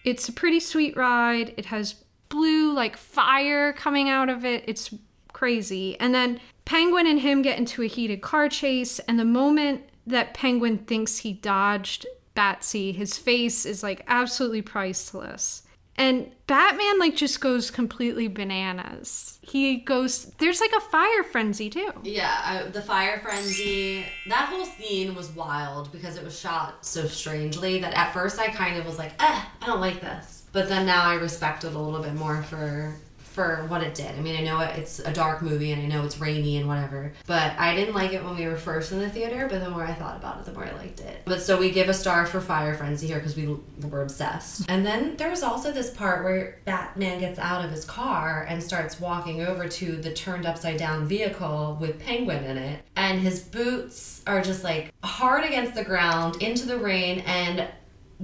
It's 0.04 0.28
a 0.28 0.32
pretty 0.32 0.60
sweet 0.60 0.96
ride. 0.96 1.54
It 1.56 1.66
has 1.66 1.94
blue, 2.28 2.72
like 2.72 2.96
fire 2.96 3.72
coming 3.72 4.08
out 4.08 4.28
of 4.28 4.44
it. 4.44 4.64
It's 4.66 4.92
crazy. 5.32 5.98
And 6.00 6.14
then 6.14 6.40
Penguin 6.64 7.06
and 7.06 7.20
him 7.20 7.42
get 7.42 7.58
into 7.58 7.82
a 7.82 7.86
heated 7.86 8.22
car 8.22 8.48
chase, 8.48 8.98
and 9.00 9.18
the 9.18 9.24
moment 9.24 9.82
that 10.06 10.34
Penguin 10.34 10.78
thinks 10.78 11.18
he 11.18 11.32
dodged 11.32 12.06
Batsy, 12.34 12.94
his 12.94 13.16
face 13.16 13.64
is 13.64 13.82
like 13.82 14.04
absolutely 14.06 14.62
priceless. 14.62 15.62
And 15.96 16.30
Batman 16.46 16.98
like 16.98 17.16
just 17.16 17.40
goes 17.40 17.70
completely 17.70 18.28
bananas. 18.28 19.38
He 19.42 19.76
goes 19.76 20.26
there's 20.38 20.60
like 20.60 20.72
a 20.76 20.80
fire 20.80 21.22
frenzy 21.22 21.70
too. 21.70 21.92
Yeah, 22.02 22.40
I, 22.44 22.62
the 22.68 22.82
fire 22.82 23.20
frenzy. 23.20 24.04
That 24.28 24.48
whole 24.48 24.64
scene 24.64 25.14
was 25.14 25.30
wild 25.30 25.92
because 25.92 26.16
it 26.16 26.24
was 26.24 26.38
shot 26.38 26.84
so 26.84 27.06
strangely 27.06 27.80
that 27.80 27.94
at 27.94 28.12
first 28.12 28.38
I 28.38 28.48
kind 28.48 28.76
of 28.76 28.86
was 28.86 28.98
like, 28.98 29.12
eh, 29.22 29.42
I 29.62 29.66
don't 29.66 29.80
like 29.80 30.00
this. 30.00 30.44
But 30.52 30.68
then 30.68 30.86
now 30.86 31.04
I 31.04 31.14
respect 31.14 31.64
it 31.64 31.74
a 31.74 31.78
little 31.78 32.02
bit 32.02 32.14
more 32.14 32.42
for 32.42 32.94
for 33.34 33.64
what 33.66 33.82
it 33.82 33.94
did. 33.94 34.16
I 34.16 34.20
mean, 34.20 34.36
I 34.36 34.42
know 34.42 34.60
it's 34.60 35.00
a 35.00 35.12
dark 35.12 35.42
movie 35.42 35.72
and 35.72 35.82
I 35.82 35.86
know 35.86 36.04
it's 36.04 36.20
rainy 36.20 36.56
and 36.58 36.68
whatever, 36.68 37.12
but 37.26 37.52
I 37.58 37.74
didn't 37.74 37.94
like 37.94 38.12
it 38.12 38.24
when 38.24 38.36
we 38.36 38.46
were 38.46 38.56
first 38.56 38.92
in 38.92 39.00
the 39.00 39.10
theater. 39.10 39.48
But 39.50 39.60
the 39.62 39.70
more 39.70 39.82
I 39.82 39.92
thought 39.92 40.16
about 40.16 40.38
it, 40.38 40.44
the 40.44 40.52
more 40.52 40.64
I 40.64 40.72
liked 40.72 41.00
it. 41.00 41.22
But 41.24 41.42
so 41.42 41.58
we 41.58 41.72
give 41.72 41.88
a 41.88 41.94
star 41.94 42.26
for 42.26 42.40
Fire 42.40 42.74
Frenzy 42.74 43.08
here 43.08 43.18
because 43.18 43.36
we 43.36 43.56
were 43.88 44.02
obsessed. 44.02 44.66
And 44.68 44.86
then 44.86 45.16
there 45.16 45.30
was 45.30 45.42
also 45.42 45.72
this 45.72 45.90
part 45.90 46.22
where 46.22 46.60
Batman 46.64 47.18
gets 47.18 47.38
out 47.40 47.64
of 47.64 47.72
his 47.72 47.84
car 47.84 48.46
and 48.48 48.62
starts 48.62 49.00
walking 49.00 49.42
over 49.42 49.68
to 49.68 49.96
the 49.96 50.12
turned 50.12 50.46
upside 50.46 50.76
down 50.76 51.06
vehicle 51.06 51.76
with 51.80 51.98
Penguin 51.98 52.44
in 52.44 52.56
it, 52.56 52.82
and 52.94 53.20
his 53.20 53.40
boots 53.40 54.22
are 54.26 54.42
just 54.42 54.62
like 54.62 54.92
hard 55.02 55.44
against 55.44 55.74
the 55.74 55.84
ground 55.84 56.40
into 56.40 56.66
the 56.66 56.78
rain 56.78 57.20
and 57.26 57.68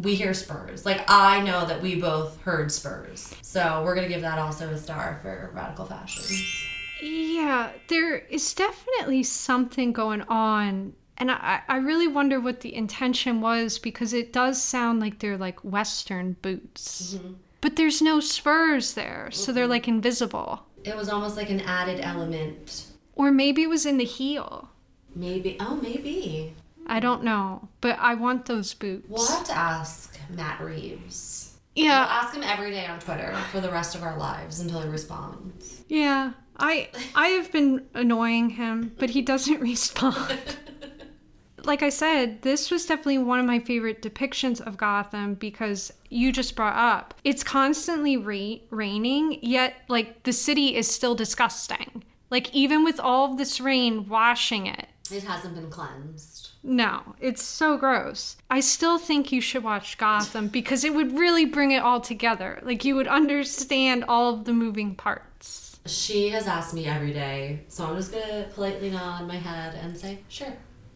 we 0.03 0.15
hear 0.15 0.35
spurs. 0.35 0.87
Like 0.87 1.05
I 1.09 1.41
know 1.41 1.67
that 1.67 1.83
we 1.83 2.01
both 2.01 2.41
heard 2.43 2.73
spurs. 2.73 3.35
So 3.43 3.83
we're 3.85 3.95
gonna 3.95 4.09
give 4.09 4.23
that 4.23 4.39
also 4.39 4.69
a 4.71 4.79
star 4.79 5.19
for 5.23 5.51
radical 5.55 5.85
fashion. 5.85 6.25
Yeah, 7.03 7.71
there 7.89 8.19
is 8.19 8.53
definitely 8.55 9.23
something 9.23 9.93
going 9.93 10.23
on. 10.23 10.95
And 11.17 11.31
I, 11.31 11.61
I 11.69 11.77
really 11.77 12.09
wonder 12.09 12.41
what 12.41 12.61
the 12.61 12.75
intention 12.75 13.41
was 13.41 13.79
because 13.79 14.13
it 14.13 14.33
does 14.33 14.63
sound 14.63 15.01
like 15.01 15.19
they're 15.19 15.37
like 15.37 15.61
Western 15.61 16.37
boots. 16.41 17.15
Mm-hmm. 17.15 17.35
But 17.61 17.77
there's 17.77 18.01
no 18.01 18.21
spurs 18.21 18.95
there, 18.95 19.31
so 19.31 19.53
they're 19.53 19.65
mm-hmm. 19.65 19.71
like 19.71 19.89
invisible. 19.89 20.65
It 20.83 20.97
was 20.97 21.11
almost 21.11 21.37
like 21.37 21.51
an 21.51 21.61
added 21.61 22.01
element. 22.01 22.87
Or 23.15 23.31
maybe 23.31 23.63
it 23.63 23.69
was 23.69 23.85
in 23.85 23.99
the 23.99 24.05
heel. 24.05 24.71
Maybe 25.15 25.57
oh 25.61 25.77
maybe. 25.77 26.55
I 26.91 27.01
don't 27.01 27.23
know. 27.25 27.69
But 27.81 27.99
I 27.99 28.15
want 28.15 28.47
those 28.47 28.75
boots. 28.75 29.07
We'll 29.09 29.27
have 29.27 29.45
to 29.45 29.57
ask 29.57 30.19
Matt 30.29 30.61
Reeves. 30.61 31.57
Yeah. 31.75 32.01
We'll 32.01 32.11
ask 32.11 32.35
him 32.35 32.43
every 32.43 32.71
day 32.73 32.87
on 32.87 32.99
Twitter 32.99 33.35
for 33.53 33.61
the 33.61 33.71
rest 33.71 33.95
of 33.95 34.03
our 34.03 34.19
lives 34.19 34.61
until 34.61 34.83
he 34.83 34.89
responds. 34.89 35.83
Yeah. 35.89 36.33
I 36.59 36.91
I 37.15 37.29
have 37.29 37.51
been 37.53 37.87
annoying 37.95 38.51
him, 38.51 38.93
but 38.99 39.11
he 39.11 39.23
doesn't 39.23 39.61
respond. 39.71 40.39
like 41.65 41.83
I 41.83 41.89
said, 41.91 42.43
this 42.43 42.71
was 42.71 42.87
definitely 42.87 43.19
one 43.19 43.39
of 43.39 43.47
my 43.47 43.61
favorite 43.61 44.03
depictions 44.03 44.61
of 44.61 44.77
Gotham 44.77 45.35
because 45.35 45.93
you 46.09 46.33
just 46.33 46.57
brought 46.57 46.77
up 46.77 47.15
it's 47.25 47.45
constantly 47.45 48.17
ra- 48.17 48.59
raining, 48.71 49.39
yet 49.43 49.75
like 49.89 50.25
the 50.25 50.33
city 50.33 50.75
is 50.77 50.91
still 50.91 51.15
disgusting. 51.15 52.05
Like 52.31 52.55
even 52.55 52.85
with 52.85 53.01
all 53.01 53.31
of 53.31 53.39
this 53.39 53.61
rain 53.61 54.09
washing 54.09 54.67
it, 54.67 54.87
It 55.11 55.23
hasn't 55.23 55.55
been 55.55 55.71
cleansed. 55.71 56.50
No, 56.63 57.15
it's 57.21 57.43
so 57.43 57.77
gross. 57.79 58.37
I 58.51 58.61
still 58.61 58.99
think 58.99 59.33
you 59.33 59.41
should 59.41 59.65
watch 59.65 59.97
Gotham 59.97 60.49
because 60.49 60.85
it 60.85 60.95
would 60.95 61.19
really 61.19 61.45
bring 61.45 61.71
it 61.71 61.83
all 61.83 62.01
together. 62.01 62.61
Like 62.63 62.85
you 62.85 62.95
would 62.97 63.09
understand 63.09 64.05
all 64.05 64.35
of 64.35 64.45
the 64.45 64.53
moving 64.53 64.95
parts. 64.95 65.81
She 65.87 66.29
has 66.29 66.47
asked 66.47 66.75
me 66.75 66.87
every 66.87 67.13
day, 67.13 67.65
so 67.69 67.87
I'm 67.87 67.97
just 67.97 68.13
gonna 68.13 68.47
politely 68.55 68.91
nod 68.91 69.27
my 69.27 69.37
head 69.37 69.75
and 69.83 69.97
say, 69.97 70.19
sure, 70.29 70.53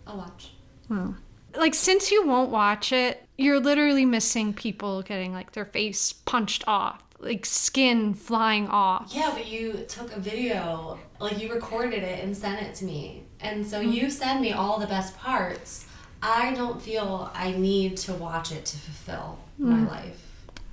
I'll 0.06 0.18
watch. 0.18 0.50
Well, 0.90 1.16
like 1.56 1.74
since 1.74 2.10
you 2.10 2.26
won't 2.26 2.50
watch 2.50 2.92
it, 2.92 3.26
you're 3.38 3.60
literally 3.60 4.04
missing 4.04 4.52
people 4.52 5.02
getting 5.02 5.32
like 5.32 5.52
their 5.52 5.64
face 5.64 6.12
punched 6.12 6.64
off, 6.66 7.03
like 7.24 7.44
skin 7.46 8.14
flying 8.14 8.68
off. 8.68 9.12
Yeah, 9.14 9.30
but 9.34 9.46
you 9.46 9.84
took 9.88 10.12
a 10.14 10.20
video, 10.20 10.98
like 11.18 11.40
you 11.40 11.52
recorded 11.52 12.02
it 12.02 12.22
and 12.24 12.36
sent 12.36 12.62
it 12.62 12.74
to 12.76 12.84
me. 12.84 13.24
And 13.40 13.66
so 13.66 13.80
you 13.80 14.10
send 14.10 14.40
me 14.40 14.52
all 14.52 14.78
the 14.78 14.86
best 14.86 15.16
parts. 15.16 15.86
I 16.22 16.54
don't 16.54 16.80
feel 16.80 17.30
I 17.34 17.52
need 17.52 17.96
to 17.98 18.14
watch 18.14 18.52
it 18.52 18.64
to 18.66 18.76
fulfill 18.78 19.38
my 19.58 19.76
Mm. 19.78 19.88
life. 19.88 20.20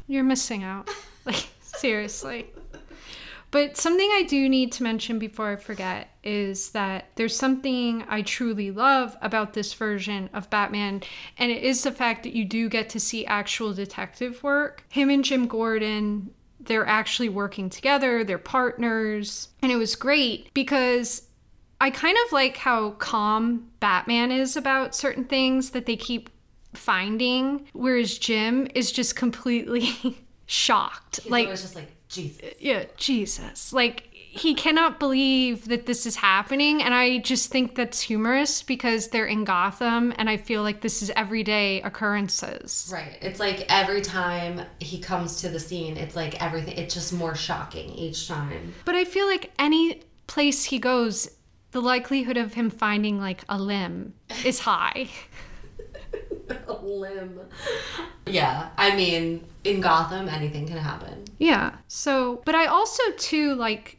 You're 0.07 0.23
missing 0.23 0.63
out. 0.63 0.89
Like 1.25 1.49
seriously. 1.61 2.47
But 3.51 3.75
something 3.77 4.09
I 4.11 4.23
do 4.23 4.47
need 4.49 4.71
to 4.71 4.83
mention 4.83 5.19
before 5.19 5.51
I 5.51 5.55
forget 5.57 6.09
is 6.23 6.69
that 6.69 7.09
there's 7.15 7.35
something 7.35 8.03
I 8.07 8.21
truly 8.21 8.71
love 8.71 9.15
about 9.21 9.53
this 9.53 9.73
version 9.73 10.29
of 10.33 10.49
Batman, 10.49 11.01
and 11.37 11.51
it 11.51 11.61
is 11.61 11.83
the 11.83 11.91
fact 11.91 12.23
that 12.23 12.33
you 12.33 12.45
do 12.45 12.69
get 12.69 12.89
to 12.91 12.99
see 12.99 13.25
actual 13.25 13.73
detective 13.73 14.41
work. 14.41 14.83
Him 14.89 15.09
and 15.09 15.23
Jim 15.23 15.47
Gordon, 15.47 16.31
they're 16.65 16.87
actually 16.87 17.29
working 17.29 17.69
together, 17.69 18.23
they're 18.23 18.37
partners, 18.37 19.49
and 19.61 19.71
it 19.71 19.75
was 19.75 19.95
great 19.95 20.53
because 20.53 21.23
I 21.79 21.89
kind 21.89 22.17
of 22.25 22.31
like 22.31 22.57
how 22.57 22.91
calm 22.91 23.71
Batman 23.79 24.31
is 24.31 24.55
about 24.55 24.95
certain 24.95 25.25
things 25.25 25.71
that 25.71 25.85
they 25.85 25.95
keep 25.95 26.29
finding, 26.73 27.67
whereas 27.73 28.17
Jim 28.17 28.67
is 28.75 28.91
just 28.91 29.15
completely 29.15 30.17
shocked. 30.45 31.21
He's 31.23 31.31
like, 31.31 31.49
just 31.49 31.75
like, 31.75 31.91
Jesus. 32.07 32.53
yeah, 32.59 32.85
Jesus. 32.97 33.73
Like, 33.73 34.09
he 34.33 34.53
cannot 34.53 34.97
believe 34.97 35.67
that 35.67 35.87
this 35.87 36.05
is 36.05 36.15
happening. 36.15 36.81
And 36.81 36.93
I 36.93 37.17
just 37.17 37.51
think 37.51 37.75
that's 37.75 37.99
humorous 37.99 38.63
because 38.63 39.09
they're 39.09 39.25
in 39.25 39.43
Gotham. 39.43 40.13
And 40.15 40.29
I 40.29 40.37
feel 40.37 40.63
like 40.63 40.79
this 40.79 41.01
is 41.01 41.11
everyday 41.17 41.81
occurrences. 41.81 42.89
Right. 42.93 43.17
It's 43.21 43.41
like 43.41 43.65
every 43.67 43.99
time 43.99 44.61
he 44.79 44.99
comes 44.99 45.41
to 45.41 45.49
the 45.49 45.59
scene, 45.59 45.97
it's 45.97 46.15
like 46.15 46.41
everything, 46.41 46.77
it's 46.77 46.93
just 46.93 47.11
more 47.11 47.35
shocking 47.35 47.89
each 47.89 48.29
time. 48.29 48.73
But 48.85 48.95
I 48.95 49.03
feel 49.03 49.27
like 49.27 49.51
any 49.59 50.01
place 50.27 50.63
he 50.63 50.79
goes, 50.79 51.29
the 51.71 51.81
likelihood 51.81 52.37
of 52.37 52.53
him 52.53 52.69
finding 52.69 53.19
like 53.19 53.43
a 53.49 53.59
limb 53.59 54.13
is 54.45 54.59
high. 54.59 55.09
a 56.69 56.73
limb. 56.73 57.37
Yeah, 58.25 58.69
I 58.77 58.95
mean, 58.95 59.43
in 59.65 59.81
Gotham, 59.81 60.29
anything 60.29 60.67
can 60.67 60.77
happen. 60.77 61.25
Yeah. 61.37 61.75
So, 61.89 62.41
but 62.45 62.55
I 62.55 62.67
also 62.67 63.03
too 63.17 63.55
like 63.55 63.97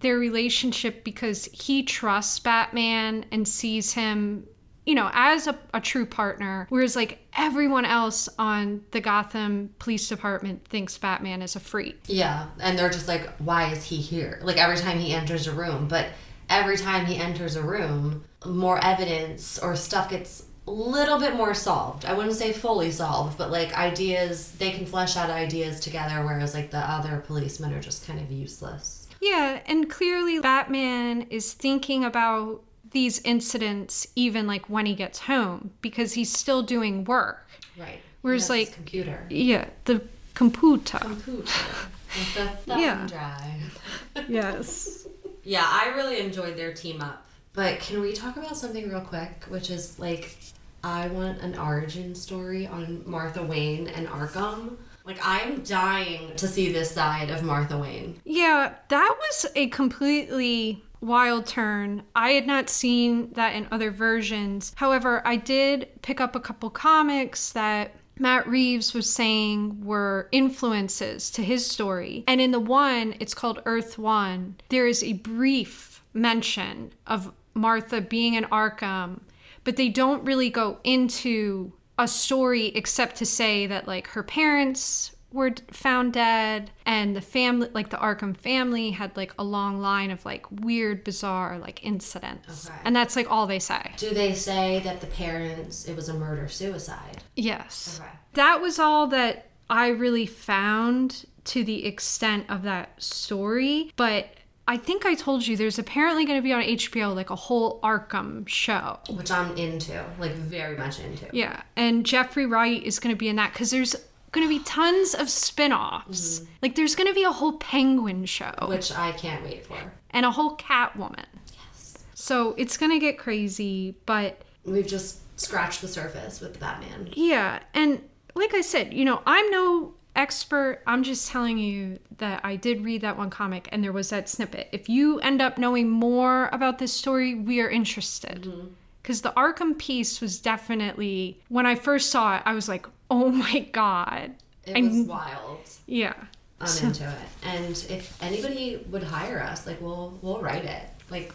their 0.00 0.18
relationship 0.18 1.04
because 1.04 1.46
he 1.46 1.82
trusts 1.82 2.38
Batman 2.38 3.26
and 3.30 3.46
sees 3.46 3.92
him, 3.92 4.46
you 4.86 4.94
know, 4.94 5.10
as 5.12 5.46
a, 5.46 5.58
a 5.74 5.80
true 5.80 6.06
partner, 6.06 6.66
whereas 6.70 6.96
like 6.96 7.18
everyone 7.36 7.84
else 7.84 8.28
on 8.38 8.84
the 8.92 9.00
Gotham 9.00 9.74
Police 9.78 10.08
Department 10.08 10.66
thinks 10.66 10.96
Batman 10.98 11.42
is 11.42 11.56
a 11.56 11.60
freak. 11.60 12.00
Yeah, 12.06 12.46
and 12.60 12.78
they're 12.78 12.90
just 12.90 13.08
like, 13.08 13.28
why 13.38 13.70
is 13.72 13.84
he 13.84 13.96
here? 13.96 14.40
Like 14.42 14.56
every 14.56 14.76
time 14.76 14.98
he 14.98 15.12
enters 15.12 15.46
a 15.46 15.52
room, 15.52 15.88
but 15.88 16.06
every 16.48 16.76
time 16.76 17.06
he 17.06 17.16
enters 17.16 17.56
a 17.56 17.62
room, 17.62 18.24
more 18.46 18.82
evidence 18.82 19.58
or 19.58 19.76
stuff 19.76 20.08
gets 20.10 20.44
a 20.66 20.70
little 20.70 21.18
bit 21.18 21.34
more 21.34 21.54
solved. 21.54 22.04
I 22.04 22.12
wouldn't 22.12 22.36
say 22.36 22.52
fully 22.52 22.90
solved, 22.90 23.38
but 23.38 23.50
like 23.50 23.76
ideas, 23.76 24.52
they 24.52 24.70
can 24.70 24.86
flesh 24.86 25.16
out 25.16 25.30
ideas 25.30 25.80
together, 25.80 26.24
whereas 26.24 26.54
like 26.54 26.70
the 26.70 26.78
other 26.78 27.24
policemen 27.26 27.72
are 27.72 27.80
just 27.80 28.06
kind 28.06 28.20
of 28.20 28.30
useless. 28.30 29.07
Yeah, 29.20 29.60
and 29.66 29.90
clearly 29.90 30.38
Batman 30.40 31.22
is 31.30 31.52
thinking 31.52 32.04
about 32.04 32.62
these 32.90 33.20
incidents 33.22 34.06
even 34.16 34.46
like 34.46 34.68
when 34.70 34.86
he 34.86 34.94
gets 34.94 35.20
home 35.20 35.72
because 35.82 36.14
he's 36.14 36.32
still 36.32 36.62
doing 36.62 37.04
work. 37.04 37.46
Right. 37.76 38.00
Whereas 38.22 38.46
He 38.48 38.52
like 38.60 38.72
computer. 38.74 39.26
Yeah, 39.28 39.66
the 39.84 40.02
computer. 40.34 40.98
Computer. 40.98 41.42
With 41.42 42.34
the 42.34 42.46
thumb 42.66 42.80
Yeah. 42.80 43.06
drive. 43.06 44.28
Yes. 44.28 45.06
Yeah, 45.44 45.64
I 45.66 45.94
really 45.96 46.20
enjoyed 46.20 46.56
their 46.58 46.74
team 46.74 47.00
up. 47.00 47.24
But 47.54 47.80
can 47.80 48.02
we 48.02 48.12
talk 48.12 48.36
about 48.36 48.54
something 48.54 48.86
real 48.86 49.00
quick, 49.00 49.44
which 49.48 49.70
is 49.70 49.98
like, 49.98 50.36
I 50.84 51.08
want 51.08 51.40
an 51.40 51.56
origin 51.56 52.14
story 52.14 52.66
on 52.66 53.02
Martha 53.06 53.42
Wayne 53.42 53.86
and 53.88 54.06
Arkham. 54.08 54.76
Like, 55.08 55.26
I'm 55.26 55.62
dying 55.62 56.36
to 56.36 56.46
see 56.46 56.70
this 56.70 56.90
side 56.90 57.30
of 57.30 57.42
Martha 57.42 57.78
Wayne. 57.78 58.20
Yeah, 58.26 58.74
that 58.88 59.16
was 59.18 59.46
a 59.56 59.68
completely 59.68 60.84
wild 61.00 61.46
turn. 61.46 62.02
I 62.14 62.32
had 62.32 62.46
not 62.46 62.68
seen 62.68 63.32
that 63.32 63.54
in 63.54 63.68
other 63.72 63.90
versions. 63.90 64.74
However, 64.76 65.22
I 65.26 65.36
did 65.36 65.88
pick 66.02 66.20
up 66.20 66.36
a 66.36 66.40
couple 66.40 66.68
comics 66.68 67.52
that 67.54 67.94
Matt 68.18 68.46
Reeves 68.46 68.92
was 68.92 69.08
saying 69.08 69.82
were 69.82 70.28
influences 70.30 71.30
to 71.30 71.42
his 71.42 71.64
story. 71.64 72.24
And 72.28 72.38
in 72.38 72.50
the 72.50 72.60
one, 72.60 73.14
it's 73.18 73.32
called 73.32 73.62
Earth 73.64 73.96
One, 73.96 74.56
there 74.68 74.86
is 74.86 75.02
a 75.02 75.14
brief 75.14 76.04
mention 76.12 76.92
of 77.06 77.32
Martha 77.54 78.02
being 78.02 78.34
in 78.34 78.44
Arkham, 78.44 79.20
but 79.64 79.76
they 79.76 79.88
don't 79.88 80.24
really 80.24 80.50
go 80.50 80.80
into 80.84 81.72
a 81.98 82.08
story 82.08 82.66
except 82.66 83.16
to 83.16 83.26
say 83.26 83.66
that 83.66 83.86
like 83.86 84.08
her 84.08 84.22
parents 84.22 85.12
were 85.30 85.52
found 85.70 86.14
dead 86.14 86.70
and 86.86 87.14
the 87.14 87.20
family 87.20 87.68
like 87.74 87.90
the 87.90 87.96
Arkham 87.98 88.34
family 88.34 88.92
had 88.92 89.14
like 89.16 89.34
a 89.38 89.44
long 89.44 89.78
line 89.80 90.10
of 90.10 90.24
like 90.24 90.46
weird 90.50 91.04
bizarre 91.04 91.58
like 91.58 91.84
incidents. 91.84 92.68
Okay. 92.68 92.78
And 92.84 92.96
that's 92.96 93.14
like 93.14 93.30
all 93.30 93.46
they 93.46 93.58
say. 93.58 93.92
Do 93.98 94.14
they 94.14 94.32
say 94.32 94.80
that 94.80 95.00
the 95.00 95.06
parents 95.06 95.86
it 95.86 95.94
was 95.94 96.08
a 96.08 96.14
murder 96.14 96.48
suicide? 96.48 97.18
Yes. 97.36 98.00
Okay. 98.00 98.10
That 98.34 98.62
was 98.62 98.78
all 98.78 99.06
that 99.08 99.50
I 99.68 99.88
really 99.88 100.26
found 100.26 101.26
to 101.44 101.64
the 101.64 101.84
extent 101.84 102.46
of 102.48 102.62
that 102.62 103.02
story, 103.02 103.92
but 103.96 104.28
I 104.68 104.76
think 104.76 105.04
I 105.06 105.14
told 105.14 105.46
you 105.46 105.56
there's 105.56 105.78
apparently 105.78 106.24
going 106.26 106.38
to 106.38 106.42
be 106.42 106.52
on 106.52 106.62
HBO 106.62 107.14
like 107.14 107.30
a 107.30 107.34
whole 107.34 107.80
Arkham 107.80 108.46
show. 108.46 108.98
Which 109.08 109.30
I'm 109.30 109.56
into, 109.56 110.04
like 110.20 110.32
very 110.32 110.76
much 110.76 111.00
into. 111.00 111.26
Yeah, 111.32 111.62
and 111.74 112.04
Jeffrey 112.06 112.46
Wright 112.46 112.82
is 112.82 112.98
going 113.00 113.14
to 113.14 113.18
be 113.18 113.28
in 113.28 113.36
that 113.36 113.54
cuz 113.54 113.70
there's 113.70 113.96
going 114.32 114.46
to 114.46 114.48
be 114.48 114.62
tons 114.64 115.14
of 115.14 115.30
spin-offs. 115.30 116.40
Mm-hmm. 116.40 116.52
Like 116.60 116.74
there's 116.74 116.94
going 116.94 117.08
to 117.08 117.14
be 117.14 117.24
a 117.24 117.32
whole 117.32 117.54
Penguin 117.54 118.26
show 118.26 118.52
Which 118.68 118.92
I 118.92 119.12
can't 119.12 119.42
wait 119.42 119.64
for. 119.64 119.76
and 120.10 120.26
a 120.26 120.30
whole 120.30 120.54
Catwoman. 120.58 121.24
Yes. 121.72 121.94
So 122.14 122.54
it's 122.58 122.76
going 122.76 122.92
to 122.92 122.98
get 122.98 123.18
crazy, 123.18 123.96
but 124.04 124.42
We've 124.66 124.86
just 124.86 125.20
scratched 125.40 125.80
the 125.80 125.88
surface 125.88 126.40
with 126.42 126.52
the 126.52 126.58
Batman. 126.58 127.08
Yeah, 127.14 127.60
and 127.72 128.02
like 128.34 128.52
I 128.52 128.60
said, 128.60 128.92
you 128.92 129.06
know, 129.06 129.22
I'm 129.26 129.50
no 129.50 129.94
expert. 130.18 130.82
I'm 130.86 131.02
just 131.02 131.28
telling 131.28 131.56
you 131.58 131.98
that 132.18 132.40
I 132.44 132.56
did 132.56 132.84
read 132.84 133.00
that 133.02 133.16
one 133.16 133.30
comic 133.30 133.68
and 133.72 133.82
there 133.82 133.92
was 133.92 134.10
that 134.10 134.28
snippet. 134.28 134.68
If 134.72 134.88
you 134.88 135.20
end 135.20 135.40
up 135.40 135.56
knowing 135.56 135.88
more 135.88 136.50
about 136.52 136.78
this 136.78 136.92
story, 136.92 137.34
we 137.34 137.60
are 137.60 137.70
interested. 137.70 138.42
Mm-hmm. 138.42 138.66
Because 139.02 139.22
the 139.22 139.32
Arkham 139.36 139.78
piece 139.78 140.20
was 140.20 140.38
definitely, 140.38 141.40
when 141.48 141.64
I 141.64 141.76
first 141.76 142.10
saw 142.10 142.36
it, 142.36 142.42
I 142.44 142.52
was 142.52 142.68
like, 142.68 142.86
oh 143.10 143.30
my 143.30 143.60
God. 143.72 144.32
It 144.66 144.76
I- 144.76 144.80
was 144.82 145.06
wild. 145.06 145.60
Yeah. 145.86 146.14
I'm 146.60 146.66
So- 146.66 146.88
into 146.88 147.08
it. 147.08 147.16
And 147.44 147.70
if 147.88 148.20
anybody 148.22 148.84
would 148.90 149.04
hire 149.04 149.40
us, 149.40 149.66
like 149.66 149.80
we'll 149.80 150.18
we'll 150.20 150.40
write 150.40 150.64
it. 150.64 150.82
Like 151.08 151.32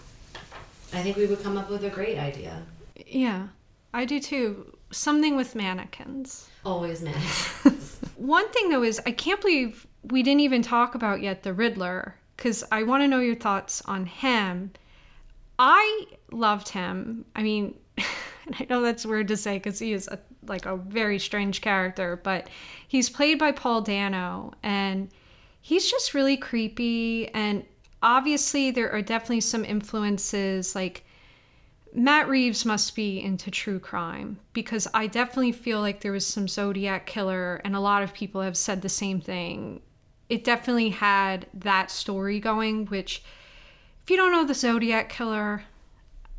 I 0.93 1.01
think 1.01 1.15
we 1.17 1.25
would 1.25 1.41
come 1.41 1.57
up 1.57 1.69
with 1.69 1.83
a 1.85 1.89
great 1.89 2.17
idea. 2.19 2.61
Yeah, 3.07 3.47
I 3.93 4.03
do 4.05 4.19
too. 4.19 4.72
Something 4.93 5.35
with 5.35 5.55
mannequins. 5.55 6.49
Always 6.65 7.01
mannequins. 7.01 7.99
One 8.15 8.47
thing 8.49 8.69
though 8.69 8.83
is 8.83 9.01
I 9.05 9.11
can't 9.11 9.41
believe 9.41 9.87
we 10.03 10.23
didn't 10.23 10.41
even 10.41 10.61
talk 10.61 10.95
about 10.95 11.21
yet 11.21 11.43
the 11.43 11.53
Riddler 11.53 12.15
because 12.37 12.63
I 12.71 12.83
want 12.83 13.03
to 13.03 13.07
know 13.07 13.19
your 13.19 13.35
thoughts 13.35 13.81
on 13.85 14.05
him. 14.05 14.71
I 15.59 16.05
loved 16.31 16.69
him. 16.69 17.25
I 17.35 17.43
mean, 17.43 17.75
I 17.97 18.67
know 18.69 18.81
that's 18.81 19.05
weird 19.05 19.27
to 19.29 19.37
say 19.37 19.57
because 19.57 19.79
he 19.79 19.93
is 19.93 20.07
a, 20.07 20.19
like 20.45 20.65
a 20.65 20.77
very 20.77 21.19
strange 21.19 21.61
character, 21.61 22.19
but 22.23 22.49
he's 22.87 23.09
played 23.09 23.39
by 23.39 23.51
Paul 23.51 23.81
Dano 23.81 24.53
and 24.61 25.09
he's 25.61 25.89
just 25.89 26.13
really 26.13 26.37
creepy. 26.37 27.29
And 27.29 27.65
obviously, 28.01 28.71
there 28.71 28.91
are 28.91 29.01
definitely 29.01 29.41
some 29.41 29.63
influences 29.63 30.75
like 30.75 31.05
Matt 31.95 32.27
Reeves 32.27 32.65
must 32.65 32.95
be 32.95 33.21
into 33.21 33.51
true 33.51 33.79
crime 33.79 34.39
because 34.53 34.87
I 34.93 35.07
definitely 35.07 35.51
feel 35.51 35.79
like 35.79 36.01
there 36.01 36.11
was 36.11 36.25
some 36.25 36.47
Zodiac 36.47 37.05
killer, 37.05 37.61
and 37.63 37.75
a 37.75 37.79
lot 37.79 38.01
of 38.01 38.13
people 38.13 38.41
have 38.41 38.57
said 38.57 38.81
the 38.81 38.89
same 38.89 39.21
thing. 39.21 39.81
It 40.27 40.43
definitely 40.43 40.89
had 40.89 41.45
that 41.53 41.91
story 41.91 42.39
going, 42.39 42.87
which, 42.87 43.23
if 44.03 44.09
you 44.09 44.17
don't 44.17 44.31
know 44.31 44.43
the 44.43 44.55
Zodiac 44.55 45.09
killer, 45.09 45.63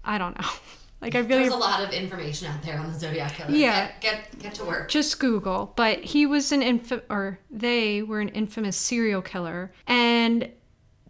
I 0.04 0.18
don't 0.18 0.38
know. 0.40 0.48
Like, 1.00 1.16
I 1.16 1.18
really. 1.18 1.42
There's 1.42 1.52
a 1.52 1.56
lot 1.56 1.82
of 1.82 1.90
information 1.90 2.48
out 2.48 2.62
there 2.62 2.78
on 2.78 2.90
the 2.90 2.98
Zodiac 2.98 3.34
killer. 3.34 3.50
Yeah. 3.50 3.88
Get 4.00 4.00
get, 4.00 4.38
get 4.38 4.54
to 4.54 4.64
work. 4.64 4.88
Just 4.88 5.20
Google. 5.20 5.74
But 5.76 6.02
he 6.02 6.24
was 6.24 6.50
an 6.50 6.62
infamous, 6.62 7.04
or 7.10 7.40
they 7.50 8.00
were 8.00 8.20
an 8.20 8.30
infamous 8.30 8.78
serial 8.78 9.20
killer. 9.20 9.70
And 9.86 10.50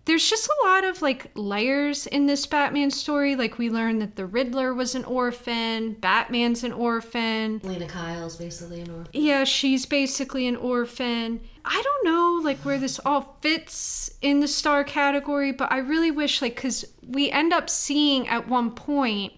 there's 0.06 0.28
just 0.28 0.46
a 0.46 0.66
lot 0.66 0.84
of 0.84 1.00
like 1.00 1.30
layers 1.34 2.06
in 2.06 2.26
this 2.26 2.46
Batman 2.46 2.90
story. 2.90 3.36
Like 3.36 3.58
we 3.58 3.70
learned 3.70 4.02
that 4.02 4.16
the 4.16 4.26
Riddler 4.26 4.74
was 4.74 4.94
an 4.94 5.04
orphan, 5.04 5.94
Batman's 5.94 6.62
an 6.62 6.72
orphan. 6.72 7.60
Lena 7.62 7.86
Kyle's 7.86 8.36
basically 8.36 8.82
an 8.82 8.90
orphan. 8.90 9.08
Yeah, 9.12 9.44
she's 9.44 9.86
basically 9.86 10.46
an 10.46 10.56
orphan. 10.56 11.40
I 11.64 11.80
don't 11.82 12.04
know 12.04 12.40
like 12.42 12.58
where 12.58 12.78
this 12.78 13.00
all 13.04 13.38
fits 13.40 14.10
in 14.20 14.40
the 14.40 14.48
star 14.48 14.84
category, 14.84 15.52
but 15.52 15.72
I 15.72 15.78
really 15.78 16.10
wish 16.10 16.42
like 16.42 16.56
cuz 16.56 16.84
we 17.06 17.30
end 17.30 17.52
up 17.52 17.70
seeing 17.70 18.28
at 18.28 18.46
one 18.46 18.72
point 18.72 19.32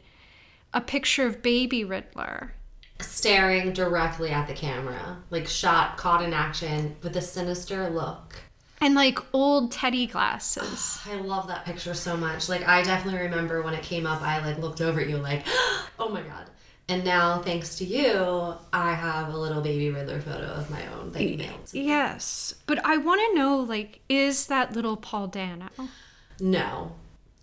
a 0.74 0.80
picture 0.80 1.26
of 1.26 1.42
baby 1.42 1.84
Riddler. 1.84 2.54
Staring 3.00 3.72
directly 3.72 4.30
at 4.30 4.48
the 4.48 4.54
camera. 4.54 5.18
Like 5.30 5.46
shot, 5.46 5.96
caught 5.96 6.22
in 6.22 6.32
action 6.32 6.96
with 7.02 7.16
a 7.16 7.22
sinister 7.22 7.88
look. 7.88 8.36
And 8.80 8.94
like 8.94 9.18
old 9.32 9.72
teddy 9.72 10.06
glasses. 10.06 10.98
I 11.10 11.14
love 11.16 11.48
that 11.48 11.64
picture 11.64 11.94
so 11.94 12.16
much. 12.16 12.48
Like 12.48 12.66
I 12.66 12.82
definitely 12.82 13.20
remember 13.20 13.62
when 13.62 13.74
it 13.74 13.82
came 13.82 14.06
up, 14.06 14.22
I 14.22 14.44
like 14.44 14.58
looked 14.58 14.80
over 14.80 15.00
at 15.00 15.08
you 15.08 15.18
like, 15.18 15.44
oh 15.98 16.08
my 16.08 16.22
god. 16.22 16.50
And 16.88 17.04
now, 17.04 17.42
thanks 17.42 17.74
to 17.78 17.84
you, 17.84 18.54
I 18.72 18.94
have 18.94 19.34
a 19.34 19.36
little 19.36 19.60
baby 19.60 19.90
Riddler 19.90 20.20
photo 20.20 20.46
of 20.46 20.70
my 20.70 20.86
own 20.94 21.10
that 21.12 21.24
you 21.24 21.36
mailed. 21.36 21.68
Yes. 21.72 22.54
But 22.66 22.84
I 22.86 22.96
want 22.96 23.20
to 23.26 23.34
know 23.34 23.58
like 23.58 24.00
is 24.08 24.46
that 24.46 24.72
little 24.72 24.96
Paul 24.96 25.26
Dano? 25.26 25.68
No, 26.38 26.92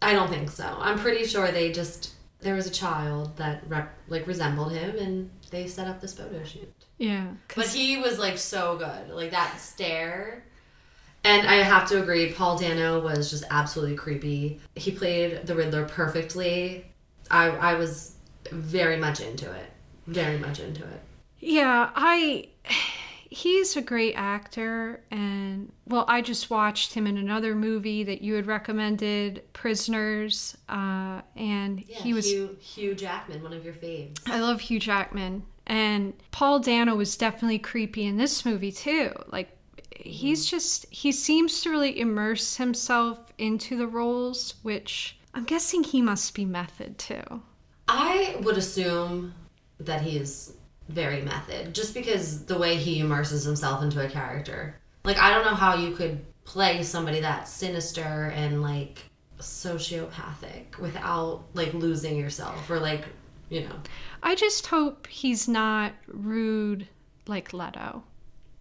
I 0.01 0.13
don't 0.13 0.29
think 0.29 0.49
so. 0.49 0.77
I'm 0.79 0.97
pretty 0.97 1.25
sure 1.25 1.51
they 1.51 1.71
just 1.71 2.13
there 2.43 2.55
was 2.55 2.67
a 2.67 2.71
child 2.71 3.37
that 3.37 3.63
rep, 3.67 3.97
like 4.07 4.27
resembled 4.27 4.73
him, 4.73 4.97
and 4.97 5.29
they 5.49 5.67
set 5.67 5.87
up 5.87 5.99
this 5.99 6.13
photo 6.13 6.43
shoot. 6.43 6.71
Yeah. 6.97 7.27
But 7.55 7.67
he 7.67 7.97
was 7.97 8.19
like 8.19 8.37
so 8.37 8.77
good, 8.77 9.09
like 9.13 9.31
that 9.31 9.59
stare. 9.59 10.45
And 11.23 11.47
I 11.47 11.55
have 11.55 11.87
to 11.89 12.01
agree, 12.01 12.33
Paul 12.33 12.57
Dano 12.57 12.99
was 12.99 13.29
just 13.29 13.45
absolutely 13.49 13.95
creepy. 13.95 14.59
He 14.75 14.91
played 14.91 15.45
the 15.47 15.55
Riddler 15.55 15.85
perfectly. 15.85 16.85
I 17.31 17.47
I 17.49 17.73
was 17.75 18.15
very 18.51 18.97
much 18.97 19.21
into 19.21 19.49
it, 19.51 19.71
very 20.07 20.37
much 20.37 20.59
into 20.59 20.83
it. 20.83 21.01
Yeah, 21.39 21.91
I 21.95 22.49
he's 23.29 23.75
a 23.75 23.81
great 23.81 24.13
actor 24.13 25.01
and 25.09 25.71
well, 25.87 26.05
I 26.07 26.21
just 26.21 26.49
watched 26.49 26.93
him 26.93 27.07
in 27.07 27.17
another 27.17 27.55
movie 27.55 28.03
that 28.03 28.21
you 28.21 28.35
had 28.35 28.45
recommended, 28.45 29.43
Prisoners, 29.53 30.57
uh 30.67 31.21
and 31.35 31.83
Yeah, 31.87 31.97
he 31.99 32.13
was 32.13 32.29
Hugh, 32.29 32.57
Hugh 32.59 32.95
Jackman, 32.95 33.41
one 33.41 33.53
of 33.53 33.63
your 33.63 33.73
faves. 33.73 34.19
I 34.27 34.39
love 34.39 34.59
Hugh 34.61 34.79
Jackman. 34.79 35.43
And 35.65 36.13
Paul 36.31 36.59
Dano 36.59 36.95
was 36.95 37.15
definitely 37.15 37.59
creepy 37.59 38.05
in 38.05 38.17
this 38.17 38.45
movie 38.45 38.71
too. 38.71 39.13
Like 39.31 39.52
he's 39.95 40.45
mm. 40.45 40.51
just 40.51 40.85
he 40.89 41.11
seems 41.11 41.61
to 41.61 41.69
really 41.69 41.99
immerse 41.99 42.57
himself 42.57 43.33
into 43.37 43.77
the 43.77 43.87
roles, 43.87 44.55
which 44.61 45.17
I'm 45.33 45.43
guessing 45.43 45.83
he 45.83 46.01
must 46.01 46.33
be 46.33 46.45
method 46.45 46.97
too. 46.97 47.41
I 47.87 48.37
would 48.41 48.57
assume 48.57 49.33
that 49.79 50.01
he's 50.01 50.53
very 50.89 51.21
method, 51.21 51.73
just 51.73 51.93
because 51.93 52.45
the 52.45 52.57
way 52.57 52.75
he 52.75 52.99
immerses 52.99 53.43
himself 53.43 53.81
into 53.81 54.05
a 54.05 54.09
character. 54.09 54.79
Like 55.03 55.17
I 55.17 55.31
don't 55.31 55.45
know 55.45 55.55
how 55.55 55.75
you 55.75 55.95
could 55.95 56.25
play 56.45 56.83
somebody 56.83 57.21
that 57.21 57.47
sinister 57.47 58.31
and 58.35 58.61
like 58.61 59.03
sociopathic 59.39 60.77
without 60.79 61.43
like 61.53 61.73
losing 61.73 62.17
yourself 62.17 62.69
or 62.69 62.79
like 62.79 63.05
you 63.49 63.61
know. 63.61 63.75
I 64.21 64.35
just 64.35 64.67
hope 64.67 65.07
he's 65.07 65.47
not 65.47 65.93
rude 66.07 66.87
like 67.27 67.53
Leto 67.53 68.03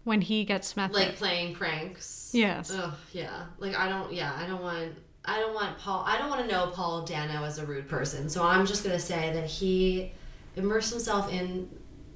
when 0.03 0.21
he 0.21 0.43
gets 0.43 0.75
method. 0.75 0.95
like 0.95 1.15
playing 1.15 1.55
pranks. 1.55 2.31
Yes. 2.33 2.71
Ugh, 2.71 2.93
yeah. 3.11 3.45
Like 3.57 3.77
I 3.77 3.89
don't. 3.89 4.11
Yeah, 4.13 4.33
I 4.37 4.45
don't 4.45 4.61
want. 4.61 4.93
I 5.25 5.39
don't 5.39 5.53
want 5.53 5.77
Paul. 5.77 6.03
I 6.05 6.17
don't 6.17 6.29
want 6.29 6.41
to 6.41 6.47
know 6.47 6.67
Paul 6.67 7.05
Dano 7.05 7.43
as 7.43 7.57
a 7.57 7.65
rude 7.65 7.87
person. 7.87 8.29
So 8.29 8.43
I'm 8.43 8.65
just 8.65 8.83
gonna 8.83 8.99
say 8.99 9.31
that 9.33 9.45
he 9.45 10.11
immersed 10.55 10.91
himself 10.91 11.31
in 11.31 11.69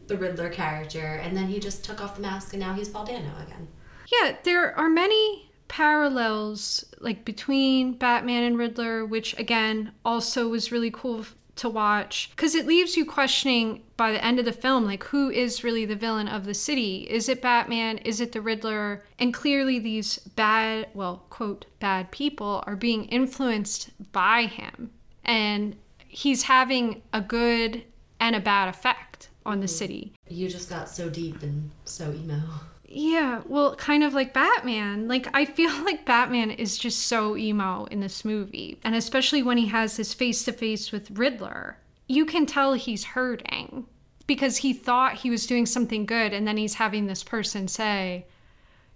the 0.08 0.18
Riddler 0.18 0.50
character, 0.50 1.16
and 1.24 1.36
then 1.36 1.48
he 1.48 1.60
just 1.60 1.84
took 1.84 2.02
off 2.02 2.16
the 2.16 2.22
mask, 2.22 2.54
and 2.54 2.62
now 2.62 2.74
he's 2.74 2.90
Paul 2.90 3.06
Dano 3.06 3.32
again. 3.46 3.68
Yeah, 4.12 4.38
there 4.44 4.78
are 4.78 4.90
many 4.90 5.50
parallels 5.68 6.86
like 7.00 7.26
between 7.26 7.94
Batman 7.94 8.44
and 8.44 8.58
Riddler, 8.58 9.06
which 9.06 9.38
again 9.38 9.92
also 10.06 10.48
was 10.48 10.72
really 10.72 10.92
cool 10.92 11.26
to 11.58 11.70
watch 11.70 12.30
because 12.36 12.56
it 12.56 12.66
leaves 12.66 12.96
you 12.96 13.06
questioning 13.06 13.84
by 13.98 14.12
the 14.12 14.24
end 14.24 14.40
of 14.40 14.46
the 14.46 14.54
film, 14.54 14.86
like 14.86 15.04
who 15.06 15.30
is 15.30 15.64
really 15.64 15.86
the 15.86 15.96
villain 15.96 16.28
of 16.28 16.46
the 16.46 16.54
city? 16.54 17.08
Is 17.10 17.28
it 17.28 17.42
Batman? 17.42 17.98
Is 18.00 18.22
it 18.22 18.32
the 18.32 18.42
Riddler? 18.42 19.04
And 19.20 19.34
clearly, 19.34 19.80
these 19.80 20.20
bad, 20.20 20.88
well, 20.94 21.26
quote, 21.30 21.66
bad 21.80 22.12
people 22.12 22.64
are 22.68 22.76
being 22.76 23.06
influenced 23.06 23.90
by 24.12 24.44
him. 24.44 24.92
And 25.24 25.76
he's 26.08 26.44
having 26.44 27.02
a 27.12 27.22
good 27.22 27.84
and 28.20 28.36
a 28.36 28.40
bad 28.40 28.70
effect 28.70 29.30
on 29.46 29.60
the 29.60 29.66
mm-hmm. 29.66 29.76
city. 29.76 30.14
You 30.28 30.48
just 30.50 30.70
got 30.70 30.90
so 30.90 31.10
deep 31.10 31.42
and 31.42 31.72
so 31.86 32.12
emo. 32.12 32.42
Yeah, 33.00 33.44
well, 33.46 33.76
kind 33.76 34.04
of 34.04 34.16
like 34.16 34.34
Batman. 34.34 35.08
Like, 35.08 35.28
I 35.32 35.46
feel 35.46 35.70
like 35.86 36.04
Batman 36.04 36.50
is 36.50 36.80
just 36.80 37.04
so 37.04 37.38
emo 37.38 37.86
in 37.86 38.00
this 38.00 38.26
movie. 38.26 38.80
And 38.84 38.96
especially 38.96 39.44
when 39.44 39.58
he 39.58 39.68
has 39.68 39.98
his 39.98 40.16
face 40.16 40.44
to 40.46 40.52
face 40.52 40.92
with 40.92 41.12
Riddler, 41.12 41.78
you 42.08 42.26
can 42.26 42.48
tell 42.48 42.74
he's 42.74 43.06
hurting 43.06 43.86
because 44.26 44.58
he 44.58 44.74
thought 44.74 45.20
he 45.20 45.30
was 45.30 45.46
doing 45.46 45.68
something 45.68 46.08
good. 46.08 46.34
And 46.34 46.48
then 46.48 46.58
he's 46.58 46.76
having 46.76 47.06
this 47.06 47.24
person 47.24 47.68
say, 47.68 48.26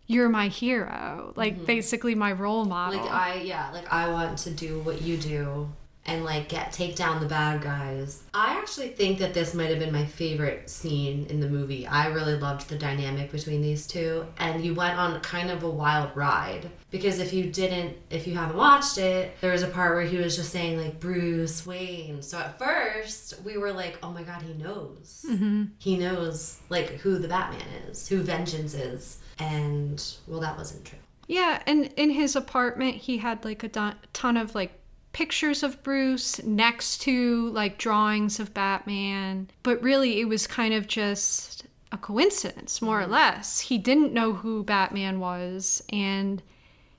You're 0.07 0.29
my 0.29 0.47
hero. 0.47 1.33
Like, 1.35 1.57
mm-hmm. 1.57 1.65
basically, 1.65 2.15
my 2.15 2.31
role 2.31 2.65
model. 2.65 3.01
Like 3.01 3.11
I 3.11 3.33
yeah, 3.41 3.69
like 3.71 3.91
I 3.93 4.09
want 4.09 4.35
to 4.39 4.49
do 4.49 4.79
what 4.79 5.03
you 5.03 5.15
do 5.17 5.71
and 6.05 6.23
like 6.25 6.49
get 6.49 6.71
take 6.71 6.95
down 6.95 7.19
the 7.21 7.27
bad 7.27 7.61
guys. 7.61 8.23
I 8.33 8.57
actually 8.57 8.89
think 8.89 9.19
that 9.19 9.33
this 9.35 9.53
might 9.53 9.69
have 9.69 9.77
been 9.79 9.91
my 9.93 10.05
favorite 10.05 10.69
scene 10.69 11.27
in 11.29 11.39
the 11.39 11.47
movie. 11.49 11.85
I 11.85 12.07
really 12.07 12.35
loved 12.35 12.69
the 12.69 12.77
dynamic 12.77 13.31
between 13.31 13.61
these 13.61 13.85
two 13.85 14.25
and 14.39 14.65
you 14.65 14.73
went 14.73 14.97
on 14.97 15.19
kind 15.21 15.51
of 15.51 15.63
a 15.63 15.69
wild 15.69 16.15
ride 16.15 16.69
because 16.89 17.19
if 17.19 17.33
you 17.33 17.45
didn't 17.51 17.97
if 18.09 18.25
you 18.25 18.33
haven't 18.35 18.57
watched 18.57 18.97
it, 18.97 19.39
there 19.41 19.51
was 19.51 19.61
a 19.63 19.67
part 19.67 19.95
where 19.95 20.05
he 20.05 20.17
was 20.17 20.35
just 20.35 20.51
saying 20.51 20.77
like 20.79 20.99
Bruce 20.99 21.65
Wayne. 21.65 22.21
So 22.23 22.39
at 22.39 22.57
first, 22.57 23.39
we 23.43 23.57
were 23.57 23.71
like, 23.71 23.99
"Oh 24.01 24.09
my 24.11 24.23
god, 24.23 24.41
he 24.41 24.53
knows." 24.53 25.25
Mhm. 25.29 25.69
He 25.77 25.97
knows 25.97 26.59
like 26.69 26.89
who 27.01 27.19
the 27.19 27.27
Batman 27.27 27.67
is, 27.89 28.07
who 28.07 28.21
Vengeance 28.23 28.73
is. 28.73 29.19
And 29.39 30.03
well, 30.27 30.39
that 30.41 30.57
wasn't 30.57 30.85
true. 30.85 30.99
Yeah, 31.27 31.61
and 31.65 31.93
in 31.95 32.09
his 32.09 32.35
apartment, 32.35 32.95
he 32.97 33.19
had 33.19 33.45
like 33.45 33.63
a 33.63 33.67
don- 33.69 33.95
ton 34.13 34.35
of 34.37 34.53
like 34.55 34.73
pictures 35.13 35.63
of 35.63 35.81
Bruce 35.83 36.43
next 36.43 37.01
to 37.01 37.49
like 37.49 37.77
drawings 37.77 38.39
of 38.39 38.53
Batman. 38.53 39.49
But 39.63 39.81
really, 39.81 40.19
it 40.19 40.25
was 40.25 40.47
kind 40.47 40.73
of 40.73 40.87
just 40.87 41.65
a 41.91 41.97
coincidence, 41.97 42.81
more 42.81 42.99
or 42.99 43.03
mm-hmm. 43.03 43.11
less. 43.11 43.59
He 43.59 43.77
didn't 43.77 44.13
know 44.13 44.33
who 44.33 44.63
Batman 44.63 45.19
was, 45.19 45.83
and 45.89 46.41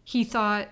he 0.04 0.24
thought 0.24 0.68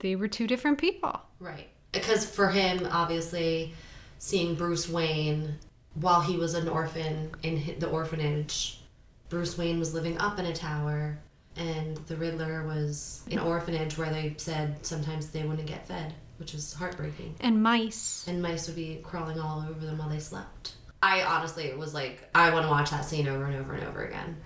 they 0.00 0.16
were 0.16 0.28
two 0.28 0.46
different 0.46 0.78
people. 0.78 1.20
Right. 1.40 1.68
Because 1.92 2.28
for 2.28 2.50
him, 2.50 2.86
obviously, 2.90 3.72
seeing 4.18 4.54
Bruce 4.54 4.88
Wayne 4.88 5.58
while 5.94 6.20
he 6.20 6.36
was 6.36 6.54
an 6.54 6.68
orphan 6.68 7.30
in 7.42 7.74
the 7.78 7.88
orphanage, 7.88 8.82
Bruce 9.28 9.56
Wayne 9.56 9.78
was 9.78 9.94
living 9.94 10.18
up 10.18 10.38
in 10.38 10.46
a 10.46 10.52
tower, 10.52 11.18
and 11.56 11.96
the 12.06 12.16
Riddler 12.16 12.66
was 12.66 13.22
in 13.28 13.38
an 13.38 13.46
orphanage 13.46 13.96
where 13.96 14.10
they 14.10 14.34
said 14.36 14.84
sometimes 14.84 15.30
they 15.30 15.42
wouldn't 15.42 15.66
get 15.66 15.88
fed, 15.88 16.14
which 16.38 16.54
is 16.54 16.72
heartbreaking. 16.74 17.36
And 17.40 17.62
mice. 17.62 18.24
And 18.28 18.40
mice 18.42 18.66
would 18.66 18.76
be 18.76 19.00
crawling 19.02 19.38
all 19.40 19.64
over 19.68 19.84
them 19.84 19.98
while 19.98 20.08
they 20.08 20.18
slept. 20.18 20.72
I 21.02 21.22
honestly 21.22 21.72
was 21.74 21.94
like, 21.94 22.28
I 22.34 22.50
want 22.50 22.64
to 22.64 22.70
watch 22.70 22.90
that 22.90 23.04
scene 23.04 23.28
over 23.28 23.44
and 23.44 23.56
over 23.56 23.74
and 23.74 23.86
over 23.86 24.04
again. 24.04 24.36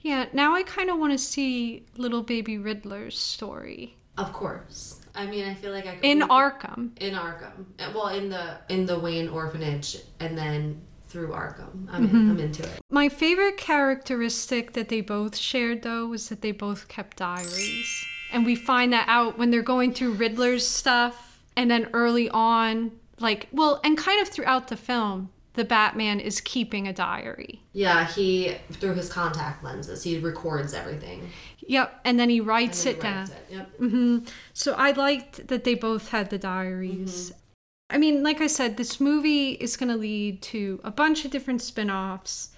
Yeah, 0.00 0.26
now 0.32 0.54
I 0.54 0.62
kind 0.62 0.88
of 0.88 0.98
want 0.98 1.12
to 1.12 1.18
see 1.18 1.84
little 1.96 2.22
baby 2.22 2.58
Riddler's 2.58 3.18
story. 3.18 3.96
Of 4.16 4.32
course. 4.32 5.00
I 5.14 5.26
mean, 5.26 5.44
I 5.46 5.54
feel 5.54 5.72
like 5.72 5.86
I 5.86 5.96
could, 5.96 6.04
In 6.04 6.20
Arkham. 6.20 6.90
In 7.00 7.14
Arkham. 7.14 7.64
Well, 7.94 8.08
in 8.08 8.28
the 8.28 8.58
in 8.68 8.86
the 8.86 8.98
Wayne 8.98 9.28
orphanage, 9.28 9.96
and 10.20 10.36
then 10.38 10.80
through 11.08 11.28
Arkham. 11.28 11.86
I'm, 11.90 12.04
in, 12.04 12.10
Mhm. 12.10 12.30
I'm 12.30 12.38
into 12.40 12.62
it. 12.62 12.80
My 12.90 13.08
favorite 13.08 13.56
characteristic 13.56 14.72
that 14.74 14.88
they 14.88 15.00
both 15.00 15.36
shared, 15.36 15.82
though, 15.82 16.06
was 16.06 16.28
that 16.28 16.42
they 16.42 16.52
both 16.52 16.88
kept 16.88 17.16
diaries. 17.16 18.04
And 18.32 18.44
we 18.44 18.54
find 18.56 18.92
that 18.92 19.08
out 19.08 19.38
when 19.38 19.50
they're 19.50 19.62
going 19.62 19.92
through 19.94 20.12
Riddler's 20.14 20.66
stuff. 20.66 21.25
And 21.56 21.70
then 21.70 21.88
early 21.92 22.28
on, 22.30 22.92
like, 23.18 23.48
well, 23.50 23.80
and 23.82 23.96
kind 23.96 24.20
of 24.20 24.28
throughout 24.28 24.68
the 24.68 24.76
film, 24.76 25.30
the 25.54 25.64
Batman 25.64 26.20
is 26.20 26.40
keeping 26.40 26.86
a 26.86 26.92
diary. 26.92 27.62
Yeah, 27.72 28.06
he 28.06 28.56
through 28.72 28.94
his 28.94 29.10
contact 29.10 29.64
lenses, 29.64 30.02
he 30.02 30.18
records 30.18 30.74
everything. 30.74 31.30
Yep. 31.60 32.00
And 32.04 32.20
then 32.20 32.28
he 32.28 32.40
writes 32.40 32.84
And 32.84 32.96
it 32.96 33.00
then 33.00 33.12
he 33.12 33.16
down. 33.16 33.20
writes 33.20 33.30
it, 33.30 33.46
yep. 33.50 33.76
hmm 33.78 34.18
So 34.52 34.74
I 34.74 34.92
liked 34.92 35.48
that 35.48 35.64
they 35.64 35.74
both 35.74 36.10
had 36.10 36.30
the 36.30 36.38
diaries. 36.38 37.30
Mm-hmm. 37.30 37.40
I 37.88 37.98
mean, 37.98 38.22
like 38.22 38.40
I 38.40 38.48
said, 38.48 38.76
this 38.76 39.00
movie 39.00 39.52
is 39.52 39.76
going 39.76 39.90
to 39.90 39.96
lead 39.96 40.42
to 40.42 40.80
a 40.84 40.90
bunch 40.90 41.24
of 41.24 41.30
different 41.30 41.62
spin 41.62 41.88
offs. 41.88 42.50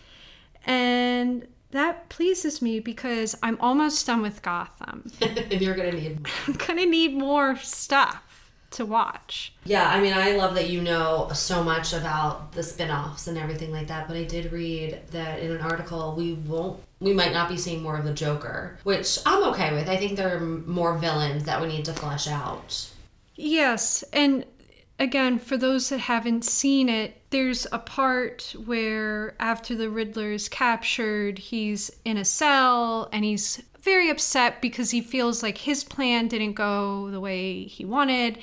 And 0.65 1.47
that 1.71 2.09
pleases 2.09 2.63
me 2.63 2.81
because 2.81 3.37
I'm 3.43 3.59
almost 3.61 4.07
done 4.07 4.23
with 4.23 4.43
Gotham. 4.43 5.11
and 5.21 5.61
you're 5.61 5.77
gonna 5.77 5.93
need. 5.93 6.27
I'm 6.47 6.55
going 6.55 6.79
to 6.79 6.87
need 6.87 7.15
more 7.15 7.57
stuff 7.57 8.28
to 8.73 8.85
watch. 8.85 9.53
Yeah, 9.65 9.89
I 9.89 10.01
mean, 10.01 10.13
I 10.13 10.33
love 10.33 10.55
that 10.55 10.69
you 10.71 10.81
know 10.81 11.31
so 11.35 11.63
much 11.63 11.93
about 11.93 12.53
the 12.53 12.63
spin-offs 12.63 13.27
and 13.27 13.39
everything 13.39 13.73
like 13.73 13.89
that. 13.89 14.09
But 14.09 14.17
I 14.17 14.25
did 14.25 14.53
read 14.53 15.01
that 15.11 15.41
in 15.41 15.51
an 15.51 15.61
article 15.61 16.15
we 16.17 16.35
won't, 16.35 16.81
we 17.01 17.13
might 17.13 17.33
not 17.33 17.49
be 17.49 17.57
seeing 17.57 17.83
more 17.83 17.97
of 17.97 18.05
the 18.05 18.13
Joker, 18.13 18.79
which 18.83 19.19
I'm 19.25 19.43
okay 19.53 19.73
with. 19.73 19.89
I 19.89 19.97
think 19.97 20.17
there 20.17 20.37
are 20.37 20.41
more 20.41 20.99
villains 20.99 21.45
that 21.45 21.61
we 21.61 21.69
need 21.69 21.85
to 21.87 21.93
flesh 21.93 22.29
out. 22.29 22.91
Yes, 23.37 24.05
and 24.13 24.45
again, 24.99 25.39
for 25.39 25.57
those 25.57 25.89
that 25.89 26.01
haven't 26.01 26.45
seen 26.45 26.89
it, 26.89 27.15
there's 27.31 27.67
a 27.71 27.79
part 27.79 28.55
where 28.65 29.35
after 29.39 29.77
the 29.77 29.91
Riddler 29.91 30.33
is 30.33 30.49
captured, 30.49 31.39
he's 31.39 31.91
in 32.05 32.17
a 32.17 32.25
cell 32.25 33.09
and 33.13 33.25
he's 33.25 33.63
very 33.89 34.11
upset 34.11 34.61
because 34.61 34.91
he 34.91 35.01
feels 35.01 35.43
like 35.43 35.59
his 35.59 35.83
plan 35.83 36.29
didn't 36.29 36.53
go 36.53 37.11
the 37.11 37.21
way 37.21 37.65
he 37.65 37.85
wanted. 37.87 38.39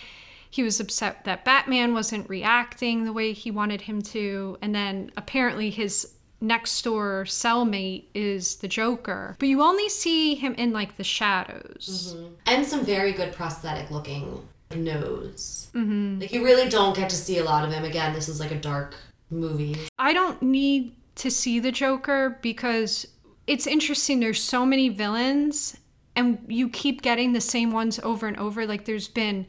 He 0.49 0.63
was 0.63 0.79
upset 0.79 1.23
that 1.25 1.45
Batman 1.45 1.93
wasn't 1.93 2.27
reacting 2.27 3.05
the 3.05 3.13
way 3.13 3.31
he 3.31 3.51
wanted 3.51 3.81
him 3.81 4.01
to, 4.13 4.57
and 4.61 4.73
then 4.73 5.11
apparently 5.15 5.69
his 5.69 6.13
next 6.41 6.81
door 6.81 7.25
cellmate 7.27 8.05
is 8.15 8.55
the 8.57 8.67
Joker. 8.67 9.35
But 9.37 9.47
you 9.47 9.61
only 9.61 9.87
see 9.87 10.33
him 10.35 10.55
in 10.55 10.73
like 10.73 10.97
the 10.97 11.03
shadows. 11.03 12.15
And 12.47 12.65
some 12.65 12.83
very 12.83 13.11
good 13.11 13.31
prosthetic 13.31 13.91
looking 13.91 14.47
nose. 14.75 15.67
Mhm. 15.75 16.21
Like 16.21 16.33
you 16.33 16.43
really 16.43 16.69
don't 16.69 16.95
get 16.95 17.09
to 17.11 17.15
see 17.15 17.37
a 17.37 17.43
lot 17.43 17.63
of 17.63 17.71
him. 17.71 17.83
Again, 17.83 18.13
this 18.13 18.27
is 18.27 18.39
like 18.39 18.51
a 18.51 18.59
dark 18.59 18.95
movie. 19.29 19.75
I 19.99 20.11
don't 20.11 20.41
need 20.41 20.95
to 21.15 21.29
see 21.29 21.59
the 21.59 21.71
Joker 21.71 22.39
because 22.41 23.07
it's 23.47 23.67
interesting. 23.67 24.19
There's 24.19 24.41
so 24.41 24.65
many 24.65 24.89
villains, 24.89 25.77
and 26.15 26.39
you 26.47 26.69
keep 26.69 27.01
getting 27.01 27.33
the 27.33 27.41
same 27.41 27.71
ones 27.71 27.99
over 28.03 28.27
and 28.27 28.37
over. 28.37 28.65
Like 28.65 28.85
there's 28.85 29.07
been 29.07 29.45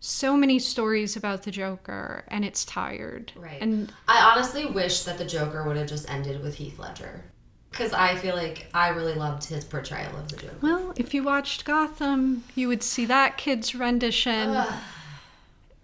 so 0.00 0.36
many 0.36 0.58
stories 0.58 1.16
about 1.16 1.42
the 1.42 1.50
Joker, 1.50 2.24
and 2.28 2.44
it's 2.44 2.64
tired. 2.64 3.32
Right. 3.36 3.60
And 3.60 3.92
I 4.06 4.32
honestly 4.32 4.66
wish 4.66 5.02
that 5.02 5.18
the 5.18 5.24
Joker 5.24 5.64
would 5.64 5.76
have 5.76 5.88
just 5.88 6.08
ended 6.10 6.42
with 6.42 6.56
Heath 6.56 6.78
Ledger. 6.78 7.24
Because 7.70 7.92
I 7.92 8.14
feel 8.16 8.34
like 8.34 8.66
I 8.72 8.88
really 8.88 9.14
loved 9.14 9.44
his 9.44 9.62
portrayal 9.64 10.16
of 10.16 10.28
the 10.28 10.36
Joker. 10.36 10.56
well, 10.62 10.94
if 10.96 11.12
you 11.12 11.22
watched 11.22 11.64
Gotham, 11.66 12.44
you 12.54 12.66
would 12.66 12.82
see 12.82 13.04
that 13.06 13.36
kid's 13.36 13.74
rendition. 13.74 14.50
Ugh. 14.50 14.82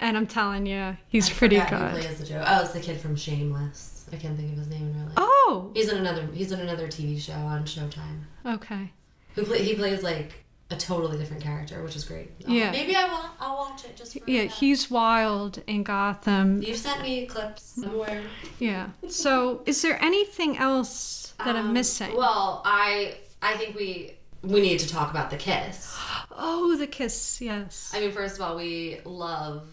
And 0.00 0.16
I'm 0.16 0.26
telling 0.26 0.66
you, 0.66 0.96
he's 1.08 1.30
I 1.30 1.34
pretty 1.34 1.58
Who 1.58 1.68
good. 1.68 1.90
plays 1.92 2.18
the 2.18 2.24
Joker? 2.26 2.44
Oh, 2.46 2.62
it's 2.62 2.72
the 2.72 2.80
kid 2.80 3.00
from 3.00 3.16
Shameless. 3.16 3.93
I 4.12 4.16
can't 4.16 4.36
think 4.36 4.52
of 4.52 4.58
his 4.58 4.68
name 4.68 4.82
in 4.88 4.94
real 4.96 5.04
life. 5.06 5.14
Oh, 5.16 5.70
He's 5.74 5.88
in 5.90 5.98
another. 5.98 6.26
He's 6.32 6.52
in 6.52 6.60
another 6.60 6.86
TV 6.88 7.20
show 7.20 7.32
on 7.34 7.64
Showtime. 7.64 8.22
okay. 8.46 8.92
Who 9.34 9.44
play, 9.44 9.62
he 9.64 9.74
plays 9.74 10.02
like 10.02 10.32
a 10.70 10.76
totally 10.76 11.18
different 11.18 11.42
character, 11.42 11.82
which 11.82 11.96
is 11.96 12.04
great. 12.04 12.30
Oh, 12.46 12.52
Yeah. 12.52 12.70
Maybe 12.70 12.94
I 12.96 13.04
will. 13.04 13.30
I'll 13.40 13.56
watch 13.56 13.84
it 13.84 13.96
just 13.96 14.12
for 14.12 14.20
Yeah, 14.26 14.44
he's 14.44 14.90
wild 14.90 15.62
in 15.66 15.82
Gotham. 15.82 16.62
You've 16.62 16.78
sent 16.78 17.02
me 17.02 17.26
clips 17.26 17.62
somewhere. 17.62 18.22
Yeah. 18.58 18.88
So, 19.08 19.62
is 19.66 19.82
there 19.82 20.02
anything 20.02 20.56
else 20.58 21.34
that 21.38 21.56
I'm 21.56 21.66
Um, 21.68 21.72
missing? 21.72 22.16
Well, 22.16 22.62
I 22.64 23.16
I 23.42 23.56
think 23.56 23.76
we 23.76 24.14
we 24.42 24.60
need 24.60 24.78
to 24.80 24.88
talk 24.88 25.10
about 25.10 25.30
the 25.30 25.36
kiss. 25.36 25.96
Oh, 26.36 26.76
the 26.76 26.88
kiss, 26.88 27.40
yes. 27.40 27.92
I 27.94 28.00
mean, 28.00 28.10
first 28.10 28.34
of 28.36 28.42
all, 28.42 28.56
we 28.56 28.98
love 29.04 29.68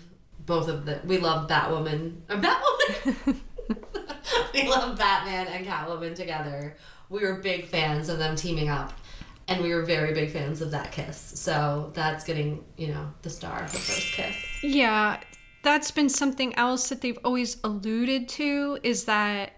both 0.45 0.67
of 0.67 0.85
the. 0.85 1.01
We 1.05 1.17
love 1.17 1.49
Batwoman. 1.49 2.17
Or 2.29 2.35
Batwoman. 2.37 3.35
we 4.53 4.67
love 4.67 4.97
Batman 4.97 5.47
and 5.47 5.65
Catwoman 5.65 6.15
together. 6.15 6.75
We 7.09 7.23
were 7.23 7.35
big 7.35 7.65
fans 7.65 8.09
of 8.09 8.17
them 8.17 8.35
teaming 8.35 8.69
up, 8.69 8.93
and 9.47 9.61
we 9.61 9.73
were 9.73 9.83
very 9.83 10.13
big 10.13 10.31
fans 10.31 10.61
of 10.61 10.71
that 10.71 10.91
kiss. 10.91 11.17
So 11.17 11.91
that's 11.93 12.23
getting 12.23 12.63
you 12.77 12.87
know 12.87 13.13
the 13.21 13.29
star 13.29 13.67
for 13.67 13.77
first 13.77 14.13
kiss. 14.13 14.35
Yeah, 14.63 15.19
that's 15.63 15.91
been 15.91 16.09
something 16.09 16.55
else 16.55 16.89
that 16.89 17.01
they've 17.01 17.19
always 17.23 17.57
alluded 17.63 18.27
to 18.29 18.79
is 18.83 19.05
that 19.05 19.53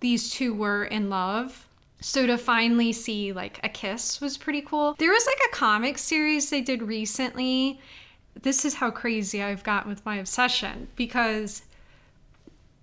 these 0.00 0.30
two 0.30 0.54
were 0.54 0.84
in 0.84 1.08
love. 1.08 1.68
So 2.00 2.26
to 2.26 2.36
finally 2.36 2.92
see 2.92 3.32
like 3.32 3.60
a 3.62 3.68
kiss 3.68 4.20
was 4.20 4.36
pretty 4.36 4.60
cool. 4.60 4.94
There 4.98 5.12
was 5.12 5.26
like 5.26 5.38
a 5.48 5.54
comic 5.54 5.98
series 5.98 6.50
they 6.50 6.60
did 6.60 6.82
recently. 6.82 7.80
This 8.40 8.64
is 8.64 8.74
how 8.74 8.90
crazy 8.90 9.42
I've 9.42 9.62
gotten 9.62 9.90
with 9.90 10.04
my 10.04 10.16
obsession 10.16 10.88
because 10.96 11.62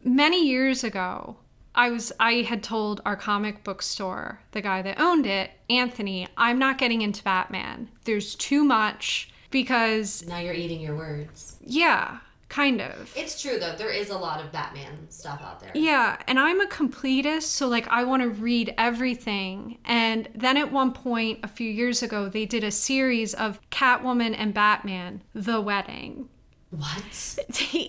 many 0.04 0.47
years 0.47 0.84
ago, 0.84 1.38
I 1.76 1.89
was 1.89 2.12
I 2.20 2.41
had 2.41 2.64
told 2.64 3.02
our 3.06 3.16
comic 3.16 3.64
book 3.64 3.82
store, 3.82 4.41
the 4.52 4.62
guy 4.62 4.82
that 4.82 5.00
owned 5.00 5.26
it, 5.26 5.52
Anthony, 5.70 6.28
I'm 6.36 6.60
not 6.60 6.78
getting 6.78 7.02
into 7.02 7.24
Batman. 7.24 7.89
There's 8.06 8.36
too 8.36 8.64
much 8.64 9.30
because 9.52 10.26
Now 10.28 10.39
you're 10.39 10.54
eating 10.54 10.82
your 10.82 10.95
words. 10.95 11.56
yeah, 11.66 12.20
kind 12.50 12.82
of. 12.82 13.14
It's 13.16 13.39
true 13.41 13.60
though. 13.60 13.76
There 13.76 13.91
is 13.91 14.10
a 14.10 14.18
lot 14.18 14.43
of 14.43 14.52
Batman 14.52 15.08
stuff 15.10 15.41
out 15.43 15.60
there. 15.60 15.72
Yeah, 15.76 16.18
and 16.28 16.39
I'm 16.39 16.60
a 16.60 16.68
completist, 16.68 17.43
so 17.43 17.68
like 17.68 17.88
I 17.88 18.04
want 18.04 18.24
to 18.24 18.30
read 18.30 18.74
everything. 18.78 19.78
And 19.86 20.28
then 20.36 20.58
at 20.58 20.72
one 20.72 20.91
point 20.91 21.39
a 21.43 21.47
few 21.47 21.70
years 21.70 22.02
ago, 22.04 22.28
they 22.30 22.45
did 22.45 22.64
a 22.64 22.72
series 22.72 23.34
of 23.36 23.60
Catwoman 23.70 24.36
and 24.38 24.54
Batman, 24.54 25.22
The 25.34 25.62
Wedding. 25.62 26.30
What? 26.72 27.39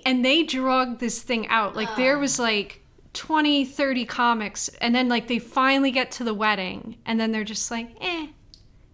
and 0.07 0.25
they 0.25 0.43
drug 0.43 0.99
this 1.01 1.23
thing 1.23 1.47
out. 1.49 1.77
Like 1.77 1.97
there 1.97 2.19
was 2.19 2.39
like 2.39 2.83
20, 3.13 3.65
30 3.65 4.05
comics, 4.07 4.69
and 4.81 4.95
then 4.95 5.09
like 5.09 5.29
they 5.29 5.39
finally 5.39 5.91
get 5.91 6.11
to 6.13 6.25
the 6.25 6.35
wedding, 6.35 6.97
and 7.05 7.21
then 7.21 7.33
they're 7.33 7.45
just 7.45 7.71
like, 7.71 7.91
eh. 8.01 8.29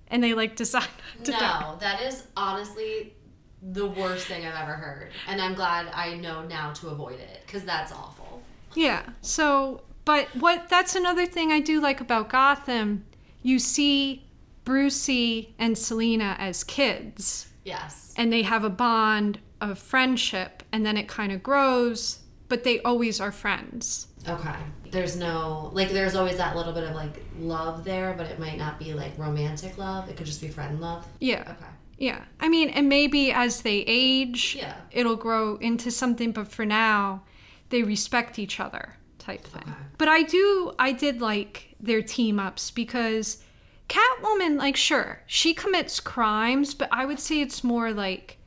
And 0.08 0.22
they 0.22 0.34
like 0.34 0.56
decide 0.56 0.88
to 1.24 1.32
die. 1.32 1.60
No, 1.60 1.76
that 1.80 2.00
is 2.02 2.24
honestly 2.36 3.14
the 3.62 3.86
worst 3.86 4.26
thing 4.26 4.46
I've 4.46 4.54
ever 4.60 4.74
heard, 4.74 5.10
and 5.28 5.40
I'm 5.40 5.54
glad 5.54 5.88
I 5.94 6.14
know 6.16 6.44
now 6.46 6.72
to 6.74 6.88
avoid 6.88 7.20
it 7.20 7.42
because 7.46 7.64
that's 7.64 7.92
awful. 7.92 8.42
Yeah. 8.74 9.02
So, 9.20 9.82
but 10.04 10.28
what 10.36 10.68
that's 10.68 10.94
another 10.94 11.26
thing 11.26 11.52
I 11.52 11.60
do 11.60 11.80
like 11.80 12.00
about 12.00 12.28
Gotham. 12.28 13.04
You 13.42 13.58
see 13.60 14.26
Brucey 14.64 15.54
and 15.58 15.78
Selina 15.78 16.34
as 16.38 16.64
kids, 16.64 17.46
Yes. 17.64 18.12
and 18.16 18.32
they 18.32 18.42
have 18.42 18.64
a 18.64 18.70
bond 18.70 19.38
of 19.60 19.78
friendship, 19.78 20.62
and 20.72 20.84
then 20.84 20.96
it 20.96 21.08
kind 21.08 21.32
of 21.32 21.42
grows, 21.42 22.20
but 22.48 22.64
they 22.64 22.80
always 22.82 23.20
are 23.20 23.32
friends. 23.32 24.08
Okay. 24.28 24.54
There's 24.90 25.16
no 25.16 25.70
like. 25.72 25.90
There's 25.90 26.14
always 26.14 26.36
that 26.36 26.56
little 26.56 26.72
bit 26.72 26.84
of 26.84 26.94
like 26.94 27.22
love 27.38 27.84
there, 27.84 28.14
but 28.16 28.26
it 28.26 28.38
might 28.38 28.56
not 28.58 28.78
be 28.78 28.94
like 28.94 29.16
romantic 29.18 29.76
love. 29.78 30.08
It 30.08 30.16
could 30.16 30.26
just 30.26 30.40
be 30.40 30.48
friend 30.48 30.80
love. 30.80 31.06
Yeah. 31.20 31.42
Okay. 31.42 31.70
Yeah. 31.98 32.24
I 32.40 32.48
mean, 32.48 32.68
and 32.70 32.88
maybe 32.88 33.32
as 33.32 33.62
they 33.62 33.78
age, 33.86 34.56
Yeah. 34.58 34.74
it'll 34.90 35.16
grow 35.16 35.56
into 35.56 35.90
something, 35.90 36.32
but 36.32 36.48
for 36.48 36.64
now, 36.66 37.22
they 37.70 37.82
respect 37.82 38.38
each 38.38 38.60
other 38.60 38.96
type 39.18 39.44
thing. 39.44 39.74
But 39.98 40.08
I 40.08 40.22
do, 40.22 40.72
I 40.78 40.92
did 40.92 41.20
like 41.20 41.74
their 41.80 42.02
team 42.02 42.38
ups 42.38 42.70
because 42.70 43.42
Catwoman, 43.88 44.58
like, 44.58 44.76
sure, 44.76 45.22
she 45.26 45.54
commits 45.54 46.00
crimes, 46.00 46.74
but 46.74 46.88
I 46.92 47.06
would 47.06 47.20
say 47.20 47.40
it's 47.40 47.64
more 47.64 47.92
like 47.92 48.38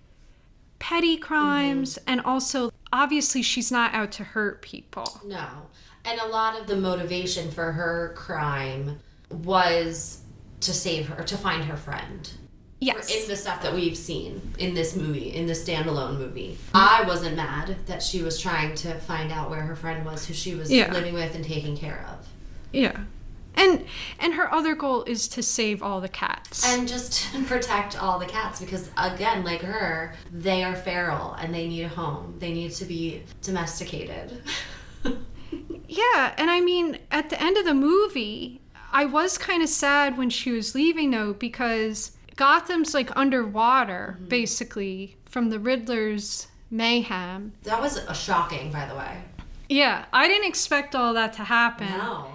petty 0.80 1.15
mm-hmm. 1.15 1.23
crimes, 1.23 1.99
and 2.07 2.21
also, 2.21 2.71
obviously, 2.91 3.41
she's 3.41 3.71
not 3.71 3.93
out 3.93 4.11
to 4.13 4.23
hurt 4.23 4.61
people. 4.61 5.21
No. 5.25 5.47
And 6.05 6.19
a 6.19 6.27
lot 6.27 6.59
of 6.59 6.67
the 6.67 6.75
motivation 6.75 7.51
for 7.51 7.73
her 7.73 8.13
crime 8.15 8.99
was 9.30 10.21
to 10.61 10.73
save 10.73 11.07
her, 11.07 11.23
to 11.23 11.38
find 11.38 11.65
her 11.65 11.77
friend. 11.77 12.32
Yes. 12.82 13.13
In 13.13 13.27
the 13.27 13.36
stuff 13.36 13.61
that 13.63 13.73
we've 13.73 13.97
seen 13.97 14.53
in 14.57 14.73
this 14.73 14.95
movie, 14.95 15.34
in 15.34 15.47
this 15.47 15.67
standalone 15.67 16.17
movie. 16.17 16.57
I 16.73 17.03
wasn't 17.05 17.36
mad 17.36 17.75
that 17.88 18.01
she 18.01 18.23
was 18.23 18.39
trying 18.39 18.73
to 18.75 18.95
find 18.95 19.34
out 19.34 19.49
where 19.49 19.61
her 19.61 19.75
friend 19.75 20.05
was, 20.05 20.25
who 20.25 20.34
she 20.34 20.55
was 20.55 20.71
Yeah. 20.71 20.91
living 20.93 21.13
with 21.13 21.36
and 21.36 21.43
taking 21.43 21.75
care 21.75 22.07
of. 22.09 22.25
Yeah. 22.71 23.01
And 23.56 23.86
and 24.20 24.34
her 24.36 24.52
other 24.54 24.74
goal 24.76 25.04
is 25.04 25.28
to 25.30 25.43
save 25.43 25.84
all 25.84 26.00
the 26.02 26.08
cats. 26.10 26.66
And 26.66 26.88
just 26.88 27.28
protect 27.47 28.02
all 28.02 28.18
the 28.20 28.26
cats 28.26 28.60
because, 28.62 28.89
again, 28.97 29.43
like 29.43 29.62
her, 29.62 30.16
they 30.32 30.64
are 30.64 30.76
feral 30.76 31.34
and 31.34 31.54
they 31.54 31.68
need 31.68 31.84
a 31.84 31.89
home. 31.89 32.36
They 32.39 32.54
need 32.54 32.72
to 32.74 32.86
be 32.86 33.24
domesticated. 33.41 34.41
Yeah, 35.88 36.36
and 36.38 36.52
I 36.52 36.60
mean, 36.62 37.00
at 37.10 37.32
the 37.32 37.41
end 37.41 37.58
of 37.58 37.66
the 37.66 37.74
movie, 37.74 38.62
I 38.91 39.06
was 39.06 39.39
kind 39.39 39.64
of 39.64 39.70
sad 39.70 40.18
when 40.20 40.30
she 40.30 40.52
was 40.52 40.76
leaving 40.76 41.10
though, 41.10 41.34
because 41.34 42.12
Gotham's 42.36 42.93
like 42.93 43.10
underwater, 43.18 44.16
Mm-hmm. 44.20 44.28
basically, 44.30 45.18
from 45.26 45.50
the 45.50 45.58
Riddler's 45.60 46.47
mayhem. 46.70 47.54
That 47.64 47.82
was 47.82 48.00
shocking, 48.14 48.72
by 48.72 48.86
the 48.86 48.95
way. 48.95 49.24
Yeah, 49.68 50.06
I 50.14 50.28
didn't 50.28 50.47
expect 50.47 50.93
all 50.95 51.14
that 51.16 51.34
to 51.34 51.43
happen. 51.45 51.88
No. 51.89 52.28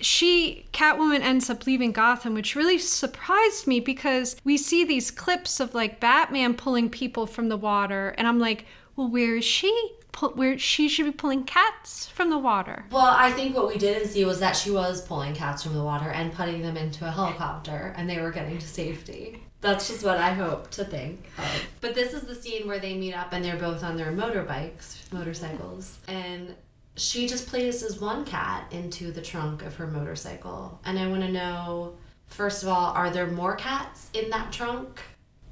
She, 0.00 0.66
Catwoman, 0.72 1.20
ends 1.20 1.50
up 1.50 1.66
leaving 1.66 1.92
Gotham, 1.92 2.34
which 2.34 2.56
really 2.56 2.78
surprised 2.78 3.66
me 3.66 3.80
because 3.80 4.36
we 4.44 4.56
see 4.56 4.84
these 4.84 5.10
clips 5.10 5.60
of 5.60 5.74
like 5.74 6.00
Batman 6.00 6.54
pulling 6.54 6.90
people 6.90 7.26
from 7.26 7.48
the 7.48 7.56
water, 7.56 8.14
and 8.16 8.26
I'm 8.26 8.38
like, 8.38 8.64
well, 8.96 9.08
where 9.08 9.36
is 9.36 9.44
she? 9.44 9.92
Pull, 10.12 10.30
where 10.30 10.58
she 10.58 10.88
should 10.88 11.04
be 11.04 11.12
pulling 11.12 11.44
cats 11.44 12.08
from 12.08 12.30
the 12.30 12.38
water. 12.38 12.84
Well, 12.90 13.14
I 13.16 13.30
think 13.30 13.54
what 13.54 13.68
we 13.68 13.78
didn't 13.78 14.08
see 14.08 14.24
was 14.24 14.40
that 14.40 14.56
she 14.56 14.70
was 14.70 15.02
pulling 15.02 15.34
cats 15.34 15.62
from 15.62 15.74
the 15.74 15.84
water 15.84 16.10
and 16.10 16.32
putting 16.32 16.62
them 16.62 16.76
into 16.76 17.06
a 17.06 17.10
helicopter 17.12 17.94
and 17.96 18.10
they 18.10 18.20
were 18.20 18.32
getting 18.32 18.58
to 18.58 18.66
safety. 18.66 19.40
That's 19.60 19.88
just 19.88 20.04
what 20.04 20.16
I 20.16 20.32
hope 20.32 20.70
to 20.72 20.84
think 20.84 21.28
of. 21.38 21.66
But 21.80 21.94
this 21.94 22.12
is 22.12 22.22
the 22.22 22.34
scene 22.34 22.66
where 22.66 22.80
they 22.80 22.94
meet 22.94 23.14
up 23.14 23.32
and 23.32 23.44
they're 23.44 23.56
both 23.56 23.84
on 23.84 23.96
their 23.96 24.10
motorbikes, 24.10 25.12
motorcycles, 25.12 25.98
and 26.08 26.56
she 26.96 27.26
just 27.26 27.46
places 27.46 28.00
one 28.00 28.24
cat 28.24 28.66
into 28.70 29.12
the 29.12 29.22
trunk 29.22 29.62
of 29.62 29.76
her 29.76 29.86
motorcycle. 29.86 30.80
And 30.84 30.98
I 30.98 31.06
want 31.06 31.22
to 31.22 31.30
know 31.30 31.94
first 32.30 32.62
of 32.62 32.68
all, 32.68 32.92
are 32.92 33.10
there 33.10 33.26
more 33.26 33.54
cats 33.56 34.08
in 34.14 34.30
that 34.30 34.52
trunk? 34.52 35.00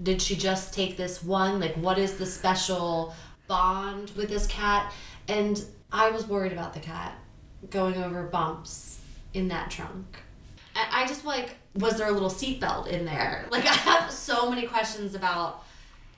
Did 0.02 0.22
she 0.22 0.36
just 0.36 0.72
take 0.72 0.96
this 0.96 1.22
one? 1.22 1.60
Like, 1.60 1.74
what 1.74 1.98
is 1.98 2.16
the 2.16 2.26
special 2.26 3.14
bond 3.48 4.12
with 4.16 4.28
this 4.28 4.46
cat? 4.46 4.92
And 5.26 5.62
I 5.92 6.10
was 6.10 6.26
worried 6.26 6.52
about 6.52 6.72
the 6.72 6.80
cat 6.80 7.14
going 7.70 7.96
over 7.96 8.22
bumps 8.24 9.00
in 9.34 9.48
that 9.48 9.70
trunk. 9.70 10.18
And 10.76 10.86
I 10.92 11.06
just 11.06 11.24
like, 11.24 11.56
was 11.74 11.98
there 11.98 12.08
a 12.08 12.12
little 12.12 12.30
seatbelt 12.30 12.86
in 12.86 13.04
there? 13.04 13.46
Like, 13.50 13.66
I 13.66 13.74
have 13.74 14.10
so 14.10 14.48
many 14.48 14.66
questions 14.66 15.14
about, 15.14 15.64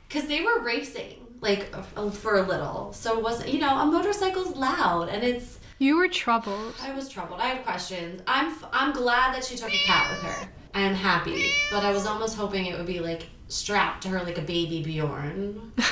because 0.09 0.29
they 0.29 0.43
were 0.43 0.61
racing 0.61 1.27
like 1.41 1.75
for 2.13 2.37
a 2.37 2.43
little. 2.43 2.93
So 2.93 3.17
it 3.19 3.23
wasn't, 3.23 3.53
you 3.53 3.61
know, 3.61 3.79
a 3.79 3.87
motorcycle's 3.87 4.57
loud 4.57 5.09
and 5.09 5.23
it's. 5.23 5.59
You 5.79 5.97
were 5.97 6.09
troubled. 6.09 6.75
I 6.83 6.93
was 6.93 7.09
troubled. 7.09 7.41
I 7.41 7.47
had 7.49 7.65
questions. 7.65 8.21
I'm 8.27 8.49
f- 8.49 8.65
I'm 8.73 8.93
glad 8.93 9.35
that 9.35 9.45
she 9.45 9.57
took 9.57 9.73
a 9.73 9.79
cat 9.85 10.11
with 10.11 10.23
her. 10.23 10.49
I 10.75 10.83
am 10.83 10.95
happy, 10.95 11.47
but 11.71 11.85
I 11.85 11.91
was 11.93 12.07
almost 12.07 12.37
hoping 12.37 12.67
it 12.67 12.77
would 12.77 12.87
be 12.87 13.01
like 13.01 13.27
strapped 13.49 14.03
to 14.03 14.09
her 14.11 14.23
like 14.23 14.39
a 14.39 14.43
baby 14.43 14.83
Bjorn. 14.83 15.73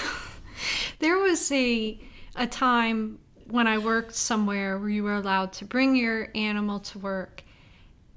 There 0.98 1.18
was 1.18 1.50
a 1.52 1.98
a 2.34 2.46
time 2.46 3.18
when 3.48 3.66
I 3.66 3.78
worked 3.78 4.14
somewhere 4.14 4.78
where 4.78 4.88
you 4.88 5.04
were 5.04 5.14
allowed 5.14 5.52
to 5.54 5.64
bring 5.64 5.94
your 5.96 6.28
animal 6.34 6.80
to 6.80 6.98
work. 6.98 7.42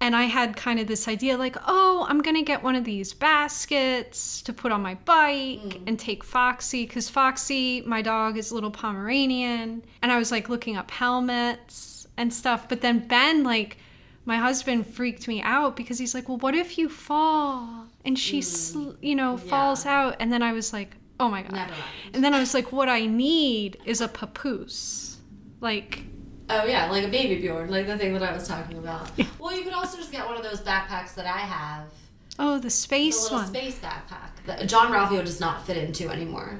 And 0.01 0.15
I 0.15 0.23
had 0.23 0.57
kind 0.57 0.79
of 0.79 0.87
this 0.87 1.07
idea 1.07 1.37
like, 1.37 1.55
oh, 1.67 2.07
I'm 2.09 2.23
going 2.23 2.35
to 2.35 2.41
get 2.41 2.63
one 2.63 2.75
of 2.75 2.83
these 2.83 3.13
baskets 3.13 4.41
to 4.41 4.51
put 4.51 4.71
on 4.71 4.81
my 4.81 4.95
bike 4.95 5.59
mm. 5.59 5.83
and 5.85 5.99
take 5.99 6.23
Foxy 6.23 6.87
cuz 6.87 7.07
Foxy, 7.07 7.81
my 7.85 8.01
dog 8.01 8.35
is 8.35 8.49
a 8.49 8.55
little 8.55 8.71
Pomeranian, 8.71 9.83
and 10.01 10.11
I 10.11 10.17
was 10.17 10.31
like 10.31 10.49
looking 10.49 10.75
up 10.75 10.89
helmets 10.89 12.07
and 12.17 12.33
stuff, 12.33 12.67
but 12.67 12.81
then 12.81 13.07
Ben 13.07 13.43
like 13.43 13.77
my 14.25 14.37
husband 14.37 14.87
freaked 14.87 15.27
me 15.27 15.41
out 15.41 15.75
because 15.75 15.97
he's 15.99 16.13
like, 16.13 16.29
"Well, 16.29 16.37
what 16.37 16.55
if 16.55 16.77
you 16.77 16.89
fall? 16.89 17.87
And 18.05 18.17
she, 18.17 18.39
mm. 18.39 18.43
sl- 18.43 18.91
you 19.01 19.15
know, 19.15 19.37
falls 19.37 19.85
out?" 19.85 20.15
And 20.19 20.31
then 20.31 20.43
I 20.43 20.51
was 20.53 20.73
like, 20.73 20.95
"Oh 21.19 21.29
my 21.29 21.43
god!" 21.43 21.71
And 22.13 22.23
then 22.23 22.33
I 22.33 22.39
was 22.39 22.53
like, 22.53 22.71
"What 22.71 22.89
I 22.89 23.05
need 23.05 23.77
is 23.85 24.01
a 24.01 24.07
papoose, 24.07 25.17
like." 25.59 26.05
Oh 26.53 26.65
yeah, 26.65 26.89
like 26.91 27.03
a 27.05 27.07
baby 27.07 27.39
Bjorn, 27.41 27.69
like 27.69 27.87
the 27.87 27.97
thing 27.97 28.13
that 28.13 28.23
I 28.23 28.33
was 28.33 28.47
talking 28.47 28.77
about. 28.77 29.09
well, 29.39 29.55
you 29.55 29.63
could 29.63 29.73
also 29.73 29.97
just 29.97 30.11
get 30.11 30.25
one 30.25 30.35
of 30.37 30.43
those 30.43 30.61
backpacks 30.61 31.15
that 31.15 31.25
I 31.25 31.39
have. 31.39 31.85
Oh, 32.39 32.55
the 32.55 32.63
The 32.63 32.69
space 32.69 33.21
little 33.23 33.39
one. 33.39 33.47
space 33.47 33.79
backpack 33.79 34.31
that 34.47 34.67
John 34.67 34.91
Ralphio 34.91 35.23
does 35.23 35.39
not 35.39 35.65
fit 35.65 35.77
into 35.77 36.09
anymore. 36.09 36.59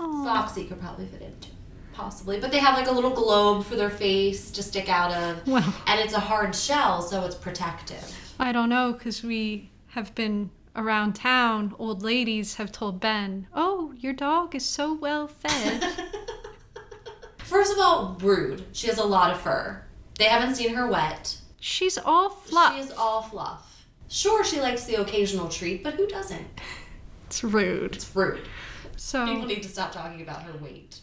Aw. 0.00 0.24
Foxy 0.24 0.64
could 0.64 0.80
probably 0.80 1.06
fit 1.06 1.22
into, 1.22 1.48
possibly. 1.92 2.40
But 2.40 2.50
they 2.52 2.58
have 2.58 2.76
like 2.78 2.86
a 2.88 2.92
little 2.92 3.10
globe 3.10 3.64
for 3.64 3.74
their 3.76 3.90
face 3.90 4.50
to 4.52 4.62
stick 4.62 4.88
out 4.88 5.12
of, 5.12 5.46
Well. 5.46 5.74
and 5.86 6.00
it's 6.00 6.14
a 6.14 6.20
hard 6.20 6.54
shell, 6.54 7.02
so 7.02 7.24
it's 7.24 7.34
protective. 7.34 8.34
I 8.40 8.52
don't 8.52 8.68
know 8.68 8.92
because 8.92 9.22
we 9.22 9.70
have 9.88 10.14
been 10.14 10.50
around 10.76 11.14
town. 11.14 11.74
Old 11.78 12.02
ladies 12.02 12.54
have 12.54 12.70
told 12.72 13.00
Ben, 13.00 13.48
"Oh, 13.52 13.92
your 13.98 14.12
dog 14.12 14.54
is 14.54 14.64
so 14.64 14.94
well 14.94 15.26
fed." 15.26 15.82
First 17.48 17.72
of 17.72 17.78
all, 17.78 18.16
rude. 18.20 18.64
She 18.72 18.86
has 18.88 18.98
a 18.98 19.04
lot 19.04 19.30
of 19.32 19.40
fur. 19.40 19.82
They 20.18 20.24
haven't 20.26 20.56
seen 20.56 20.74
her 20.74 20.86
wet. 20.86 21.38
She's 21.60 21.96
all 21.98 22.28
fluff. 22.30 22.74
She 22.74 22.80
is 22.80 22.92
all 22.92 23.22
fluff. 23.22 23.86
Sure, 24.08 24.44
she 24.44 24.60
likes 24.60 24.84
the 24.84 24.96
occasional 24.96 25.48
treat, 25.48 25.82
but 25.82 25.94
who 25.94 26.06
doesn't? 26.06 26.46
It's 27.26 27.42
rude. 27.44 27.94
It's 27.96 28.14
rude. 28.16 28.40
So 28.96 29.26
People 29.26 29.46
need 29.46 29.62
to 29.62 29.68
stop 29.68 29.92
talking 29.92 30.22
about 30.22 30.42
her 30.42 30.52
weight. 30.62 31.00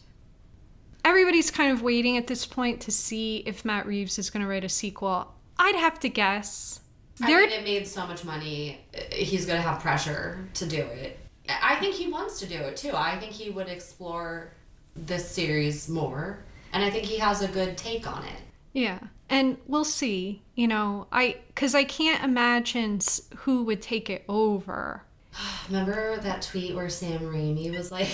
everybody's 1.03 1.51
kind 1.51 1.71
of 1.71 1.81
waiting 1.81 2.17
at 2.17 2.27
this 2.27 2.45
point 2.45 2.81
to 2.81 2.91
see 2.91 3.37
if 3.45 3.63
Matt 3.65 3.85
Reeves 3.85 4.17
is 4.19 4.29
going 4.29 4.41
to 4.43 4.49
write 4.49 4.63
a 4.63 4.69
sequel. 4.69 5.33
I'd 5.57 5.75
have 5.75 5.99
to 6.01 6.09
guess. 6.09 6.79
I 7.21 7.27
mean, 7.27 7.49
it 7.49 7.63
made 7.63 7.87
so 7.87 8.05
much 8.05 8.25
money. 8.25 8.81
uh, 8.93 8.99
He's 9.13 9.45
gonna 9.45 9.61
have 9.61 9.81
pressure 9.81 10.49
to 10.55 10.65
do 10.65 10.81
it. 10.81 11.17
I 11.47 11.75
think 11.77 11.95
he 11.95 12.07
wants 12.11 12.39
to 12.39 12.45
do 12.47 12.55
it 12.55 12.75
too. 12.75 12.91
I 12.93 13.17
think 13.19 13.31
he 13.31 13.51
would 13.51 13.69
explore 13.69 14.51
this 14.95 15.29
series 15.29 15.89
more, 15.89 16.39
and 16.73 16.83
I 16.83 16.89
think 16.89 17.05
he 17.05 17.17
has 17.19 17.41
a 17.41 17.47
good 17.47 17.77
take 17.77 18.07
on 18.11 18.23
it. 18.23 18.41
yeah. 18.73 18.99
And 19.27 19.57
we'll 19.65 19.85
see, 19.85 20.43
you 20.53 20.67
know, 20.67 21.07
I 21.11 21.37
cuz 21.55 21.73
I 21.73 21.83
can't 21.83 22.23
imagine 22.23 22.99
who 23.37 23.63
would 23.63 23.81
take 23.81 24.07
it 24.07 24.23
over. 24.29 25.01
Remember 25.67 26.17
that 26.17 26.43
tweet 26.43 26.75
where 26.75 26.89
Sam 26.89 27.21
Raimi 27.21 27.75
was 27.75 27.91
like, 27.91 28.07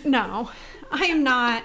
No. 0.04 0.50
I 0.90 1.04
am 1.06 1.22
not 1.22 1.62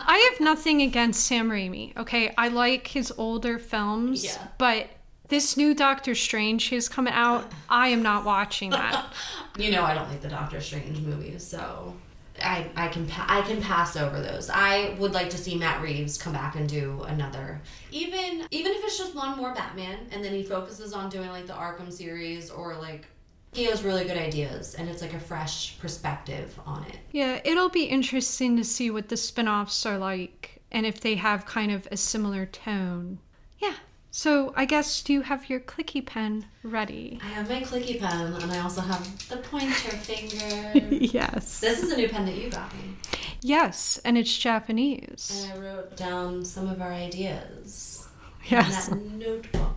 I 0.00 0.18
have 0.32 0.40
nothing 0.40 0.82
against 0.82 1.24
Sam 1.24 1.48
Raimi, 1.50 1.96
okay? 1.96 2.34
I 2.36 2.48
like 2.48 2.88
his 2.88 3.12
older 3.16 3.60
films, 3.60 4.24
Yeah. 4.24 4.48
but 4.58 4.88
this 5.28 5.56
new 5.56 5.72
Doctor 5.72 6.16
Strange 6.16 6.68
who's 6.70 6.88
coming 6.88 7.12
out, 7.14 7.50
I 7.68 7.88
am 7.88 8.02
not 8.02 8.24
watching 8.24 8.70
that. 8.70 9.06
you 9.56 9.70
know, 9.70 9.84
I 9.84 9.94
don't 9.94 10.08
like 10.08 10.20
the 10.20 10.28
Doctor 10.28 10.60
Strange 10.60 10.98
movies, 10.98 11.46
so 11.46 11.94
I 12.42 12.68
I 12.76 12.88
can 12.88 13.06
pa- 13.06 13.26
I 13.28 13.42
can 13.42 13.60
pass 13.60 13.96
over 13.96 14.20
those. 14.20 14.50
I 14.50 14.94
would 14.98 15.12
like 15.12 15.30
to 15.30 15.38
see 15.38 15.56
Matt 15.56 15.82
Reeves 15.82 16.18
come 16.18 16.32
back 16.32 16.56
and 16.56 16.68
do 16.68 17.02
another, 17.06 17.60
even 17.90 18.46
even 18.50 18.72
if 18.72 18.84
it's 18.84 18.98
just 18.98 19.14
one 19.14 19.36
more 19.36 19.54
Batman, 19.54 20.08
and 20.10 20.24
then 20.24 20.32
he 20.32 20.42
focuses 20.42 20.92
on 20.92 21.08
doing 21.08 21.28
like 21.30 21.46
the 21.46 21.52
Arkham 21.52 21.92
series 21.92 22.50
or 22.50 22.76
like 22.76 23.06
he 23.52 23.64
has 23.64 23.82
really 23.82 24.04
good 24.04 24.16
ideas, 24.16 24.74
and 24.74 24.88
it's 24.88 25.02
like 25.02 25.12
a 25.12 25.20
fresh 25.20 25.78
perspective 25.78 26.58
on 26.66 26.84
it. 26.84 26.96
Yeah, 27.12 27.40
it'll 27.44 27.68
be 27.68 27.84
interesting 27.84 28.56
to 28.56 28.64
see 28.64 28.90
what 28.90 29.08
the 29.08 29.16
spin-offs 29.16 29.84
are 29.84 29.98
like 29.98 30.62
and 30.72 30.86
if 30.86 31.00
they 31.00 31.14
have 31.16 31.46
kind 31.46 31.70
of 31.70 31.86
a 31.92 31.96
similar 31.96 32.46
tone. 32.46 33.18
Yeah. 33.58 33.74
So, 34.14 34.52
I 34.54 34.66
guess 34.66 35.00
do 35.02 35.14
you 35.14 35.22
have 35.22 35.48
your 35.48 35.58
clicky 35.58 36.04
pen 36.04 36.44
ready? 36.62 37.18
I 37.22 37.28
have 37.28 37.48
my 37.48 37.62
clicky 37.62 37.98
pen, 37.98 38.34
and 38.34 38.52
I 38.52 38.58
also 38.60 38.82
have 38.82 39.28
the 39.30 39.38
pointer 39.38 39.72
finger. 39.72 40.78
yes. 40.94 41.60
This 41.60 41.82
is 41.82 41.92
a 41.92 41.96
new 41.96 42.10
pen 42.10 42.26
that 42.26 42.34
you 42.36 42.50
got 42.50 42.70
me. 42.74 42.94
Yes, 43.40 43.98
and 44.04 44.18
it's 44.18 44.36
Japanese. 44.36 45.48
And 45.50 45.58
I 45.58 45.64
wrote 45.64 45.96
down 45.96 46.44
some 46.44 46.68
of 46.68 46.82
our 46.82 46.92
ideas. 46.92 48.06
Yes. 48.44 48.88
In 48.88 49.18
that 49.18 49.26
notebook. 49.26 49.76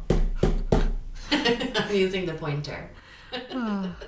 I'm 1.88 1.96
using 1.96 2.26
the 2.26 2.34
pointer. 2.34 2.90
Oh. 3.52 3.96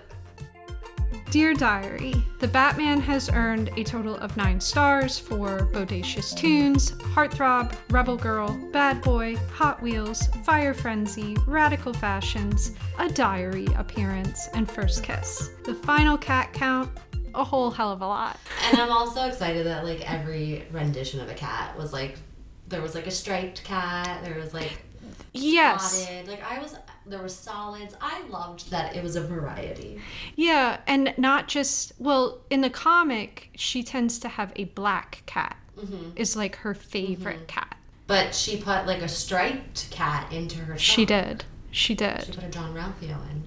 Dear 1.30 1.54
Diary, 1.54 2.14
the 2.40 2.48
Batman 2.48 3.02
has 3.02 3.30
earned 3.30 3.70
a 3.76 3.84
total 3.84 4.16
of 4.16 4.38
nine 4.38 4.62
stars 4.62 5.20
for 5.20 5.68
Bodacious 5.74 6.34
Tunes, 6.34 6.92
Heartthrob, 6.92 7.76
Rebel 7.90 8.16
Girl, 8.16 8.58
Bad 8.72 9.02
Boy, 9.02 9.36
Hot 9.52 9.82
Wheels, 9.82 10.28
Fire 10.46 10.74
Frenzy, 10.74 11.36
Radical 11.46 11.92
Fashions, 11.92 12.72
a 12.98 13.10
Diary 13.10 13.68
appearance, 13.76 14.48
and 14.54 14.72
First 14.72 15.04
Kiss. 15.04 15.50
The 15.66 15.74
final 15.74 16.18
cat 16.18 16.54
count, 16.54 16.90
a 17.36 17.44
whole 17.44 17.72
hell 17.72 17.92
of 17.92 18.02
a 18.02 18.08
lot. 18.08 18.40
And 18.64 18.80
I'm 18.80 18.92
also 18.92 19.26
excited 19.26 19.66
that 19.66 19.84
like 19.84 20.10
every 20.10 20.66
rendition 20.72 21.20
of 21.20 21.30
a 21.30 21.36
cat 21.36 21.78
was 21.78 21.92
like 21.92 22.18
there 22.70 22.82
was 22.82 22.96
like 22.96 23.08
a 23.08 23.12
striped 23.12 23.66
cat, 23.66 24.24
there 24.24 24.40
was 24.40 24.54
like 24.54 24.82
Yes. 25.34 26.03
spotted. 26.03 26.28
Like 26.28 26.43
I 26.43 26.59
was 26.61 26.76
there 27.05 27.22
were 27.22 27.30
solids. 27.30 27.95
I 28.01 28.24
loved 28.28 28.70
that 28.72 28.95
it 28.95 29.03
was 29.03 29.15
a 29.15 29.22
variety. 29.22 30.01
Yeah, 30.36 30.80
and 30.88 31.13
not 31.18 31.47
just 31.47 31.93
well, 31.97 32.39
in 32.49 32.61
the 32.61 32.70
comic, 32.70 33.49
she 33.55 33.84
tends 33.84 34.20
to 34.20 34.28
have 34.28 34.51
a 34.55 34.65
black 34.65 35.24
cat. 35.26 35.57
Mhm. 35.78 36.13
Is 36.15 36.36
like 36.36 36.57
her 36.57 36.74
favorite 36.74 37.47
cat. 37.47 37.78
But 38.07 38.34
she 38.34 38.57
put 38.57 38.88
like 38.88 39.01
a 39.01 39.07
striped 39.07 39.89
cat 39.91 40.32
into 40.32 40.59
her 40.59 40.78
She 40.78 41.05
did. 41.05 41.45
She 41.72 41.93
did. 41.93 42.26
She 42.26 42.32
put 42.32 42.43
a 42.43 42.49
John 42.49 42.74
Ralphio 42.74 43.18
in. 43.30 43.43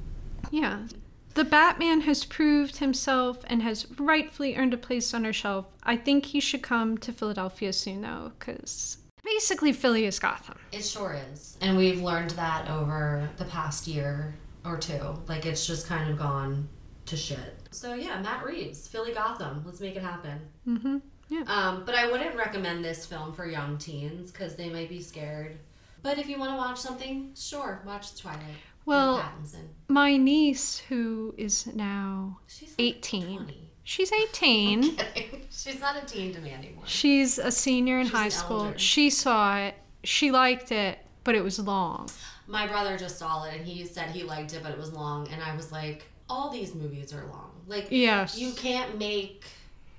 Yeah. 0.50 0.86
The 1.34 1.44
Batman 1.44 2.02
has 2.02 2.24
proved 2.24 2.78
himself 2.78 3.38
and 3.46 3.62
has 3.62 3.86
rightfully 3.98 4.56
earned 4.56 4.74
a 4.74 4.76
place 4.76 5.14
on 5.14 5.24
our 5.24 5.32
shelf. 5.32 5.66
I 5.82 5.96
think 5.96 6.26
he 6.26 6.40
should 6.40 6.62
come 6.62 6.98
to 6.98 7.12
Philadelphia 7.12 7.72
soon, 7.72 8.02
though, 8.02 8.32
because 8.38 8.98
basically 9.24 9.72
Philly 9.72 10.04
is 10.04 10.18
Gotham. 10.18 10.58
It 10.72 10.84
sure 10.84 11.18
is. 11.32 11.56
And 11.60 11.76
we've 11.76 12.02
learned 12.02 12.30
that 12.30 12.68
over 12.68 13.28
the 13.36 13.44
past 13.44 13.86
year 13.86 14.34
or 14.64 14.76
two. 14.78 15.14
Like 15.28 15.46
it's 15.46 15.66
just 15.66 15.86
kind 15.86 16.10
of 16.10 16.18
gone 16.18 16.68
to 17.06 17.16
shit. 17.16 17.56
So 17.70 17.94
yeah, 17.94 18.20
Matt 18.20 18.44
Reeves, 18.44 18.88
Philly 18.88 19.12
Gotham. 19.12 19.62
Let's 19.64 19.80
make 19.80 19.96
it 19.96 20.02
happen. 20.02 20.40
Mm-hmm. 20.66 20.98
Yeah. 21.28 21.42
Um, 21.46 21.84
but 21.86 21.94
I 21.94 22.10
wouldn't 22.10 22.34
recommend 22.34 22.84
this 22.84 23.06
film 23.06 23.32
for 23.32 23.46
young 23.46 23.78
teens 23.78 24.32
because 24.32 24.56
they 24.56 24.68
might 24.68 24.88
be 24.88 25.00
scared. 25.00 25.58
But 26.02 26.18
if 26.18 26.28
you 26.28 26.38
want 26.38 26.52
to 26.52 26.56
watch 26.56 26.78
something, 26.78 27.32
sure, 27.36 27.82
watch 27.86 28.20
Twilight. 28.20 28.40
Well, 28.86 29.22
my 29.88 30.16
niece, 30.16 30.78
who 30.78 31.34
is 31.36 31.66
now 31.66 32.38
18, 32.78 33.52
she's 33.90 34.12
18. 34.12 34.96
She's 35.50 35.80
not 35.80 36.00
a 36.00 36.06
teen 36.06 36.32
to 36.32 36.40
me 36.40 36.52
anymore. 36.52 36.84
She's 36.86 37.36
a 37.38 37.50
senior 37.50 37.98
in 37.98 38.06
She's 38.06 38.14
high 38.14 38.28
school. 38.28 38.66
elder. 38.66 38.78
She 38.78 39.10
saw 39.10 39.58
it. 39.58 39.74
She 40.04 40.30
liked 40.30 40.70
it, 40.70 40.98
but 41.24 41.34
it 41.34 41.42
was 41.42 41.58
long. 41.58 42.08
My 42.46 42.66
brother 42.68 42.96
just 42.96 43.18
saw 43.18 43.44
it 43.44 43.54
and 43.56 43.66
he 43.66 43.84
said 43.84 44.10
he 44.10 44.22
liked 44.22 44.54
it, 44.54 44.62
but 44.62 44.70
it 44.70 44.78
was 44.78 44.92
long. 44.92 45.28
And 45.32 45.42
I 45.42 45.54
was 45.56 45.72
like, 45.72 46.04
all 46.28 46.50
these 46.50 46.72
movies 46.74 47.12
are 47.12 47.26
long. 47.26 47.50
Like, 47.66 47.88
Yes. 47.90 48.38
you 48.38 48.52
can't 48.52 48.96
make 48.96 49.44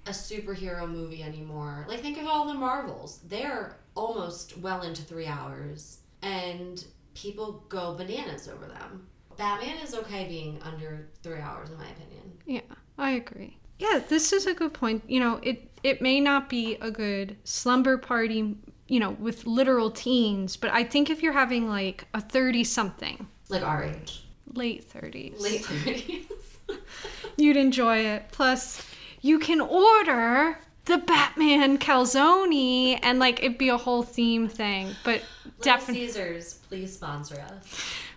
a 0.07 0.11
superhero 0.11 0.89
movie 0.89 1.21
anymore. 1.21 1.85
Like, 1.89 1.99
think 1.99 2.17
of 2.17 2.25
all 2.27 2.47
the 2.47 2.53
Marvels. 2.55 3.19
They're 3.27 3.75
almost 3.95 4.57
well 4.57 4.81
into 4.83 5.01
three 5.03 5.27
hours, 5.27 5.99
and 6.21 6.83
people 7.13 7.63
go 7.69 7.93
bananas 7.95 8.47
over 8.47 8.67
them. 8.67 9.05
Batman 9.37 9.77
is 9.83 9.93
okay 9.93 10.27
being 10.27 10.59
under 10.63 11.09
three 11.23 11.39
hours, 11.39 11.69
in 11.69 11.77
my 11.77 11.87
opinion. 11.89 12.31
Yeah, 12.45 12.61
I 12.97 13.11
agree. 13.11 13.57
Yeah, 13.81 13.99
this 14.07 14.31
is 14.31 14.45
a 14.45 14.53
good 14.53 14.73
point. 14.73 15.03
You 15.07 15.19
know, 15.19 15.39
it 15.41 15.67
it 15.83 16.01
may 16.01 16.19
not 16.19 16.47
be 16.49 16.75
a 16.81 16.91
good 16.91 17.35
slumber 17.43 17.97
party, 17.97 18.55
you 18.87 18.99
know, 18.99 19.11
with 19.11 19.47
literal 19.47 19.89
teens, 19.89 20.55
but 20.55 20.69
I 20.71 20.83
think 20.83 21.09
if 21.09 21.23
you're 21.23 21.33
having 21.33 21.67
like 21.67 22.05
a 22.13 22.21
30 22.21 22.63
something, 22.63 23.27
Like 23.49 23.63
our 23.63 23.83
age. 23.85 24.23
late 24.53 24.87
30s, 24.87 25.39
Late 25.41 25.63
30s. 25.63 26.25
you'd 27.37 27.57
enjoy 27.57 27.97
it. 27.97 28.25
Plus, 28.31 28.85
you 29.21 29.39
can 29.39 29.59
order 29.59 30.59
the 30.85 30.99
Batman 30.99 31.79
calzone 31.79 32.99
and 33.01 33.17
like 33.17 33.39
it'd 33.43 33.57
be 33.57 33.69
a 33.69 33.77
whole 33.77 34.03
theme 34.03 34.47
thing, 34.47 34.95
but 35.03 35.23
definitely 35.61 36.05
Caesars, 36.07 36.53
please 36.69 36.93
sponsor 36.93 37.39
us. 37.41 37.63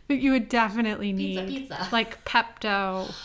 but 0.08 0.18
you 0.18 0.32
would 0.32 0.48
definitely 0.50 1.12
need 1.14 1.48
Pizza, 1.48 1.74
pizza. 1.76 1.88
like 1.92 2.22
Pepto. 2.26 3.10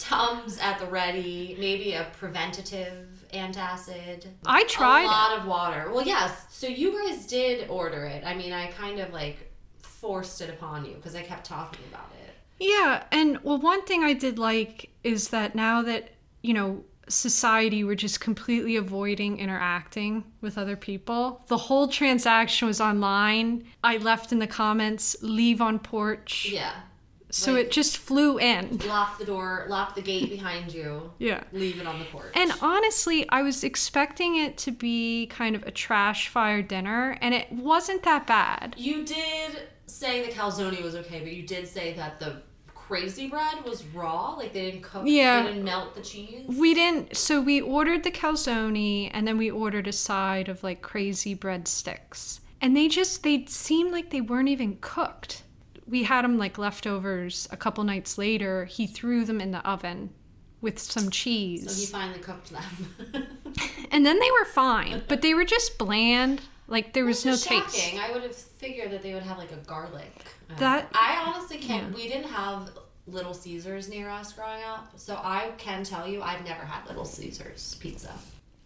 Tums 0.00 0.58
at 0.58 0.78
the 0.78 0.86
ready, 0.86 1.56
maybe 1.60 1.92
a 1.92 2.06
preventative 2.18 3.06
antacid. 3.34 4.26
I 4.46 4.64
tried 4.64 5.04
a 5.04 5.06
lot 5.06 5.38
of 5.38 5.46
water. 5.46 5.92
Well, 5.92 6.06
yes. 6.06 6.46
So 6.48 6.66
you 6.66 6.92
guys 6.92 7.26
did 7.26 7.68
order 7.68 8.06
it. 8.06 8.24
I 8.24 8.34
mean, 8.34 8.52
I 8.52 8.68
kind 8.68 8.98
of 8.98 9.12
like 9.12 9.52
forced 9.78 10.40
it 10.40 10.48
upon 10.48 10.86
you 10.86 10.94
because 10.94 11.14
I 11.14 11.22
kept 11.22 11.44
talking 11.44 11.84
about 11.90 12.10
it. 12.24 12.34
Yeah, 12.58 13.04
and 13.12 13.38
well, 13.42 13.58
one 13.58 13.84
thing 13.84 14.02
I 14.02 14.14
did 14.14 14.38
like 14.38 14.90
is 15.04 15.28
that 15.28 15.54
now 15.54 15.82
that, 15.82 16.10
you 16.42 16.54
know, 16.54 16.84
society 17.08 17.84
were 17.84 17.94
just 17.94 18.20
completely 18.20 18.76
avoiding 18.76 19.38
interacting 19.38 20.24
with 20.40 20.56
other 20.56 20.76
people, 20.76 21.44
the 21.48 21.56
whole 21.56 21.88
transaction 21.88 22.68
was 22.68 22.80
online. 22.80 23.64
I 23.84 23.98
left 23.98 24.32
in 24.32 24.38
the 24.38 24.46
comments, 24.46 25.16
leave 25.20 25.60
on 25.60 25.78
porch. 25.78 26.48
Yeah. 26.50 26.72
So 27.30 27.52
Like- 27.52 27.66
it 27.66 27.70
just 27.72 27.96
flew 27.96 28.38
in. 28.38 28.78
Lock 28.86 29.18
the 29.18 29.24
door, 29.24 29.66
lock 29.68 29.94
the 29.94 30.02
gate 30.02 30.30
behind 30.30 30.72
you. 30.74 31.12
Yeah. 31.18 31.44
Leave 31.52 31.80
it 31.80 31.86
on 31.86 31.98
the 31.98 32.04
porch. 32.06 32.32
And 32.34 32.52
honestly, 32.60 33.28
I 33.28 33.42
was 33.42 33.62
expecting 33.62 34.36
it 34.36 34.58
to 34.58 34.70
be 34.72 35.26
kind 35.28 35.54
of 35.54 35.62
a 35.64 35.70
trash 35.70 36.28
fire 36.28 36.62
dinner, 36.62 37.16
and 37.20 37.32
it 37.34 37.52
wasn't 37.52 38.02
that 38.02 38.26
bad. 38.26 38.74
you 38.78 39.04
did 39.04 39.68
say 39.86 40.24
the 40.26 40.32
calzone 40.32 40.80
was 40.82 40.94
okay, 40.94 41.20
but 41.20 41.32
you 41.32 41.42
did 41.42 41.66
say 41.68 41.92
that 41.94 42.18
the 42.20 42.42
crazy 42.74 43.28
bread 43.28 43.64
was 43.64 43.84
raw. 43.94 44.34
Like 44.34 44.52
they 44.52 44.70
didn't 44.70 44.82
cook. 44.82 45.02
Yeah. 45.06 45.42
They 45.42 45.48
didn't 45.50 45.64
melt 45.64 45.94
the 45.94 46.00
cheese. 46.00 46.46
We 46.48 46.74
didn't. 46.74 47.16
So 47.16 47.40
we 47.40 47.60
ordered 47.60 48.02
the 48.02 48.10
calzone, 48.10 49.10
and 49.14 49.26
then 49.28 49.38
we 49.38 49.48
ordered 49.50 49.86
a 49.86 49.92
side 49.92 50.48
of 50.48 50.64
like 50.64 50.82
crazy 50.82 51.36
breadsticks, 51.36 52.40
and 52.60 52.76
they 52.76 52.88
just 52.88 53.22
they 53.22 53.44
seemed 53.46 53.92
like 53.92 54.10
they 54.10 54.20
weren't 54.20 54.48
even 54.48 54.78
cooked. 54.80 55.44
We 55.90 56.04
had 56.04 56.22
them 56.24 56.38
like 56.38 56.56
leftovers 56.56 57.48
a 57.50 57.56
couple 57.56 57.82
nights 57.84 58.16
later. 58.16 58.64
He 58.66 58.86
threw 58.86 59.24
them 59.24 59.40
in 59.40 59.50
the 59.50 59.58
oven 59.68 60.10
with 60.60 60.78
some 60.78 61.10
cheese. 61.10 61.70
So 61.70 61.80
he 61.80 61.86
finally 61.86 62.20
cooked 62.20 62.50
them. 62.50 62.62
and 63.90 64.06
then 64.06 64.18
they 64.20 64.30
were 64.30 64.44
fine, 64.44 65.02
but 65.08 65.20
they 65.22 65.34
were 65.34 65.44
just 65.44 65.78
bland. 65.78 66.42
Like 66.68 66.92
there 66.92 67.04
was 67.04 67.24
no 67.24 67.32
Which 67.32 67.40
is 67.40 67.46
taste. 67.46 67.76
shocking. 67.76 67.98
I 67.98 68.12
would 68.12 68.22
have 68.22 68.36
figured 68.36 68.92
that 68.92 69.02
they 69.02 69.12
would 69.14 69.24
have 69.24 69.38
like 69.38 69.50
a 69.50 69.56
garlic. 69.56 70.12
uh, 70.50 70.54
That- 70.60 70.88
I 70.94 71.24
honestly 71.26 71.58
can't. 71.58 71.90
yeah. 71.90 71.96
We 71.96 72.08
didn't 72.08 72.30
have 72.30 72.70
Little 73.08 73.34
Caesars 73.34 73.88
near 73.88 74.08
us 74.08 74.32
growing 74.32 74.62
up, 74.62 74.92
so 74.96 75.16
I 75.16 75.50
can 75.58 75.82
tell 75.82 76.06
you 76.06 76.22
I've 76.22 76.44
never 76.44 76.64
had 76.64 76.86
Little 76.86 77.04
Caesars 77.04 77.74
pizza. 77.80 78.12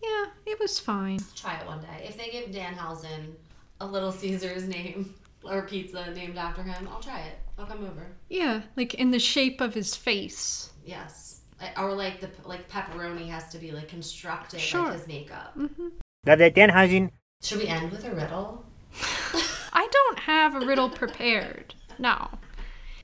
Yeah, 0.02 0.26
it 0.44 0.60
was 0.60 0.78
fine. 0.78 1.20
Try 1.34 1.54
it 1.54 1.66
one 1.66 1.80
day. 1.80 2.04
If 2.06 2.18
they 2.18 2.28
give 2.28 2.50
Danhausen 2.50 3.32
a 3.80 3.86
Little 3.86 4.12
Caesars 4.12 4.64
name 4.68 5.14
or 5.48 5.62
pizza 5.62 6.10
named 6.12 6.36
after 6.36 6.62
him, 6.62 6.88
I'll 6.90 7.00
try 7.00 7.20
it. 7.20 7.38
I'll 7.58 7.66
come 7.66 7.84
over. 7.84 8.06
Yeah, 8.28 8.62
like 8.76 8.94
in 8.94 9.10
the 9.10 9.18
shape 9.18 9.60
of 9.60 9.74
his 9.74 9.94
face. 9.94 10.70
Yes. 10.84 11.40
Or 11.78 11.92
like 11.94 12.20
the 12.20 12.30
like 12.44 12.68
pepperoni 12.68 13.28
has 13.28 13.48
to 13.52 13.58
be 13.58 13.70
like 13.70 13.88
constructed 13.88 14.60
Sure. 14.60 14.84
like 14.84 14.98
his 14.98 15.06
makeup. 15.06 15.56
Mm-hmm. 15.56 15.88
Now 16.24 16.36
that 16.36 16.54
Danhausen 16.54 17.10
Should 17.42 17.58
we 17.58 17.66
end 17.68 17.90
with 17.90 18.04
a 18.04 18.10
riddle? 18.10 18.64
I 19.72 19.88
don't 19.90 20.18
have 20.20 20.54
a 20.56 20.66
riddle 20.66 20.88
prepared. 20.90 21.74
No. 21.98 22.28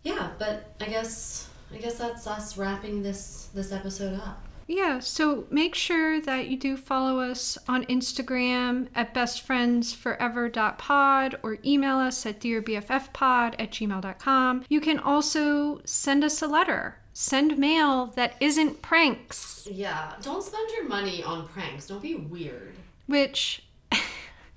Yeah, 0.02 0.30
but 0.38 0.74
I 0.80 0.86
guess 0.86 1.48
I 1.72 1.78
guess 1.78 1.98
that's 1.98 2.26
us 2.26 2.56
wrapping 2.56 3.02
this 3.02 3.48
this 3.54 3.72
episode 3.72 4.18
up. 4.20 4.44
Yeah, 4.70 5.00
so 5.00 5.46
make 5.50 5.74
sure 5.74 6.20
that 6.20 6.46
you 6.46 6.56
do 6.56 6.76
follow 6.76 7.18
us 7.18 7.58
on 7.66 7.84
Instagram 7.86 8.86
at 8.94 9.12
bestfriendsforever.pod 9.12 11.34
or 11.42 11.58
email 11.64 11.96
us 11.96 12.24
at 12.24 12.40
dearbffpod 12.40 13.56
at 13.58 13.72
gmail.com. 13.72 14.64
You 14.68 14.80
can 14.80 15.00
also 15.00 15.80
send 15.84 16.22
us 16.22 16.40
a 16.40 16.46
letter. 16.46 16.98
Send 17.12 17.58
mail 17.58 18.12
that 18.14 18.36
isn't 18.38 18.80
pranks, 18.80 19.66
Yeah, 19.68 20.12
don't 20.22 20.44
spend 20.44 20.70
your 20.70 20.86
money 20.88 21.24
on 21.24 21.48
pranks. 21.48 21.88
Don't 21.88 22.00
be 22.00 22.14
weird. 22.14 22.76
which 23.08 23.64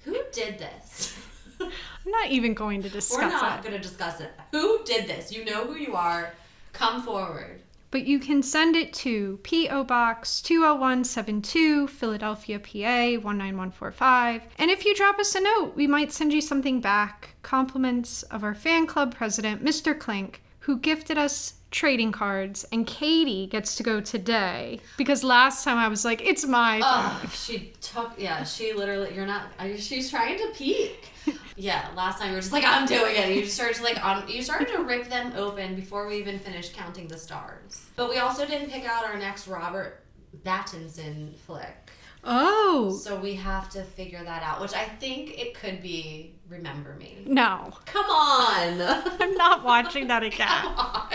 Who 0.04 0.16
did 0.32 0.60
this? 0.60 1.18
I'm 1.60 1.72
not 2.06 2.30
even 2.30 2.54
going 2.54 2.84
to 2.84 2.90
discuss 2.90 3.20
it. 3.20 3.26
We're 3.26 3.32
not 3.32 3.64
going 3.64 3.74
to 3.74 3.82
discuss 3.82 4.22
it. 4.22 4.32
Who 4.52 4.84
did 4.86 5.08
this? 5.08 5.32
You 5.32 5.44
know 5.44 5.66
who 5.66 5.74
you 5.76 5.96
are. 5.96 6.36
Come 6.72 7.02
forward. 7.02 7.63
But 7.94 8.08
you 8.08 8.18
can 8.18 8.42
send 8.42 8.76
it 8.76 8.92
to 9.06 9.40
P.O. 9.44 9.84
Box 9.84 10.42
20172, 10.42 11.86
Philadelphia, 11.86 12.58
PA 12.58 13.22
19145. 13.22 14.42
And 14.58 14.72
if 14.72 14.84
you 14.84 14.96
drop 14.96 15.20
us 15.20 15.36
a 15.36 15.40
note, 15.40 15.74
we 15.76 15.86
might 15.86 16.12
send 16.12 16.34
you 16.34 16.42
something 16.42 16.82
back. 16.82 17.36
Compliments 17.44 18.24
of 18.24 18.44
our 18.44 18.56
fan 18.56 18.88
club 18.88 19.14
president, 19.14 19.64
Mr. 19.64 19.96
Clink, 19.96 20.42
who 20.62 20.80
gifted 20.80 21.20
us 21.20 21.54
trading 21.74 22.14
cards. 22.14 22.66
And 22.72 22.88
Katie 22.88 23.48
gets 23.48 23.76
to 23.76 23.84
go 23.84 24.00
today 24.00 24.80
because 24.96 25.24
last 25.24 25.66
time 25.66 25.78
I 25.78 25.90
was 25.90 26.06
like, 26.06 26.22
it's 26.26 26.46
my. 26.46 26.80
Oh, 26.82 27.30
she 27.34 27.74
took, 27.82 28.14
yeah, 28.18 28.46
she 28.46 28.72
literally, 28.72 29.14
you're 29.14 29.26
not, 29.26 29.48
she's 29.78 30.10
trying 30.10 30.38
to 30.38 30.52
peek. 30.56 31.10
Yeah, 31.56 31.88
last 31.96 32.20
time 32.20 32.30
you 32.30 32.36
were 32.36 32.42
just 32.42 32.54
like, 32.54 32.64
I'm 32.64 32.86
doing 32.86 33.16
it. 33.16 33.26
And 33.26 33.36
you 33.36 33.46
started 33.46 33.76
to 33.78 33.84
like, 33.84 34.04
on, 34.06 34.28
you 34.28 34.42
started 34.42 34.70
to 34.70 34.84
rip 34.84 35.10
them 35.10 35.34
open 35.36 35.76
before 35.76 36.08
we 36.08 36.16
even 36.18 36.40
finished 36.40 36.74
counting 36.74 37.08
the 37.08 37.18
stars. 37.18 37.88
But 37.96 38.10
we 38.10 38.18
also 38.18 38.46
didn't 38.46 38.70
pick 38.70 38.86
out 38.86 39.06
our 39.06 39.18
next 39.18 39.48
Robert 39.48 40.04
Battinson 40.44 41.36
flick. 41.36 41.92
Oh. 42.24 42.98
So 43.04 43.20
we 43.20 43.36
have 43.36 43.70
to 43.72 43.84
figure 43.84 44.24
that 44.24 44.44
out, 44.44 44.62
which 44.62 44.74
I 44.74 44.84
think 44.86 45.38
it 45.40 45.54
could 45.54 45.82
be 45.82 46.36
Remember 46.50 46.96
Me. 46.96 47.24
No. 47.26 47.74
Come 47.86 48.06
on. 48.06 48.82
I'm 49.20 49.34
not 49.36 49.64
watching 49.64 50.08
that 50.08 50.24
again. 50.30 50.48
Come 50.48 50.74
on. 50.78 51.08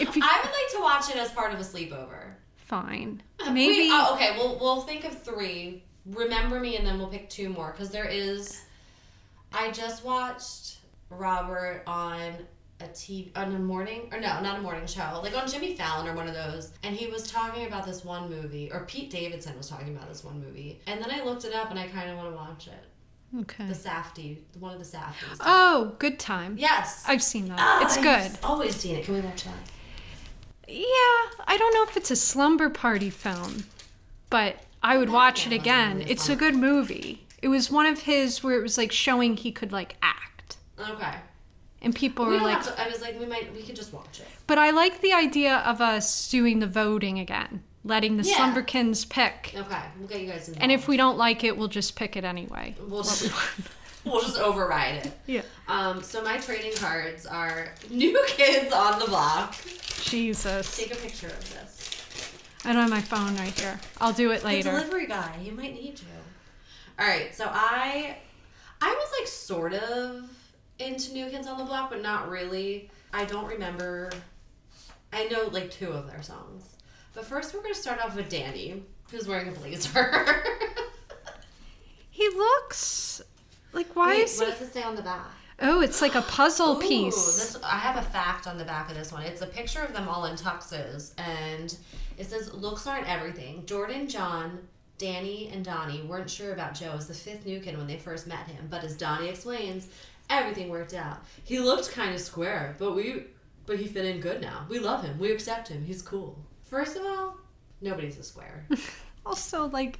If 0.00 0.14
you, 0.16 0.22
I 0.24 0.40
would 0.42 0.50
like 0.52 0.70
to 0.72 0.80
watch 0.80 1.10
it 1.10 1.16
as 1.16 1.30
part 1.32 1.52
of 1.54 1.60
a 1.60 1.62
sleepover. 1.62 2.32
Fine. 2.56 3.22
We- 3.46 3.52
Maybe. 3.52 3.88
oh, 3.92 4.14
okay, 4.14 4.34
we'll 4.36 4.58
we'll 4.58 4.80
think 4.80 5.04
of 5.04 5.22
three. 5.22 5.84
Remember 6.06 6.58
me, 6.58 6.76
and 6.76 6.86
then 6.86 6.98
we'll 6.98 7.08
pick 7.08 7.28
two 7.30 7.48
more 7.48 7.70
because 7.70 7.90
there 7.90 8.06
is. 8.08 8.62
I 9.52 9.70
just 9.70 10.04
watched 10.04 10.78
Robert 11.10 11.82
on 11.86 12.34
a 12.80 12.84
TV 12.84 13.30
on 13.36 13.54
a 13.54 13.58
morning 13.58 14.08
or 14.12 14.20
no, 14.20 14.40
not 14.40 14.58
a 14.58 14.62
morning 14.62 14.86
show, 14.86 15.20
like 15.22 15.36
on 15.36 15.48
Jimmy 15.48 15.74
Fallon 15.74 16.06
or 16.06 16.14
one 16.14 16.28
of 16.28 16.34
those, 16.34 16.72
and 16.82 16.94
he 16.94 17.06
was 17.06 17.30
talking 17.30 17.66
about 17.66 17.86
this 17.86 18.04
one 18.04 18.28
movie, 18.28 18.70
or 18.72 18.84
Pete 18.84 19.10
Davidson 19.10 19.56
was 19.56 19.68
talking 19.68 19.96
about 19.96 20.08
this 20.08 20.22
one 20.22 20.40
movie, 20.44 20.80
and 20.86 21.00
then 21.00 21.10
I 21.10 21.24
looked 21.24 21.44
it 21.44 21.54
up 21.54 21.70
and 21.70 21.78
I 21.78 21.86
kind 21.88 22.10
of 22.10 22.16
want 22.16 22.30
to 22.30 22.36
watch 22.36 22.68
it. 22.68 22.84
Okay. 23.40 23.66
The 23.66 23.74
Safdie, 23.74 24.38
one 24.58 24.72
of 24.72 24.78
the 24.78 24.84
Safdies. 24.84 25.38
Oh, 25.40 25.94
good 25.98 26.18
time. 26.18 26.56
Yes. 26.58 27.04
I've 27.06 27.22
seen 27.22 27.48
that. 27.48 27.58
Oh, 27.60 27.84
it's 27.84 27.96
I've 27.98 28.02
good. 28.02 28.38
Always 28.44 28.76
seen 28.76 28.96
it. 28.96 29.04
Can 29.04 29.14
we 29.14 29.20
watch 29.20 29.44
that? 29.44 29.54
Yeah, 30.68 31.44
I 31.46 31.56
don't 31.58 31.74
know 31.74 31.84
if 31.84 31.96
it's 31.96 32.10
a 32.10 32.16
slumber 32.16 32.70
party 32.70 33.10
film, 33.10 33.64
but 34.30 34.56
I 34.82 34.96
would 34.98 35.10
watch 35.10 35.46
it 35.46 35.52
again. 35.52 36.02
It's 36.06 36.28
a 36.28 36.36
good 36.36 36.54
movie. 36.54 37.26
It 37.42 37.48
was 37.48 37.70
one 37.70 37.86
of 37.86 38.02
his 38.02 38.42
where 38.42 38.58
it 38.58 38.62
was 38.62 38.78
like 38.78 38.92
showing 38.92 39.36
he 39.36 39.52
could 39.52 39.72
like 39.72 39.96
act. 40.02 40.56
Okay. 40.78 41.14
And 41.82 41.94
people 41.94 42.26
we 42.26 42.32
were 42.36 42.40
like, 42.42 42.62
to, 42.64 42.80
I 42.82 42.88
was 42.88 43.00
like, 43.00 43.18
we 43.20 43.26
might, 43.26 43.52
we 43.54 43.62
could 43.62 43.76
just 43.76 43.92
watch 43.92 44.20
it. 44.20 44.26
but 44.46 44.58
I 44.58 44.70
like 44.70 45.00
the 45.02 45.12
idea 45.12 45.56
of 45.58 45.80
us 45.80 46.28
doing 46.30 46.58
the 46.58 46.66
voting 46.66 47.18
again, 47.18 47.62
letting 47.84 48.16
the 48.16 48.24
Yeah. 48.24 48.36
Slumberkins 48.36 49.08
pick. 49.08 49.52
Okay, 49.54 49.82
we'll 49.98 50.08
get 50.08 50.20
you 50.20 50.26
guys 50.26 50.48
involved. 50.48 50.62
And 50.62 50.72
if 50.72 50.88
we 50.88 50.96
don't 50.96 51.16
like 51.18 51.44
it, 51.44 51.56
we'll 51.56 51.68
just 51.68 51.94
pick 51.94 52.16
it 52.16 52.24
anyway. 52.24 52.74
We'll 52.88 53.02
just, 53.02 53.30
we'll 54.04 54.20
just 54.22 54.38
override 54.38 55.06
it. 55.06 55.12
Yeah. 55.26 55.42
Um, 55.68 56.02
so 56.02 56.22
my 56.24 56.38
trading 56.38 56.72
cards 56.74 57.26
are 57.26 57.68
New 57.90 58.20
Kids 58.26 58.72
on 58.72 58.98
the 58.98 59.06
Block. 59.06 59.54
Jesus. 60.02 60.76
Take 60.76 60.92
a 60.92 60.96
picture 60.96 61.28
of 61.28 61.52
this. 61.54 61.82
I 62.64 62.72
don't 62.72 62.82
have 62.82 62.90
my 62.90 63.00
phone 63.00 63.36
right 63.36 63.56
here. 63.60 63.78
I'll 64.00 64.12
do 64.12 64.32
it 64.32 64.42
later 64.44 64.72
The 64.72 64.78
delivery 64.80 65.06
guy, 65.06 65.36
he 65.40 65.50
might 65.52 65.74
need 65.74 66.00
you. 66.00 66.06
All 66.98 67.06
right, 67.06 67.32
so 67.34 67.44
I, 67.48 68.16
I 68.80 68.88
was 68.92 69.08
like 69.20 69.28
sort 69.28 69.74
of 69.74 70.30
into 70.78 71.12
New 71.12 71.28
Kids 71.30 71.46
on 71.46 71.58
the 71.58 71.64
Block, 71.64 71.90
but 71.90 72.02
not 72.02 72.28
really. 72.30 72.90
I 73.12 73.24
don't 73.24 73.46
remember. 73.46 74.10
I 75.12 75.24
know 75.28 75.48
like 75.52 75.70
two 75.70 75.90
of 75.90 76.06
their 76.06 76.22
songs. 76.22 76.64
But 77.14 77.24
first, 77.24 77.54
we're 77.54 77.62
gonna 77.62 77.74
start 77.74 78.04
off 78.04 78.14
with 78.16 78.28
Danny, 78.28 78.82
who's 79.10 79.26
wearing 79.26 79.48
a 79.48 79.52
blazer. 79.52 80.42
He 82.10 82.28
looks 82.30 83.20
like 83.74 83.94
why 83.94 84.14
Wait, 84.14 84.22
is 84.24 84.38
what 84.38 84.46
he? 84.46 84.52
does 84.52 84.68
it 84.68 84.72
say 84.72 84.82
on 84.82 84.96
the 84.96 85.02
back? 85.02 85.26
Oh, 85.60 85.80
it's 85.82 86.00
like 86.00 86.14
a 86.14 86.22
puzzle 86.22 86.76
Ooh, 86.78 86.80
piece. 86.80 87.14
This, 87.36 87.58
I 87.62 87.76
have 87.76 87.96
a 87.96 88.08
fact 88.08 88.46
on 88.46 88.56
the 88.56 88.64
back 88.64 88.88
of 88.88 88.96
this 88.96 89.12
one. 89.12 89.22
It's 89.22 89.42
a 89.42 89.46
picture 89.46 89.82
of 89.82 89.92
them 89.92 90.08
all 90.08 90.24
in 90.24 90.34
tuxes, 90.36 91.12
and 91.18 91.76
it 92.16 92.24
says, 92.26 92.52
"Looks 92.54 92.86
aren't 92.86 93.06
everything." 93.06 93.66
Jordan, 93.66 94.08
Jon, 94.08 94.60
Danny, 94.96 95.50
and 95.52 95.62
Donnie 95.62 96.02
weren't 96.02 96.30
sure 96.30 96.54
about 96.54 96.72
Joe 96.74 96.92
as 96.96 97.06
the 97.06 97.12
fifth 97.12 97.44
new 97.44 97.60
kid 97.60 97.76
when 97.76 97.86
they 97.86 97.98
first 97.98 98.26
met 98.26 98.46
him, 98.48 98.66
but 98.70 98.82
as 98.82 98.96
Donnie 98.96 99.28
explains, 99.28 99.88
everything 100.30 100.68
worked 100.68 100.94
out. 100.94 101.18
He 101.44 101.58
looked 101.60 101.90
kind 101.92 102.14
of 102.14 102.20
square, 102.20 102.74
but 102.78 102.94
we, 102.94 103.24
but 103.66 103.78
he 103.78 103.86
fit 103.86 104.04
in 104.04 104.20
good 104.20 104.40
now. 104.40 104.66
We 104.68 104.78
love 104.78 105.02
him. 105.04 105.18
We 105.18 105.32
accept 105.32 105.68
him. 105.68 105.84
He's 105.84 106.02
cool. 106.02 106.38
First 106.62 106.96
of 106.96 107.04
all, 107.04 107.36
nobody's 107.80 108.18
a 108.18 108.22
square. 108.22 108.66
Also, 109.24 109.66
like, 109.70 109.98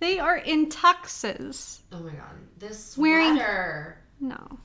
they 0.00 0.18
are 0.18 0.36
in 0.36 0.68
tuxes. 0.68 1.78
oh 1.92 2.00
my 2.00 2.10
god, 2.10 2.32
this 2.58 2.98
Wearing- 2.98 3.36
sweater. 3.36 3.98
No. 4.18 4.58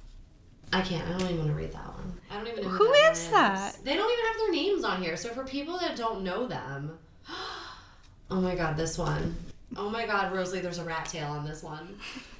I 0.73 0.81
can't. 0.81 1.07
I 1.07 1.11
don't 1.11 1.21
even 1.29 1.37
want 1.37 1.49
to 1.49 1.55
read 1.55 1.71
that 1.73 1.85
one. 1.85 2.19
I 2.31 2.37
don't 2.37 2.47
even 2.47 2.63
know 2.63 2.69
Who 2.69 2.87
that 2.87 3.11
is 3.11 3.29
that? 3.29 3.77
They 3.83 3.95
don't 3.95 4.11
even 4.11 4.25
have 4.25 4.37
their 4.37 4.51
names 4.51 4.83
on 4.83 5.03
here. 5.03 5.15
So 5.15 5.29
for 5.29 5.43
people 5.43 5.77
that 5.77 5.95
don't 5.95 6.23
know 6.23 6.47
them, 6.47 6.97
oh 8.31 8.41
my 8.41 8.55
god, 8.55 8.77
this 8.77 8.97
one. 8.97 9.35
Oh 9.75 9.89
my 9.89 10.07
god, 10.07 10.33
Rosalie, 10.33 10.61
there's 10.61 10.79
a 10.79 10.83
rat 10.83 11.05
tail 11.05 11.27
on 11.27 11.45
this 11.45 11.61
one. 11.61 11.95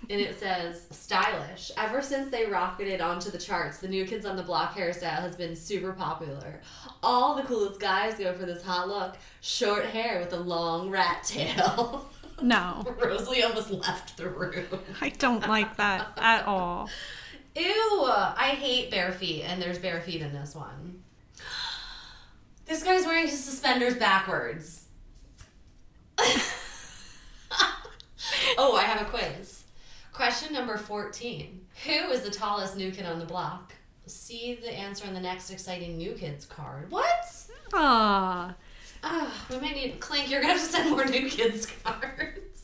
And 0.09 0.19
it 0.19 0.39
says 0.39 0.87
stylish. 0.89 1.71
Ever 1.77 2.01
since 2.01 2.31
they 2.31 2.47
rocketed 2.47 3.01
onto 3.01 3.29
the 3.29 3.37
charts, 3.37 3.77
the 3.77 3.87
new 3.87 4.05
kids 4.05 4.25
on 4.25 4.35
the 4.35 4.41
block 4.41 4.75
hairstyle 4.75 5.21
has 5.21 5.35
been 5.35 5.55
super 5.55 5.93
popular. 5.93 6.61
All 7.03 7.35
the 7.35 7.43
coolest 7.43 7.79
guys 7.79 8.17
go 8.17 8.33
for 8.33 8.45
this 8.45 8.63
hot 8.63 8.87
look. 8.87 9.15
Short 9.41 9.85
hair 9.85 10.19
with 10.19 10.33
a 10.33 10.39
long 10.39 10.89
rat 10.89 11.23
tail. 11.23 12.09
No. 12.41 12.83
Rosalie 13.03 13.43
almost 13.43 13.69
left 13.69 14.17
the 14.17 14.29
room. 14.29 14.65
I 14.99 15.09
don't 15.09 15.47
like 15.47 15.77
that 15.77 16.13
at 16.17 16.45
all. 16.45 16.89
Ew! 17.55 18.05
I 18.05 18.55
hate 18.57 18.89
bare 18.89 19.11
feet, 19.11 19.43
and 19.43 19.61
there's 19.61 19.77
bare 19.77 20.01
feet 20.01 20.21
in 20.21 20.33
this 20.33 20.55
one. 20.55 21.03
This 22.65 22.83
guy's 22.83 23.05
wearing 23.05 23.27
his 23.27 23.43
suspenders 23.43 23.95
backwards. 23.95 24.85
oh, 28.57 28.75
I 28.75 28.83
have 28.83 29.01
a 29.01 29.09
quiz. 29.09 29.63
Question 30.13 30.53
number 30.53 30.77
14. 30.77 31.65
Who 31.85 31.91
is 32.11 32.21
the 32.21 32.29
tallest 32.29 32.75
new 32.75 32.91
kid 32.91 33.05
on 33.05 33.19
the 33.19 33.25
block? 33.25 33.73
See 34.05 34.55
the 34.61 34.71
answer 34.71 35.07
on 35.07 35.13
the 35.13 35.19
next 35.19 35.49
exciting 35.51 35.97
new 35.97 36.13
kids 36.13 36.45
card. 36.45 36.89
What? 36.91 37.47
Ah. 37.73 38.55
Ah, 39.03 39.45
we 39.49 39.59
might 39.59 39.75
need 39.75 39.99
Clink. 39.99 40.29
You're 40.29 40.41
gonna 40.41 40.53
have 40.53 40.61
to 40.61 40.67
send 40.67 40.89
more 40.89 41.05
new 41.05 41.29
kids 41.29 41.65
cards. 41.83 42.63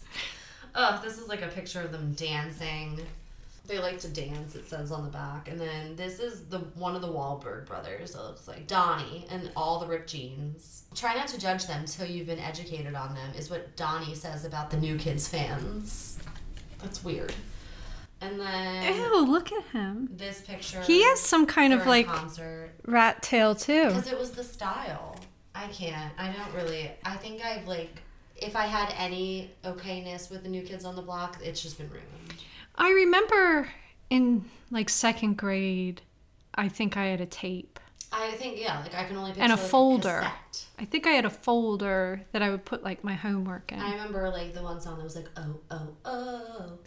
Oh, 0.73 0.99
this 1.03 1.17
is 1.17 1.29
like 1.29 1.41
a 1.41 1.47
picture 1.47 1.81
of 1.81 1.91
them 1.91 2.13
dancing. 2.13 2.99
They 3.67 3.79
like 3.79 3.99
to 3.99 4.07
dance. 4.07 4.55
It 4.55 4.69
says 4.69 4.91
on 4.91 5.03
the 5.03 5.09
back, 5.09 5.47
and 5.47 5.59
then 5.59 5.95
this 5.95 6.19
is 6.19 6.45
the 6.45 6.59
one 6.75 6.95
of 6.95 7.01
the 7.01 7.07
Wahlberg 7.07 7.65
brothers. 7.65 8.13
It 8.13 8.17
looks 8.21 8.47
like 8.47 8.67
Donnie 8.67 9.25
and 9.31 9.51
all 9.55 9.79
the 9.79 9.87
ripped 9.87 10.09
jeans. 10.09 10.83
Try 10.93 11.15
not 11.15 11.27
to 11.29 11.39
judge 11.39 11.65
them 11.65 11.85
till 11.85 12.05
you've 12.05 12.27
been 12.27 12.39
educated 12.39 12.93
on 12.95 13.15
them. 13.15 13.31
Is 13.35 13.49
what 13.49 13.75
Donnie 13.75 14.13
says 14.15 14.45
about 14.45 14.69
the 14.69 14.77
new 14.77 14.97
kids 14.97 15.27
fans. 15.27 16.19
That's 16.81 17.03
weird. 17.03 17.33
And 18.21 18.39
then 18.39 18.95
Ew, 18.95 19.25
look 19.25 19.51
at 19.51 19.63
him. 19.65 20.09
this 20.11 20.41
picture. 20.41 20.81
He 20.81 21.03
has 21.03 21.19
some 21.19 21.45
kind 21.45 21.73
of 21.73 21.85
like 21.85 22.07
concert. 22.07 22.71
rat 22.85 23.21
tail 23.21 23.55
too. 23.55 23.87
Because 23.87 24.11
it 24.11 24.17
was 24.17 24.31
the 24.31 24.43
style. 24.43 25.19
I 25.53 25.67
can't. 25.67 26.13
I 26.17 26.31
don't 26.31 26.53
really. 26.55 26.91
I 27.03 27.15
think 27.15 27.43
I've 27.43 27.67
like. 27.67 28.01
If 28.37 28.55
I 28.57 28.65
had 28.65 28.93
any 28.97 29.51
okayness 29.63 30.29
with 30.29 30.43
the 30.43 30.49
new 30.49 30.61
kids 30.61 30.83
on 30.83 30.95
the 30.97 31.01
block, 31.01 31.37
it's 31.41 31.61
just 31.61 31.77
been 31.77 31.89
ruined. 31.89 32.33
I 32.77 32.91
remember 32.91 33.69
in 34.09 34.45
like 34.71 34.89
second 34.89 35.37
grade, 35.37 36.01
I 36.55 36.67
think 36.69 36.97
I 36.97 37.05
had 37.05 37.21
a 37.21 37.25
tape 37.25 37.79
I 38.17 38.31
think 38.31 38.59
yeah, 38.59 38.79
like 38.79 38.95
I 38.95 39.03
can 39.03 39.17
only 39.17 39.31
picture 39.31 39.43
and 39.43 39.51
a 39.51 39.55
like, 39.55 39.65
folder. 39.65 40.21
cassette. 40.21 40.65
I 40.79 40.85
think 40.85 41.05
I 41.05 41.11
had 41.11 41.25
a 41.25 41.29
folder 41.29 42.21
that 42.31 42.41
I 42.41 42.49
would 42.49 42.63
put 42.63 42.81
like 42.83 43.03
my 43.03 43.13
homework 43.13 43.71
in. 43.71 43.79
I 43.79 43.91
remember 43.91 44.29
like 44.29 44.53
the 44.53 44.63
one 44.63 44.79
song 44.79 44.97
that 44.97 45.03
was 45.03 45.15
like 45.15 45.27
oh 45.35 45.59
oh 45.71 45.87
oh 46.05 46.77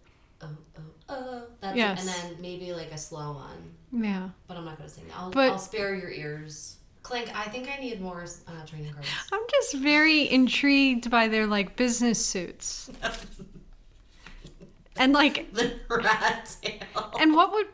oh 0.41 0.47
oh 0.79 0.83
oh. 1.11 1.43
That's 1.61 1.77
Yes. 1.77 2.07
it. 2.07 2.15
And 2.25 2.33
then 2.33 2.41
maybe 2.43 2.73
like 2.73 2.93
a 2.93 2.99
slow 2.99 3.33
one. 3.33 3.75
Yeah. 4.05 4.31
But 4.47 4.57
I'm 4.57 4.65
not 4.65 4.79
going 4.79 4.89
to 4.89 4.95
sing 4.95 5.07
that. 5.09 5.17
I'll, 5.19 5.31
But- 5.31 5.53
I'll 5.53 5.59
spare 5.59 5.95
your 5.95 6.11
ears. 6.11 6.77
Clink, 7.03 7.31
I 7.35 7.45
think 7.45 7.71
I 7.71 7.81
need 7.81 8.01
more 8.03 8.27
uh, 8.47 8.67
training 8.67 8.93
cards. 8.93 9.09
I'm 9.33 9.41
just 9.51 9.75
very 9.77 10.31
intrigued 10.31 11.11
by 11.11 11.29
their 11.29 11.47
like 11.47 11.75
business 11.77 12.25
suits. 12.25 12.91
and 14.99 15.13
like 15.13 15.53
the 15.53 15.75
rat 15.89 16.57
tail. 16.63 17.13
and 17.21 17.35
what 17.35 17.53
would 17.53 17.67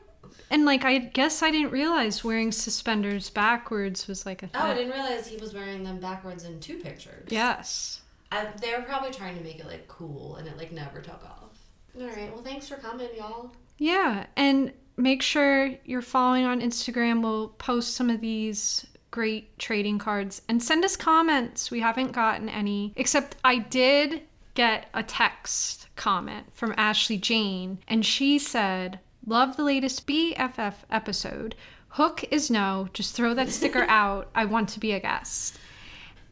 and 0.51 0.64
like 0.64 0.85
I 0.85 0.99
guess 0.99 1.43
I 1.43 1.51
didn't 1.51 1.70
realize 1.72 2.22
wearing 2.22 2.53
suspenders 2.53 3.31
backwards 3.31 4.07
was 4.07 4.25
like 4.27 4.43
a 4.43 4.47
thing. 4.47 4.61
Oh, 4.61 4.66
I 4.66 4.75
didn't 4.75 4.93
realize 4.93 5.27
he 5.27 5.37
was 5.37 5.55
wearing 5.55 5.83
them 5.83 5.99
backwards 6.01 6.45
in 6.45 6.61
two 6.61 6.79
pictures. 6.79 7.29
Yes. 7.29 8.03
I, 8.31 8.49
they 8.61 8.75
were 8.75 8.83
probably 8.83 9.11
trying 9.11 9.37
to 9.37 9.45
make 9.45 9.61
it 9.61 9.66
like 9.66 9.87
cool, 9.87 10.37
and 10.37 10.49
it 10.49 10.57
like 10.57 10.72
never 10.72 11.01
took 11.01 11.22
off. 11.25 11.59
All 12.01 12.07
right. 12.07 12.33
Well, 12.33 12.43
thanks 12.43 12.68
for 12.68 12.77
coming, 12.77 13.09
y'all. 13.16 13.53
Yeah, 13.79 14.27
and 14.37 14.72
make 14.97 15.22
sure 15.22 15.70
you're 15.85 16.03
following 16.03 16.45
on 16.45 16.61
Instagram. 16.61 17.22
We'll 17.22 17.49
post 17.49 17.95
some 17.95 18.11
of 18.11 18.20
these 18.20 18.87
great 19.11 19.57
trading 19.59 19.99
cards 19.99 20.43
and 20.49 20.61
send 20.62 20.85
us 20.85 20.97
comments. 20.97 21.70
We 21.70 21.81
haven't 21.81 22.12
gotten 22.12 22.49
any, 22.49 22.93
except 22.97 23.37
I 23.45 23.59
did 23.59 24.22
get 24.55 24.89
a 24.95 25.03
text 25.03 25.84
comment 25.97 26.55
from 26.55 26.74
Ashley 26.76 27.16
Jane, 27.16 27.78
and 27.88 28.05
she 28.05 28.38
said, 28.38 29.01
Love 29.26 29.57
the 29.57 29.64
latest 29.64 30.07
BFF 30.07 30.74
episode. 30.90 31.55
Hook 31.90 32.24
is 32.30 32.51
no, 32.51 32.88
just 32.92 33.14
throw 33.14 33.34
that 33.34 33.51
sticker 33.51 33.82
out. 33.88 34.30
I 34.34 34.45
want 34.45 34.68
to 34.70 34.80
be 34.80 34.92
a 34.92 35.01
guest. 35.01 35.59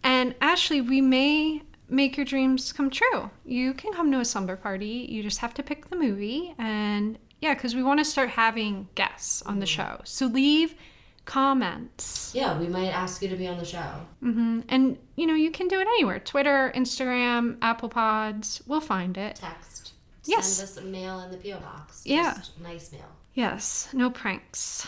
And 0.02 0.34
Ashley, 0.40 0.80
we 0.80 1.00
may 1.00 1.62
make 1.88 2.16
your 2.16 2.26
dreams 2.26 2.72
come 2.72 2.90
true. 2.90 3.30
You 3.44 3.72
can 3.74 3.92
come 3.92 4.10
to 4.12 4.20
a 4.20 4.24
slumber 4.24 4.56
party. 4.56 5.06
You 5.08 5.22
just 5.22 5.38
have 5.38 5.54
to 5.54 5.62
pick 5.62 5.88
the 5.88 5.96
movie. 5.96 6.54
And 6.58 7.18
yeah, 7.40 7.54
because 7.54 7.74
we 7.74 7.82
want 7.82 8.00
to 8.00 8.04
start 8.04 8.30
having 8.30 8.88
guests 8.94 9.42
on 9.42 9.60
the 9.60 9.66
mm. 9.66 9.70
show. 9.70 10.00
So 10.04 10.26
leave 10.26 10.74
comments. 11.24 12.32
Yeah, 12.34 12.58
we 12.58 12.66
might 12.68 12.88
ask 12.88 13.22
you 13.22 13.28
to 13.28 13.36
be 13.36 13.46
on 13.46 13.58
the 13.58 13.64
show. 13.64 14.06
Mm-hmm. 14.22 14.60
And 14.68 14.98
you 15.16 15.26
know, 15.26 15.34
you 15.34 15.50
can 15.50 15.68
do 15.68 15.78
it 15.78 15.86
anywhere 15.86 16.18
Twitter, 16.18 16.72
Instagram, 16.74 17.58
Apple 17.62 17.88
Pods. 17.88 18.62
We'll 18.66 18.80
find 18.80 19.16
it. 19.16 19.36
Text. 19.36 19.92
Yes. 20.24 20.46
Send 20.46 20.68
us 20.68 20.76
a 20.76 20.82
mail 20.82 21.20
in 21.20 21.30
the 21.30 21.36
PO 21.36 21.60
box. 21.60 22.02
Yeah. 22.04 22.34
Just 22.36 22.60
nice 22.60 22.92
mail. 22.92 23.08
Yes, 23.34 23.88
no 23.92 24.10
pranks. 24.10 24.86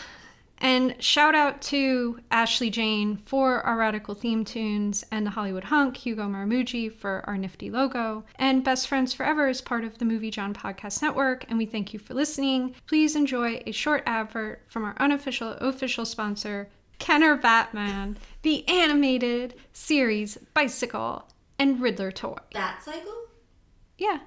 And 0.59 0.95
shout 1.03 1.35
out 1.35 1.61
to 1.63 2.19
Ashley 2.31 2.69
Jane 2.69 3.17
for 3.17 3.61
our 3.61 3.77
radical 3.77 4.15
theme 4.15 4.45
tunes 4.45 5.03
and 5.11 5.25
the 5.25 5.31
Hollywood 5.31 5.65
Hunk, 5.65 5.97
Hugo 5.97 6.23
Marmucci 6.27 6.91
for 6.91 7.23
our 7.27 7.37
nifty 7.37 7.69
logo. 7.69 8.23
And 8.35 8.63
Best 8.63 8.87
Friends 8.87 9.13
Forever 9.13 9.49
is 9.49 9.61
part 9.61 9.83
of 9.83 9.97
the 9.97 10.05
Movie 10.05 10.31
Jon 10.31 10.53
Podcast 10.53 11.01
Network, 11.01 11.45
and 11.49 11.57
we 11.57 11.65
thank 11.65 11.93
you 11.93 11.99
for 11.99 12.13
listening. 12.13 12.73
Please 12.87 13.15
enjoy 13.15 13.61
a 13.65 13.71
short 13.71 14.01
advert 14.05 14.63
from 14.67 14.85
our 14.85 14.95
unofficial 14.97 15.51
official 15.53 16.05
sponsor, 16.05 16.69
Kenner 16.99 17.35
Batman, 17.35 18.17
the 18.41 18.67
animated 18.69 19.55
series 19.73 20.37
Bicycle 20.53 21.27
and 21.59 21.81
Riddler 21.81 22.11
toy. 22.11 22.37
Bat 22.53 22.81
cycle? 22.83 23.13
Yeah. 23.97 24.19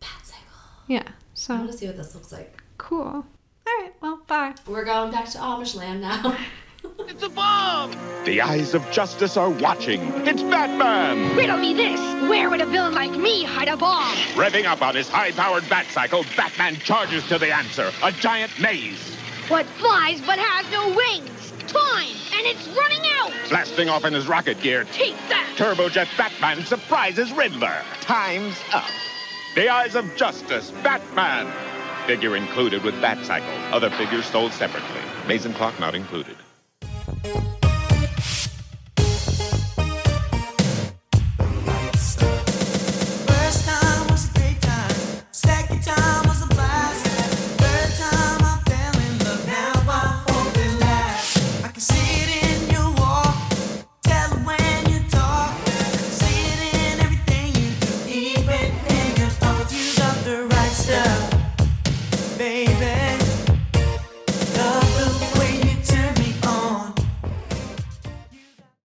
Bat 0.00 0.20
cycle. 0.22 0.42
Yeah. 0.86 1.08
So 1.34 1.54
I 1.54 1.58
want 1.58 1.72
to 1.72 1.76
see 1.76 1.86
what 1.86 1.96
this 1.96 2.14
looks 2.14 2.30
like. 2.32 2.62
cool. 2.78 3.26
All 3.66 3.72
right, 3.80 3.92
well, 4.00 4.20
bye. 4.26 4.54
We're 4.66 4.84
going 4.84 5.12
back 5.12 5.28
to 5.30 5.38
Amish 5.38 5.74
land 5.76 6.00
now. 6.02 6.36
It's 7.08 7.22
a 7.22 7.28
bomb! 7.28 7.92
The 8.24 8.40
eyes 8.40 8.74
of 8.74 8.88
justice 8.90 9.36
are 9.36 9.50
watching. 9.50 10.00
It's 10.26 10.42
Batman! 10.42 11.36
Riddle 11.36 11.58
me 11.58 11.74
this. 11.74 12.00
Where 12.28 12.50
would 12.50 12.60
a 12.60 12.66
villain 12.66 12.92
like 12.94 13.12
me 13.12 13.44
hide 13.44 13.68
a 13.68 13.76
bomb? 13.76 14.16
Revving 14.34 14.64
up 14.64 14.82
on 14.82 14.96
his 14.96 15.08
high-powered 15.08 15.68
bat 15.68 15.86
cycle, 15.90 16.24
Batman 16.36 16.74
charges 16.76 17.24
to 17.28 17.38
the 17.38 17.54
answer. 17.54 17.92
A 18.02 18.10
giant 18.10 18.50
maze. 18.60 19.14
What 19.46 19.66
flies 19.66 20.20
but 20.22 20.40
has 20.40 20.70
no 20.72 20.88
wings? 20.88 21.52
Time! 21.68 22.08
And 22.34 22.46
it's 22.46 22.66
running 22.68 23.02
out! 23.18 23.32
Blasting 23.48 23.88
off 23.88 24.04
in 24.04 24.12
his 24.12 24.26
rocket 24.26 24.60
gear, 24.60 24.84
Take 24.92 25.16
that! 25.28 25.54
Turbojet 25.56 26.08
Batman 26.18 26.64
surprises 26.64 27.30
Riddler. 27.32 27.82
Time's 28.00 28.60
up. 28.72 28.90
The 29.54 29.68
Eyes 29.68 29.94
of 29.94 30.16
Justice, 30.16 30.72
Batman. 30.82 31.46
Figure 32.06 32.34
included 32.34 32.82
with 32.82 33.00
Bat 33.00 33.24
Cycle. 33.24 33.54
Other 33.72 33.88
figures 33.90 34.26
sold 34.26 34.52
separately. 34.52 35.00
Mason 35.28 35.52
clock 35.54 35.78
not 35.78 35.94
included. 35.94 36.36